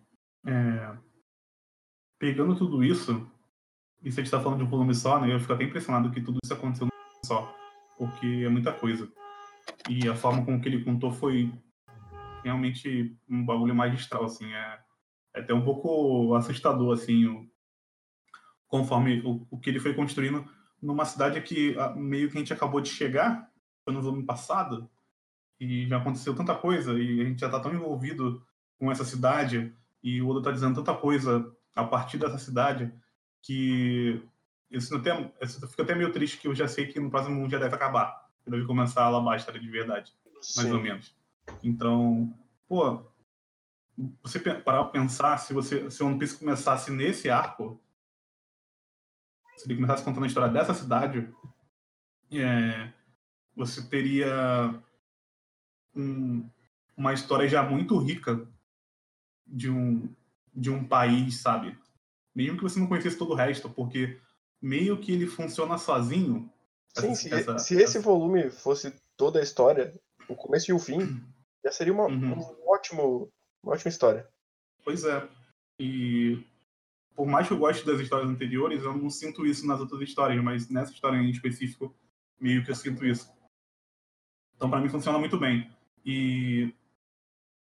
é... 0.46 0.96
pegando 2.18 2.56
tudo 2.56 2.82
isso, 2.82 3.30
e 4.02 4.10
se 4.10 4.18
a 4.18 4.22
gente 4.22 4.26
está 4.26 4.40
falando 4.40 4.58
de 4.58 4.64
um 4.64 4.70
volume 4.70 4.94
só, 4.94 5.20
né, 5.20 5.32
eu 5.32 5.38
fico 5.38 5.52
até 5.52 5.64
impressionado 5.64 6.10
que 6.10 6.22
tudo 6.22 6.38
isso 6.42 6.54
aconteceu 6.54 6.86
num 6.86 7.24
só 7.24 7.54
porque 7.98 8.44
é 8.46 8.48
muita 8.48 8.72
coisa. 8.72 9.10
E 9.90 10.08
a 10.08 10.14
forma 10.14 10.44
como 10.44 10.60
que 10.60 10.68
ele 10.68 10.84
contou 10.84 11.10
foi 11.10 11.52
realmente 12.42 13.14
um 13.28 13.44
bagulho 13.44 13.74
magistral, 13.74 14.24
assim, 14.24 14.50
é, 14.54 14.78
é 15.34 15.40
até 15.40 15.52
um 15.52 15.64
pouco 15.64 16.34
assustador, 16.36 16.94
assim, 16.94 17.26
o, 17.26 17.50
conforme 18.68 19.20
o, 19.24 19.46
o, 19.50 19.58
que 19.58 19.70
ele 19.70 19.80
foi 19.80 19.94
construindo 19.94 20.44
numa 20.80 21.04
cidade 21.04 21.40
que 21.40 21.74
meio 21.96 22.30
que 22.30 22.36
a 22.36 22.40
gente 22.40 22.52
acabou 22.52 22.80
de 22.80 22.90
chegar, 22.90 23.50
foi 23.84 23.92
no 23.92 24.02
volume 24.02 24.24
passado, 24.24 24.88
e 25.58 25.88
já 25.88 25.96
aconteceu 25.96 26.34
tanta 26.34 26.54
coisa, 26.54 26.92
e 26.98 27.20
a 27.20 27.24
gente 27.24 27.40
já 27.40 27.48
tá 27.48 27.58
tão 27.58 27.74
envolvido 27.74 28.46
com 28.78 28.92
essa 28.92 29.04
cidade, 29.04 29.74
e 30.02 30.22
o 30.22 30.28
Oda 30.28 30.42
tá 30.42 30.52
dizendo 30.52 30.76
tanta 30.76 30.94
coisa 30.94 31.52
a 31.74 31.82
partir 31.82 32.18
dessa 32.18 32.38
cidade, 32.38 32.92
que 33.42 34.22
isso 34.70 34.94
até, 34.94 35.32
isso 35.40 35.66
fica 35.68 35.82
até 35.82 35.94
meio 35.94 36.12
triste 36.12 36.38
que 36.38 36.46
eu 36.46 36.54
já 36.54 36.68
sei 36.68 36.86
que 36.86 37.00
no 37.00 37.10
próximo 37.10 37.36
mundo 37.36 37.50
já 37.50 37.58
deve 37.58 37.74
acabar. 37.74 38.28
Deve 38.46 38.64
começar 38.66 39.02
a 39.02 39.06
Alabastra 39.06 39.58
de 39.58 39.68
verdade, 39.68 40.12
mais 40.34 40.68
Sim. 40.68 40.72
ou 40.72 40.80
menos. 40.80 41.14
Então, 41.62 42.32
pô, 42.68 43.02
você 44.22 44.38
parar 44.38 44.84
pra 44.84 45.00
pensar, 45.00 45.38
se 45.38 45.52
você 45.52 45.90
se 45.90 46.02
o 46.02 46.06
One 46.06 46.18
Piece 46.18 46.38
começasse 46.38 46.90
nesse 46.90 47.28
arco, 47.28 47.80
se 49.58 49.66
ele 49.66 49.74
começasse 49.74 50.04
contando 50.04 50.24
a 50.24 50.26
história 50.26 50.52
dessa 50.52 50.72
cidade, 50.72 51.28
é, 52.32 52.92
você 53.56 53.82
teria 53.82 54.80
um, 55.94 56.48
uma 56.96 57.12
história 57.12 57.48
já 57.48 57.62
muito 57.62 57.98
rica 57.98 58.46
de 59.44 59.68
um, 59.68 60.08
de 60.54 60.70
um 60.70 60.86
país, 60.86 61.40
sabe? 61.40 61.76
Mesmo 62.34 62.56
que 62.56 62.62
você 62.62 62.78
não 62.78 62.86
conhecesse 62.86 63.18
todo 63.18 63.32
o 63.32 63.34
resto, 63.34 63.68
porque 63.68 64.20
meio 64.62 65.00
que 65.00 65.12
ele 65.12 65.26
funciona 65.26 65.76
sozinho. 65.76 66.48
Sim, 66.96 67.10
essa, 67.10 67.14
se, 67.14 67.34
essa, 67.34 67.58
se, 67.58 67.76
esse 67.76 67.98
volume 67.98 68.50
fosse 68.50 68.94
toda 69.16 69.40
a 69.40 69.42
história, 69.42 69.92
o 70.28 70.36
começo 70.36 70.70
e 70.70 70.74
o 70.74 70.78
fim, 70.78 71.20
já 71.64 71.72
seria 71.72 71.92
uma, 71.92 72.06
uhum. 72.06 72.38
um 72.38 72.70
ótimo, 72.70 73.28
uma 73.62 73.72
ótima 73.72 73.88
história. 73.88 74.28
Pois 74.84 75.04
é. 75.04 75.28
E 75.80 76.44
por 77.18 77.26
mais 77.26 77.48
que 77.48 77.52
eu 77.52 77.58
goste 77.58 77.84
das 77.84 77.98
histórias 77.98 78.30
anteriores, 78.30 78.84
eu 78.84 78.96
não 78.96 79.10
sinto 79.10 79.44
isso 79.44 79.66
nas 79.66 79.80
outras 79.80 80.00
histórias, 80.02 80.40
mas 80.40 80.70
nessa 80.70 80.92
história 80.92 81.16
em 81.16 81.28
específico, 81.28 81.92
meio 82.40 82.64
que 82.64 82.70
eu 82.70 82.76
sinto 82.76 83.04
isso. 83.04 83.28
Então, 84.54 84.70
para 84.70 84.80
mim, 84.80 84.88
funciona 84.88 85.18
muito 85.18 85.36
bem. 85.36 85.68
E, 86.06 86.72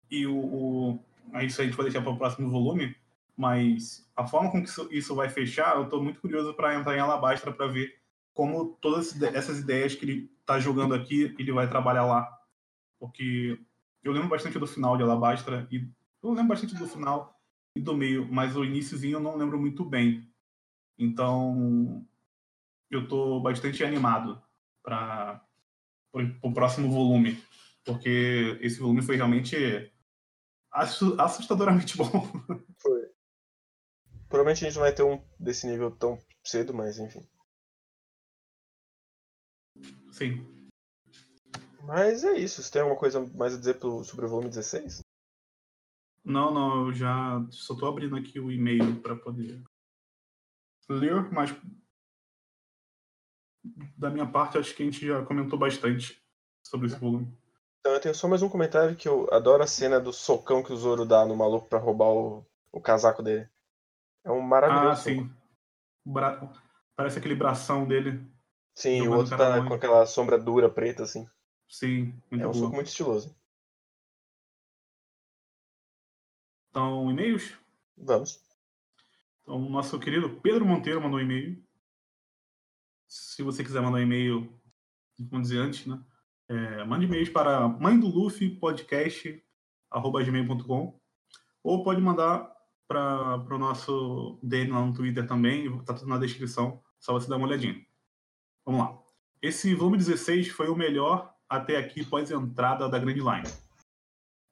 e 0.08 0.24
o, 0.24 0.36
o, 0.36 1.04
isso 1.42 1.60
a 1.60 1.64
gente 1.64 1.76
vai 1.76 1.86
deixar 1.86 2.00
para 2.00 2.12
o 2.12 2.16
próximo 2.16 2.48
volume, 2.48 2.94
mas 3.36 4.08
a 4.14 4.24
forma 4.24 4.52
com 4.52 4.62
que 4.62 4.68
isso, 4.68 4.88
isso 4.92 5.16
vai 5.16 5.28
fechar, 5.28 5.74
eu 5.74 5.82
estou 5.82 6.00
muito 6.00 6.20
curioso 6.20 6.54
para 6.54 6.76
entrar 6.76 6.96
em 6.96 7.00
Alabastra 7.00 7.52
para 7.52 7.66
ver 7.66 8.00
como 8.32 8.78
todas 8.80 9.20
essas 9.20 9.58
ideias 9.58 9.96
que 9.96 10.04
ele 10.04 10.30
está 10.42 10.60
jogando 10.60 10.94
aqui, 10.94 11.34
ele 11.36 11.50
vai 11.50 11.68
trabalhar 11.68 12.06
lá. 12.06 12.38
Porque 13.00 13.58
eu 14.04 14.12
lembro 14.12 14.28
bastante 14.28 14.60
do 14.60 14.66
final 14.68 14.96
de 14.96 15.02
Alabastra, 15.02 15.66
e 15.72 15.88
eu 16.22 16.30
lembro 16.30 16.50
bastante 16.50 16.76
do 16.76 16.86
final 16.86 17.39
e 17.76 17.80
do 17.80 17.96
meio, 17.96 18.30
mas 18.30 18.56
o 18.56 18.64
iníciozinho 18.64 19.16
eu 19.16 19.20
não 19.20 19.36
lembro 19.36 19.58
muito 19.58 19.84
bem. 19.84 20.28
Então, 20.98 22.06
eu 22.90 23.04
estou 23.04 23.40
bastante 23.40 23.84
animado 23.84 24.42
para 24.82 25.44
o 26.42 26.52
próximo 26.52 26.90
volume, 26.90 27.42
porque 27.84 28.58
esse 28.60 28.78
volume 28.78 29.02
foi 29.02 29.16
realmente 29.16 29.56
assustadoramente 30.70 31.96
bom. 31.98 32.08
Foi. 32.78 33.10
Provavelmente 34.28 34.64
a 34.64 34.68
gente 34.68 34.74
não 34.74 34.82
vai 34.82 34.94
ter 34.94 35.02
um 35.02 35.22
desse 35.38 35.66
nível 35.66 35.90
tão 35.90 36.18
cedo, 36.44 36.74
mas 36.74 36.98
enfim. 36.98 37.26
Sim. 40.12 40.70
Mas 41.82 42.24
é 42.24 42.38
isso. 42.38 42.62
Você 42.62 42.70
tem 42.70 42.82
alguma 42.82 42.98
coisa 42.98 43.20
mais 43.34 43.54
a 43.54 43.58
dizer 43.58 43.78
sobre 44.04 44.26
o 44.26 44.28
volume 44.28 44.48
16? 44.48 45.00
Não, 46.24 46.52
não, 46.52 46.86
eu 46.86 46.92
já 46.92 47.44
só 47.50 47.74
tô 47.74 47.86
abrindo 47.86 48.16
aqui 48.16 48.38
o 48.38 48.50
e-mail 48.50 49.00
para 49.00 49.16
poder 49.16 49.62
ler, 50.88 51.30
mas 51.32 51.54
da 53.96 54.10
minha 54.10 54.26
parte 54.26 54.58
acho 54.58 54.74
que 54.74 54.82
a 54.82 54.86
gente 54.86 55.06
já 55.06 55.24
comentou 55.24 55.58
bastante 55.58 56.22
sobre 56.62 56.86
esse 56.86 56.98
volume. 56.98 57.32
Então 57.80 57.92
eu 57.92 58.00
tenho 58.00 58.14
só 58.14 58.28
mais 58.28 58.42
um 58.42 58.48
comentário 58.48 58.96
que 58.96 59.08
eu 59.08 59.32
adoro 59.32 59.62
a 59.62 59.66
cena 59.66 60.00
do 60.00 60.12
socão 60.12 60.62
que 60.62 60.72
o 60.72 60.76
Zoro 60.76 61.06
dá 61.06 61.24
no 61.24 61.36
maluco 61.36 61.68
para 61.68 61.78
roubar 61.78 62.08
o, 62.08 62.46
o 62.72 62.80
casaco 62.80 63.22
dele. 63.22 63.48
É 64.24 64.30
um 64.30 64.40
maravilhoso. 64.40 64.90
Ah, 64.90 64.96
sim. 64.96 65.30
Bra... 66.04 66.52
Parece 66.94 67.18
aquele 67.18 67.34
bração 67.34 67.86
dele. 67.86 68.20
Sim, 68.74 69.08
o 69.08 69.16
outro 69.16 69.36
tá 69.36 69.64
com 69.66 69.74
aquela 69.74 70.04
sombra 70.06 70.38
dura 70.38 70.68
preta 70.68 71.04
assim. 71.04 71.26
Sim, 71.68 72.14
muito 72.30 72.44
É 72.44 72.48
um 72.48 72.52
soco 72.52 72.74
muito 72.74 72.88
estiloso. 72.88 73.34
Então, 76.70 77.10
e-mails? 77.10 77.52
Vamos. 77.96 78.40
Então, 79.42 79.58
nosso 79.68 79.98
querido 79.98 80.30
Pedro 80.40 80.64
Monteiro 80.64 81.00
mandou 81.00 81.18
um 81.18 81.22
e-mail. 81.22 81.62
Se 83.08 83.42
você 83.42 83.64
quiser 83.64 83.82
mandar 83.82 83.98
um 83.98 84.02
e-mail, 84.02 84.60
vamos 85.18 85.48
dizer 85.48 85.60
antes, 85.60 85.86
né? 85.86 86.00
É, 86.48 86.84
mande 86.84 87.06
e-mails 87.06 87.28
para 87.28 87.68
mãe 87.68 87.98
do 87.98 88.06
Luffy 88.06 88.50
podcast 88.50 89.44
gmail.com 89.92 91.00
ou 91.62 91.82
pode 91.82 92.00
mandar 92.00 92.50
para 92.86 93.36
o 93.36 93.58
nosso 93.58 94.38
DM 94.42 94.72
lá 94.72 94.84
no 94.84 94.92
Twitter 94.92 95.26
também, 95.26 95.76
está 95.78 95.94
tudo 95.94 96.08
na 96.08 96.18
descrição, 96.18 96.82
só 96.98 97.12
você 97.12 97.28
dar 97.28 97.36
uma 97.36 97.46
olhadinha. 97.46 97.84
Vamos 98.64 98.80
lá. 98.80 98.98
Esse 99.42 99.74
volume 99.74 99.96
16 99.96 100.48
foi 100.48 100.68
o 100.68 100.76
melhor 100.76 101.32
até 101.48 101.76
aqui 101.76 102.04
pós-entrada 102.04 102.88
da 102.88 102.98
Grand 102.98 103.14
Line. 103.14 103.69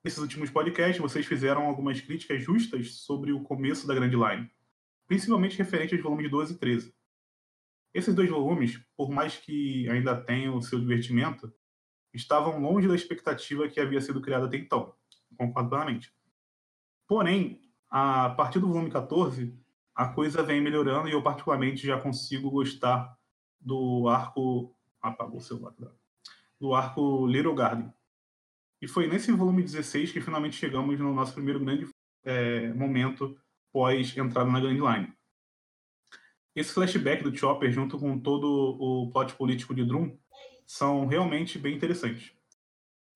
Nesses 0.05 0.19
últimos 0.19 0.49
podcasts, 0.49 0.99
vocês 0.99 1.27
fizeram 1.27 1.67
algumas 1.67 2.01
críticas 2.01 2.43
justas 2.43 2.95
sobre 2.95 3.33
o 3.33 3.43
começo 3.43 3.87
da 3.87 3.95
Grand 3.95 4.11
Line, 4.11 4.51
principalmente 5.07 5.59
referente 5.59 5.95
aos 5.95 6.03
volumes 6.03 6.31
12 6.31 6.55
e 6.55 6.59
13. 6.59 6.95
Esses 7.93 8.15
dois 8.15 8.31
volumes, 8.31 8.81
por 8.97 9.11
mais 9.11 9.37
que 9.37 9.89
ainda 9.89 10.15
tenham 10.15 10.57
o 10.57 10.63
seu 10.63 10.79
divertimento, 10.79 11.53
estavam 12.15 12.61
longe 12.61 12.87
da 12.87 12.95
expectativa 12.95 13.69
que 13.69 13.81
havia 13.81 14.01
sido 14.01 14.21
criada 14.21 14.47
até 14.47 14.57
então. 14.57 14.95
Concordo 15.37 15.71
plenamente. 15.71 16.13
Porém, 17.07 17.61
a 17.91 18.31
partir 18.31 18.61
do 18.61 18.69
volume 18.69 18.91
14, 18.91 19.53
a 19.95 20.09
coisa 20.09 20.43
vem 20.43 20.61
melhorando 20.61 21.09
e 21.09 21.13
eu 21.13 21.23
particularmente 21.23 21.87
já 21.87 22.01
consigo 22.01 22.51
gostar 22.51 23.19
do 23.61 24.09
arco 24.09 24.77
apagou 25.03 25.39
o 25.39 25.41
celular 25.41 25.75
do 26.61 26.75
arco 26.75 27.27
Little 27.27 27.55
Garden 27.55 27.93
e 28.81 28.87
foi 28.87 29.07
nesse 29.09 29.33
volume 29.33 29.63
16 29.63 30.13
que 30.13 30.21
finalmente 30.21 30.57
chegamos 30.57 30.99
no 30.99 31.13
nosso 31.13 31.35
primeiro 31.35 31.61
grande 31.61 31.89
é, 32.25 32.73
momento 32.73 33.37
pós 33.73 34.17
entrada 34.17 34.51
na 34.51 34.61
Grand 34.61 34.75
Line. 34.75 35.13
Esse 36.55 36.73
flashback 36.73 37.23
do 37.23 37.37
Chopper, 37.37 37.71
junto 37.71 37.99
com 37.99 38.19
todo 38.19 38.47
o 38.47 39.11
plot 39.11 39.35
político 39.35 39.75
de 39.75 39.85
Drum, 39.85 40.17
são 40.67 41.07
realmente 41.07 41.59
bem 41.59 41.75
interessantes. 41.75 42.33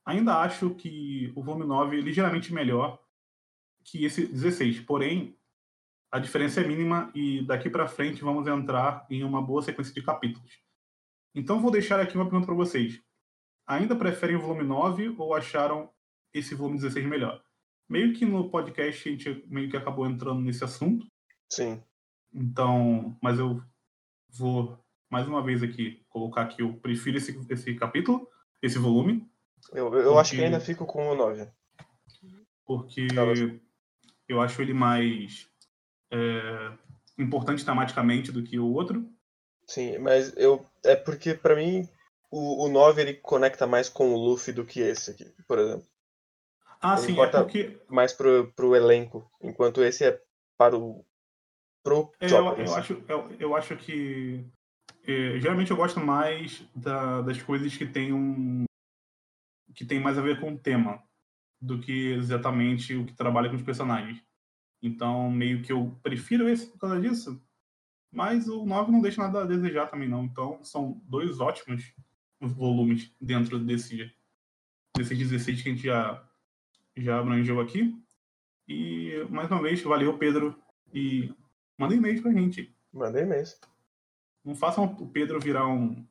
Ainda 0.05 0.41
acho 0.41 0.75
que 0.75 1.33
o 1.35 1.43
volume 1.43 1.67
9 1.67 1.99
é 1.99 2.01
ligeiramente 2.01 2.53
melhor 2.53 3.01
que 3.85 4.05
esse 4.05 4.27
16, 4.27 4.81
porém, 4.81 5.37
a 6.11 6.19
diferença 6.19 6.61
é 6.61 6.67
mínima 6.67 7.11
e 7.15 7.43
daqui 7.43 7.71
para 7.71 7.89
frente 7.89 8.23
vamos 8.23 8.47
entrar 8.47 9.07
em 9.09 9.25
uma 9.25 9.41
boa 9.41 9.63
sequência 9.63 9.95
de 9.95 10.03
capítulos. 10.03 10.61
Então 11.35 11.61
vou 11.61 11.71
deixar 11.71 11.99
aqui 12.01 12.15
uma 12.15 12.25
pergunta 12.25 12.47
para 12.47 12.55
vocês 12.55 13.01
ainda 13.67 13.97
preferem 13.97 14.37
o 14.37 14.41
volume 14.41 14.65
9 14.65 15.15
ou 15.19 15.35
acharam 15.35 15.91
esse 16.33 16.55
volume 16.55 16.79
16 16.79 17.07
melhor? 17.07 17.43
Meio 17.89 18.13
que 18.13 18.25
no 18.25 18.51
podcast 18.51 19.09
a 19.09 19.13
gente 19.13 19.45
meio 19.49 19.71
que 19.71 19.77
acabou 19.77 20.07
entrando 20.07 20.41
nesse 20.41 20.65
assunto. 20.65 21.07
Sim. 21.51 21.83
Então, 22.33 23.17
mas 23.23 23.39
eu 23.39 23.63
vou 24.31 24.79
mais 25.11 25.29
uma 25.29 25.43
vez 25.43 25.63
aqui 25.63 26.03
colocar 26.09 26.47
que 26.47 26.63
eu 26.63 26.73
prefiro 26.75 27.19
esse, 27.19 27.39
esse 27.51 27.75
capítulo, 27.75 28.27
esse 28.63 28.79
volume. 28.79 29.31
Eu, 29.71 29.93
eu 29.95 30.05
porque, 30.05 30.19
acho 30.19 30.37
que 30.37 30.45
ainda 30.45 30.59
fico 30.61 30.87
com 30.87 31.11
o 31.11 31.15
9. 31.15 31.49
Porque 32.65 33.09
eu 34.27 34.41
acho 34.41 34.63
ele 34.63 34.73
mais 34.73 35.47
é, 36.11 36.73
importante 37.19 37.65
tematicamente 37.65 38.33
do 38.33 38.43
que 38.43 38.59
o 38.59 38.73
outro. 38.73 39.07
Sim, 39.67 39.99
mas 39.99 40.35
eu 40.37 40.65
é 40.85 40.97
porque 40.97 41.35
para 41.35 41.57
mim 41.57 41.89
o, 42.33 42.64
o 42.64 42.68
9 42.68 43.03
ele 43.03 43.14
conecta 43.14 43.66
mais 43.66 43.91
com 43.91 44.14
o 44.14 44.16
Luffy 44.16 44.55
do 44.55 44.64
que 44.64 44.80
esse 44.80 45.11
aqui, 45.11 45.30
por 45.47 45.59
exemplo. 45.59 45.87
Ah, 46.80 46.95
ele 46.95 47.03
sim, 47.03 47.20
é 47.20 47.26
porque. 47.26 47.78
Mais 47.89 48.14
pro, 48.14 48.51
pro 48.57 48.74
elenco, 48.74 49.30
enquanto 49.43 49.83
esse 49.83 50.05
é 50.05 50.20
para 50.57 50.76
o. 50.76 51.05
Pro 51.85 52.11
é, 52.18 52.26
eu, 52.26 52.57
eu, 52.57 52.74
acho, 52.74 53.05
eu, 53.07 53.37
eu 53.39 53.55
acho 53.55 53.76
que. 53.76 54.45
É, 55.07 55.39
geralmente 55.39 55.70
eu 55.70 55.76
gosto 55.76 56.01
mais 56.01 56.64
da, 56.74 57.20
das 57.20 57.41
coisas 57.43 57.76
que 57.76 57.87
tem 57.87 58.14
um. 58.14 58.64
que 59.74 59.85
tem 59.85 60.01
mais 60.01 60.16
a 60.16 60.22
ver 60.22 60.41
com 60.41 60.55
o 60.55 60.59
tema 60.59 61.03
do 61.61 61.78
que 61.80 62.12
exatamente 62.14 62.97
o 62.97 63.05
que 63.05 63.12
trabalha 63.12 63.51
com 63.51 63.57
os 63.57 63.62
personagens. 63.62 64.24
Então, 64.83 65.30
meio 65.30 65.62
que 65.62 65.70
eu 65.70 65.95
prefiro 66.03 66.49
esse 66.49 66.66
por 66.66 66.78
causa 66.78 66.99
disso. 66.99 67.41
Mas 68.11 68.49
o 68.49 68.64
9 68.64 68.91
não 68.91 69.01
deixa 69.01 69.22
nada 69.22 69.43
a 69.43 69.47
desejar 69.47 69.89
também, 69.89 70.09
não. 70.09 70.24
Então, 70.24 70.62
são 70.64 71.01
dois 71.05 71.39
ótimos 71.41 71.95
volumes 72.51 73.11
dentro 73.20 73.59
desse, 73.59 74.12
desses 74.97 75.18
16 75.18 75.62
que 75.62 75.68
a 75.68 75.72
gente 75.72 75.84
já, 75.84 76.28
já 76.97 77.18
abrangeu 77.18 77.61
aqui. 77.61 77.97
E, 78.68 79.24
mais 79.30 79.51
uma 79.51 79.62
vez, 79.62 79.82
valeu, 79.82 80.16
Pedro. 80.18 80.57
E 80.93 81.32
manda 81.78 81.95
e-mail 81.95 82.22
pra 82.22 82.32
gente. 82.32 82.74
Manda 82.93 83.20
e-mail. 83.20 83.45
Não 84.45 84.55
façam 84.55 84.84
o 84.84 85.09
Pedro 85.09 85.40
virar 85.40 85.66
um, 85.66 86.07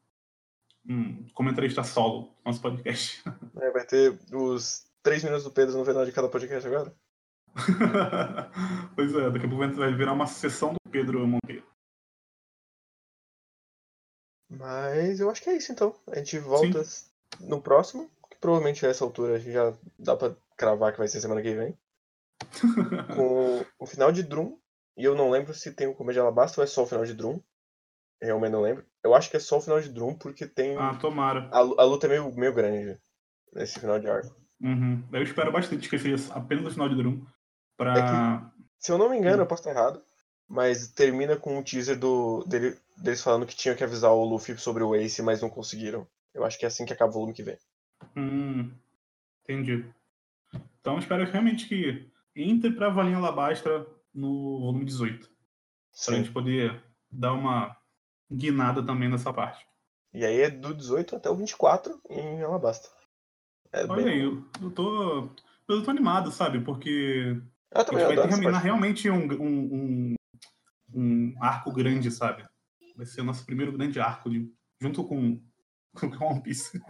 um 0.87 1.27
comentarista 1.33 1.83
solo 1.83 2.35
no 2.37 2.51
nosso 2.51 2.61
podcast. 2.61 3.23
É, 3.61 3.69
vai 3.69 3.85
ter 3.85 4.17
os 4.33 4.85
três 5.03 5.23
minutos 5.23 5.43
do 5.43 5.51
Pedro 5.51 5.77
no 5.77 5.85
final 5.85 6.03
de 6.03 6.11
cada 6.11 6.27
podcast 6.27 6.67
agora? 6.67 6.95
pois 8.95 9.13
é, 9.13 9.29
daqui 9.29 9.45
a 9.45 9.49
pouco 9.49 9.75
vai 9.75 9.93
virar 9.93 10.13
uma 10.13 10.25
sessão 10.25 10.73
do 10.73 10.89
Pedro 10.89 11.27
Monteiro. 11.27 11.63
Mas 14.51 15.19
eu 15.19 15.29
acho 15.29 15.41
que 15.41 15.49
é 15.49 15.55
isso 15.55 15.71
então. 15.71 15.95
A 16.07 16.17
gente 16.17 16.37
volta 16.39 16.83
Sim. 16.83 17.07
no 17.39 17.61
próximo, 17.61 18.09
que 18.29 18.37
provavelmente 18.37 18.85
a 18.85 18.89
essa 18.89 19.03
altura 19.03 19.39
já 19.39 19.73
dá 19.97 20.15
pra 20.15 20.35
cravar 20.57 20.91
que 20.91 20.97
vai 20.97 21.07
ser 21.07 21.21
semana 21.21 21.41
que 21.41 21.55
vem. 21.55 21.77
com 23.15 23.65
o 23.79 23.85
final 23.85 24.11
de 24.11 24.23
Drum. 24.23 24.57
E 24.97 25.05
eu 25.05 25.15
não 25.15 25.29
lembro 25.29 25.53
se 25.53 25.71
tem 25.71 25.87
o 25.87 25.95
Comédia 25.95 26.21
Alabasta 26.21 26.59
ou 26.59 26.65
é 26.65 26.67
só 26.67 26.83
o 26.83 26.85
final 26.85 27.05
de 27.05 27.13
Drum. 27.13 27.41
Realmente 28.21 28.51
não 28.51 28.61
lembro. 28.61 28.85
eu 29.03 29.15
acho 29.15 29.31
que 29.31 29.37
é 29.37 29.39
só 29.39 29.57
o 29.57 29.61
final 29.61 29.79
de 29.79 29.89
Drum, 29.89 30.15
porque 30.15 30.45
tem. 30.45 30.77
Ah, 30.77 30.95
tomara. 30.95 31.49
A, 31.51 31.59
a 31.59 31.83
luta 31.83 32.05
é 32.07 32.09
meio, 32.09 32.31
meio 32.35 32.53
grande 32.53 32.99
nesse 33.53 33.79
final 33.79 33.99
de 33.99 34.07
arco. 34.07 34.35
Uhum. 34.61 35.03
Eu 35.11 35.23
espero 35.23 35.51
bastante 35.51 35.89
que 35.89 35.97
seja 35.97 36.31
apenas 36.33 36.65
o 36.65 36.71
final 36.71 36.89
de 36.89 36.95
Drum. 36.95 37.25
Pra. 37.77 37.93
É 37.97 38.61
Se 38.77 38.91
eu 38.91 38.97
não 38.97 39.09
me 39.09 39.17
engano, 39.17 39.41
eu 39.41 39.47
posso 39.47 39.61
estar 39.61 39.71
errado, 39.71 40.03
mas 40.51 40.91
termina 40.91 41.37
com 41.37 41.57
um 41.57 41.63
teaser 41.63 41.97
do, 41.97 42.43
dele, 42.43 42.77
deles 42.97 43.23
falando 43.23 43.45
que 43.45 43.55
tinham 43.55 43.75
que 43.75 43.83
avisar 43.85 44.11
o 44.11 44.25
Luffy 44.25 44.57
sobre 44.57 44.83
o 44.83 44.93
Ace, 44.93 45.21
mas 45.23 45.41
não 45.41 45.49
conseguiram. 45.49 46.05
Eu 46.33 46.43
acho 46.43 46.59
que 46.59 46.65
é 46.65 46.67
assim 46.67 46.85
que 46.85 46.91
acaba 46.91 47.09
o 47.09 47.13
volume 47.13 47.33
que 47.33 47.41
vem. 47.41 47.57
Hum, 48.17 48.69
entendi. 49.43 49.85
Então 50.81 50.99
espero 50.99 51.23
realmente 51.23 51.69
que 51.69 52.11
entre 52.35 52.71
pra 52.71 52.89
Valinha 52.89 53.15
Alabastra 53.15 53.87
no 54.13 54.59
volume 54.59 54.83
18. 54.83 55.19
Pra 55.19 55.29
Sim. 55.93 56.15
gente 56.17 56.31
poder 56.31 56.83
dar 57.09 57.31
uma 57.31 57.77
guinada 58.29 58.83
também 58.83 59.09
nessa 59.09 59.31
parte. 59.31 59.65
E 60.13 60.25
aí 60.25 60.41
é 60.41 60.49
do 60.49 60.73
18 60.73 61.15
até 61.15 61.29
o 61.29 61.35
24 61.35 61.97
em 62.09 62.43
Alabasta. 62.43 62.89
É 63.71 63.85
Olha 63.85 64.03
bem... 64.03 64.13
aí, 64.13 64.21
eu, 64.21 64.45
eu 64.61 64.71
tô. 64.71 65.29
Eu 65.69 65.81
tô 65.81 65.89
animado, 65.89 66.29
sabe? 66.29 66.59
Porque 66.59 67.37
Eu 67.73 67.81
a 67.81 67.85
também 67.85 68.05
gente 68.05 68.15
vai 68.17 68.27
terminar 68.27 68.59
realmente 68.59 69.09
um, 69.09 69.31
um, 69.31 69.45
um, 69.45 70.15
um 70.93 71.33
arco 71.43 71.71
grande, 71.71 72.11
sabe? 72.11 72.47
Vai 72.95 73.05
ser 73.05 73.21
o 73.21 73.23
nosso 73.23 73.45
primeiro 73.45 73.71
grande 73.71 73.99
arco, 73.99 74.29
de- 74.29 74.53
junto 74.79 75.03
com, 75.07 75.41
com 76.17 76.25
One 76.25 76.41
Piece. 76.41 76.81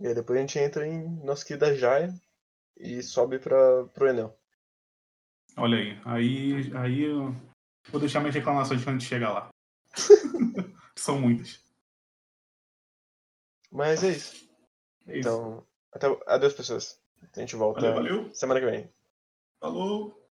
E 0.00 0.06
aí 0.06 0.14
depois 0.14 0.38
a 0.38 0.40
gente 0.40 0.58
entra 0.58 0.86
em 0.86 1.08
nossa 1.24 1.44
querida 1.44 1.74
Jaya 1.74 2.12
e 2.76 3.02
sobe 3.02 3.38
pra, 3.38 3.84
pro 3.88 4.08
Enel. 4.08 4.36
Olha 5.56 5.78
aí. 5.78 6.00
Aí, 6.04 6.76
aí 6.76 7.02
eu 7.02 7.34
vou 7.90 8.00
deixar 8.00 8.20
minhas 8.20 8.34
reclamações 8.34 8.82
quando 8.82 8.96
a 8.96 8.98
gente 8.98 9.08
chegar 9.08 9.32
lá. 9.32 9.48
São 10.96 11.20
muitas. 11.20 11.62
Mas 13.70 14.02
é 14.04 14.10
isso. 14.10 14.48
É 15.06 15.18
isso. 15.18 15.28
Então, 15.28 15.66
até, 15.92 16.06
adeus, 16.26 16.54
pessoas. 16.54 17.00
A 17.36 17.40
gente 17.40 17.56
volta 17.56 17.80
Valeu, 17.80 17.94
valeu. 17.94 18.34
semana 18.34 18.60
que 18.60 18.66
vem. 18.66 18.92
Falou. 19.60 20.20